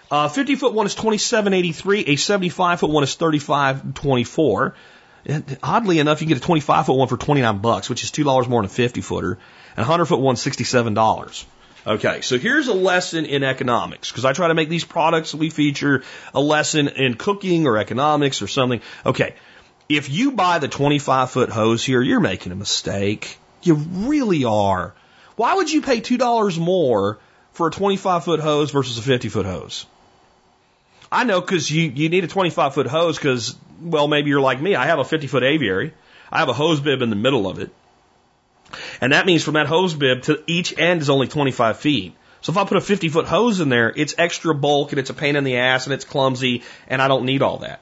[0.08, 2.08] Uh, 50 foot one is 27.83.
[2.08, 4.72] A 75 foot one is 35.24.
[5.62, 8.24] Oddly enough, you can get a 25 foot one for 29 bucks, which is two
[8.24, 11.44] dollars more than a 50 footer, and a 100 foot one 67 dollars.
[11.86, 15.50] Okay, so here's a lesson in economics because I try to make these products we
[15.50, 16.02] feature
[16.34, 18.80] a lesson in cooking or economics or something.
[19.04, 19.34] Okay,
[19.88, 23.38] if you buy the 25 foot hose here, you're making a mistake.
[23.62, 24.94] You really are.
[25.36, 27.18] Why would you pay $2 more
[27.52, 29.86] for a 25 foot hose versus a 50 foot hose?
[31.16, 34.60] I know because you, you need a 25 foot hose because, well, maybe you're like
[34.60, 34.74] me.
[34.74, 35.94] I have a 50 foot aviary.
[36.30, 37.70] I have a hose bib in the middle of it.
[39.00, 42.14] And that means from that hose bib to each end is only 25 feet.
[42.42, 45.08] So if I put a 50 foot hose in there, it's extra bulk and it's
[45.08, 47.80] a pain in the ass and it's clumsy and I don't need all that.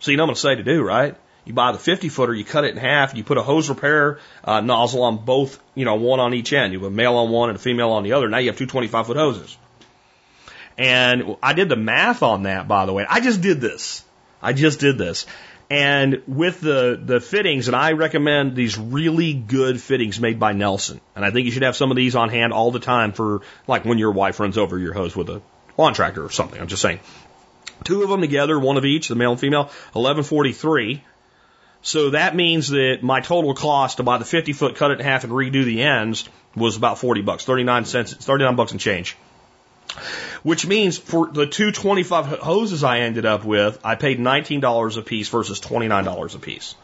[0.00, 1.14] So you know what I'm going to say to do, right?
[1.44, 3.68] You buy the 50 footer, you cut it in half, and you put a hose
[3.68, 6.72] repair uh, nozzle on both, you know, one on each end.
[6.72, 8.28] You have a male on one and a female on the other.
[8.28, 9.56] Now you have two 25 foot hoses.
[10.76, 13.06] And I did the math on that, by the way.
[13.08, 14.04] I just did this.
[14.42, 15.26] I just did this.
[15.70, 21.00] And with the, the fittings, and I recommend these really good fittings made by Nelson.
[21.16, 23.40] And I think you should have some of these on hand all the time for
[23.66, 25.40] like when your wife runs over your hose with a
[25.78, 26.60] lawn tractor or something.
[26.60, 27.00] I'm just saying.
[27.82, 31.02] Two of them together, one of each, the male and female, 1143.
[31.82, 35.04] So that means that my total cost to buy the 50 foot, cut it in
[35.04, 39.16] half, and redo the ends was about 40 bucks, 39 cents, 39 bucks and change.
[40.42, 45.02] Which means for the two 25 hoses I ended up with, I paid $19 a
[45.02, 46.74] piece versus $29 a piece.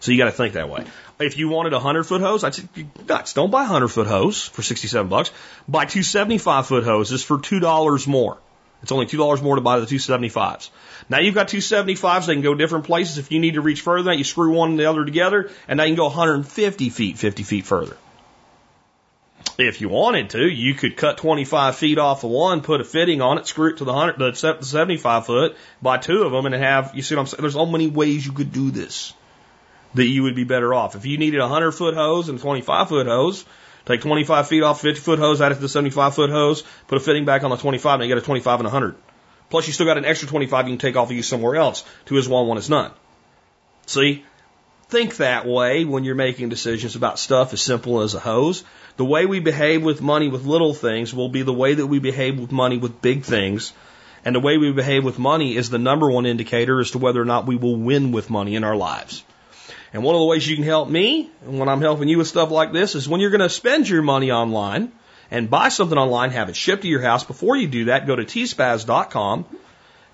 [0.00, 0.84] So you got to think that way.
[1.18, 2.64] If you wanted a 100 foot hose, I'd say,
[3.08, 5.30] nuts, don't buy a 100 foot hose for 67 bucks.
[5.66, 8.38] Buy two 75 foot hoses for $2 more.
[8.82, 10.68] It's only $2 more to buy the two 75s.
[11.08, 13.16] Now you've got two 75s, they can go different places.
[13.16, 15.50] If you need to reach further, than that, you screw one and the other together,
[15.66, 17.96] and now you can go 150 feet, 50 feet further.
[19.56, 23.20] If you wanted to, you could cut 25 feet off of one, put a fitting
[23.20, 26.54] on it, screw it to the 100, the 75 foot, buy two of them, and
[26.56, 27.40] have, you see what I'm saying?
[27.40, 29.14] There's so many ways you could do this
[29.94, 30.96] that you would be better off.
[30.96, 33.44] If you needed a 100 foot hose and a 25 foot hose,
[33.86, 36.96] take 25 feet off 50 foot hose, add it to the 75 foot hose, put
[36.96, 38.96] a fitting back on the 25, and you get a 25 and a 100.
[39.50, 41.84] Plus, you still got an extra 25 you can take off and use somewhere else.
[42.06, 42.90] Two is one, one is none.
[43.86, 44.24] See?
[44.88, 48.64] Think that way when you're making decisions about stuff as simple as a hose.
[48.96, 51.98] The way we behave with money with little things will be the way that we
[51.98, 53.72] behave with money with big things.
[54.24, 57.20] And the way we behave with money is the number one indicator as to whether
[57.20, 59.24] or not we will win with money in our lives.
[59.92, 62.28] And one of the ways you can help me and when I'm helping you with
[62.28, 64.92] stuff like this is when you're going to spend your money online
[65.30, 67.24] and buy something online, have it shipped to your house.
[67.24, 69.46] Before you do that, go to tspaz.com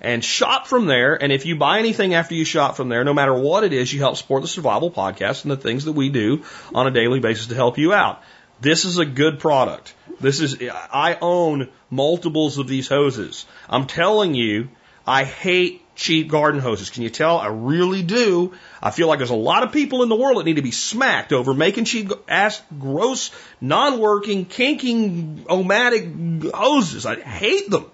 [0.00, 1.22] and shop from there.
[1.22, 3.92] And if you buy anything after you shop from there, no matter what it is,
[3.92, 6.44] you help support the Survival Podcast and the things that we do
[6.74, 8.22] on a daily basis to help you out.
[8.60, 9.94] This is a good product.
[10.20, 13.46] This is, I own multiples of these hoses.
[13.68, 14.68] I'm telling you,
[15.06, 16.90] I hate cheap garden hoses.
[16.90, 17.38] Can you tell?
[17.38, 18.52] I really do.
[18.82, 20.70] I feel like there's a lot of people in the world that need to be
[20.70, 23.30] smacked over making cheap, ass, gross,
[23.60, 27.06] non-working, kinking, omatic hoses.
[27.06, 27.86] I hate them.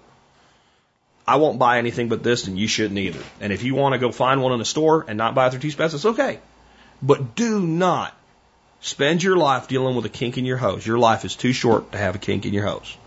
[1.25, 3.21] I won't buy anything but this, and you shouldn't either.
[3.41, 5.51] And if you want to go find one in a store and not buy it
[5.51, 6.39] through T-Spaz, it's okay.
[7.01, 8.15] But do not
[8.79, 10.85] spend your life dealing with a kink in your hose.
[10.85, 12.97] Your life is too short to have a kink in your hose.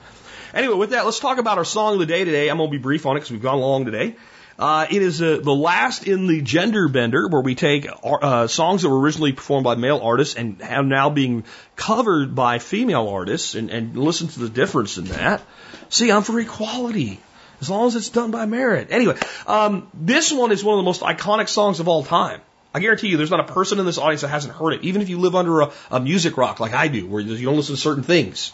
[0.52, 2.48] Anyway, with that, let's talk about our song of the day today.
[2.48, 4.16] I'm going to be brief on it because we've gone long today.
[4.58, 8.82] Uh, it is uh, the last in the gender bender where we take uh, songs
[8.82, 11.44] that were originally performed by male artists and have now being
[11.76, 15.40] covered by female artists and, and listen to the difference in that.
[15.88, 17.20] See, I'm for equality
[17.62, 18.88] as long as it's done by merit.
[18.90, 19.16] Anyway,
[19.46, 22.42] um, this one is one of the most iconic songs of all time.
[22.72, 25.02] I guarantee you, there's not a person in this audience that hasn't heard it, even
[25.02, 27.74] if you live under a, a music rock like I do, where you don't listen
[27.74, 28.52] to certain things.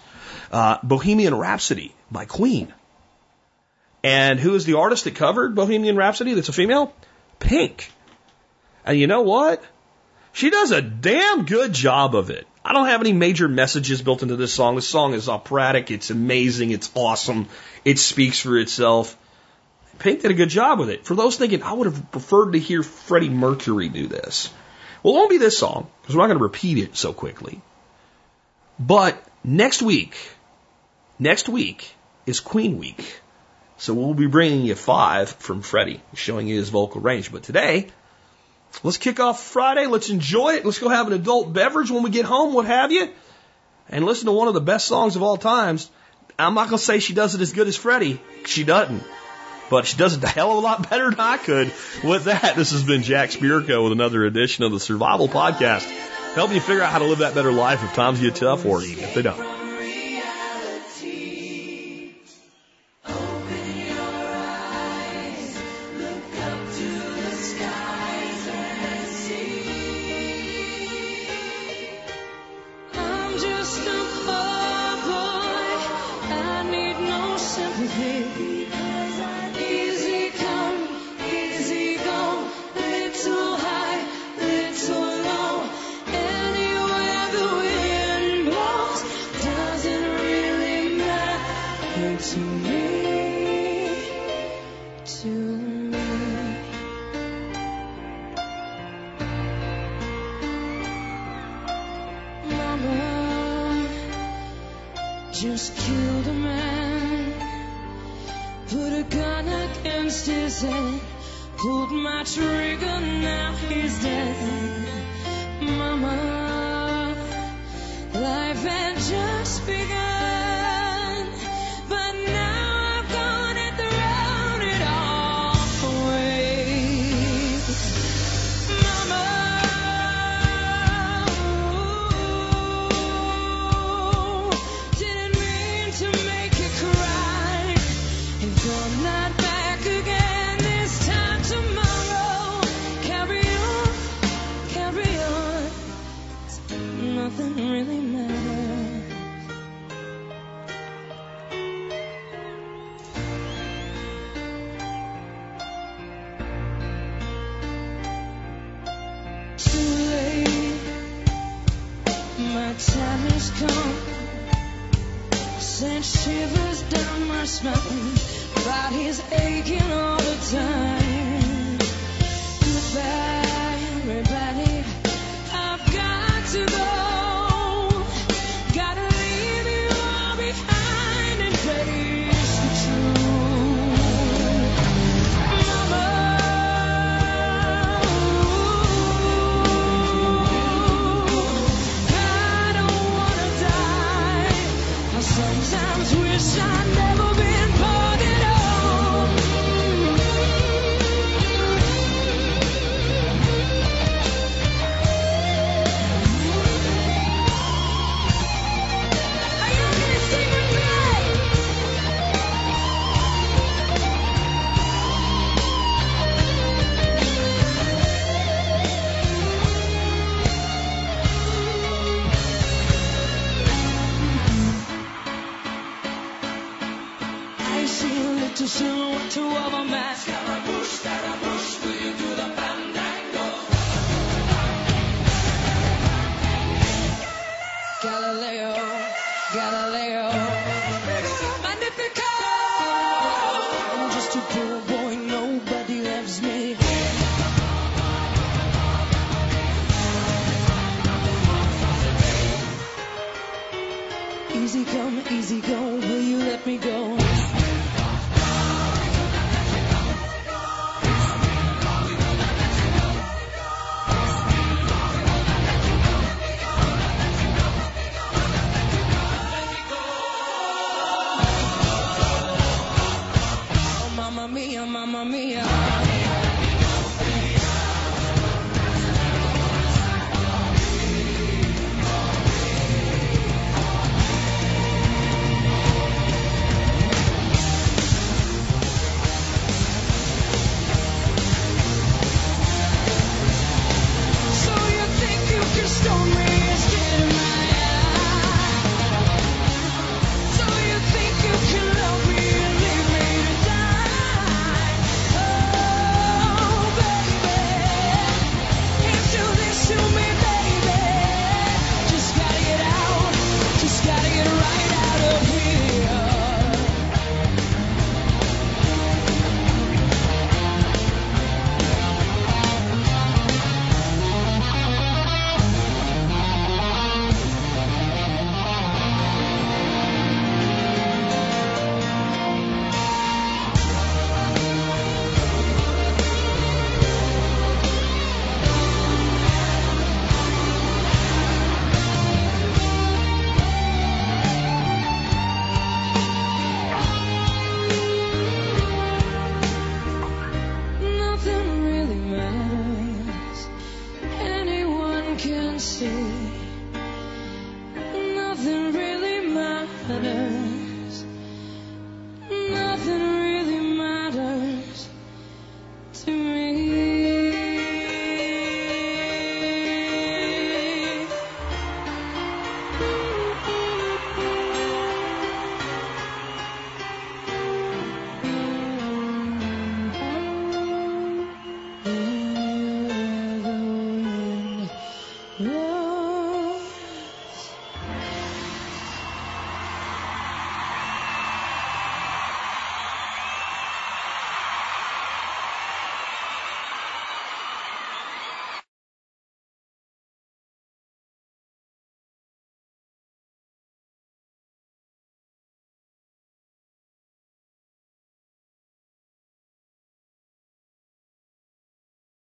[0.51, 2.73] Uh, Bohemian Rhapsody by Queen.
[4.03, 6.95] And who is the artist that covered Bohemian Rhapsody that's a female?
[7.41, 7.91] Pink.
[8.85, 9.63] And you know what?
[10.33, 12.47] She does a damn good job of it.
[12.65, 14.77] I don't have any major messages built into this song.
[14.77, 15.91] This song is operatic.
[15.91, 16.71] It's amazing.
[16.71, 17.49] It's awesome.
[17.85, 19.17] It speaks for itself.
[19.99, 21.05] Pink did a good job with it.
[21.05, 24.53] For those thinking, I would have preferred to hear Freddie Mercury do this.
[25.03, 27.61] Well, it won't be this song, because we're not going to repeat it so quickly.
[28.79, 30.17] But next week,
[31.19, 31.95] next week
[32.27, 33.21] is Queen Week.
[33.79, 37.31] So we'll be bringing you five from Freddie, showing you his vocal range.
[37.31, 37.89] But today,
[38.83, 39.87] let's kick off Friday.
[39.87, 40.65] Let's enjoy it.
[40.65, 43.11] Let's go have an adult beverage when we get home, what have you,
[43.89, 45.91] and listen to one of the best songs of all times.
[46.39, 48.21] I'm not going to say she does it as good as Freddie.
[48.45, 49.03] She doesn't
[49.71, 51.73] but she does it a hell of a lot better than I could.
[52.05, 55.91] With that, this has been Jack Spirko with another edition of the Survival Podcast,
[56.37, 58.83] Help you figure out how to live that better life if times get tough or
[58.83, 59.56] even if they don't.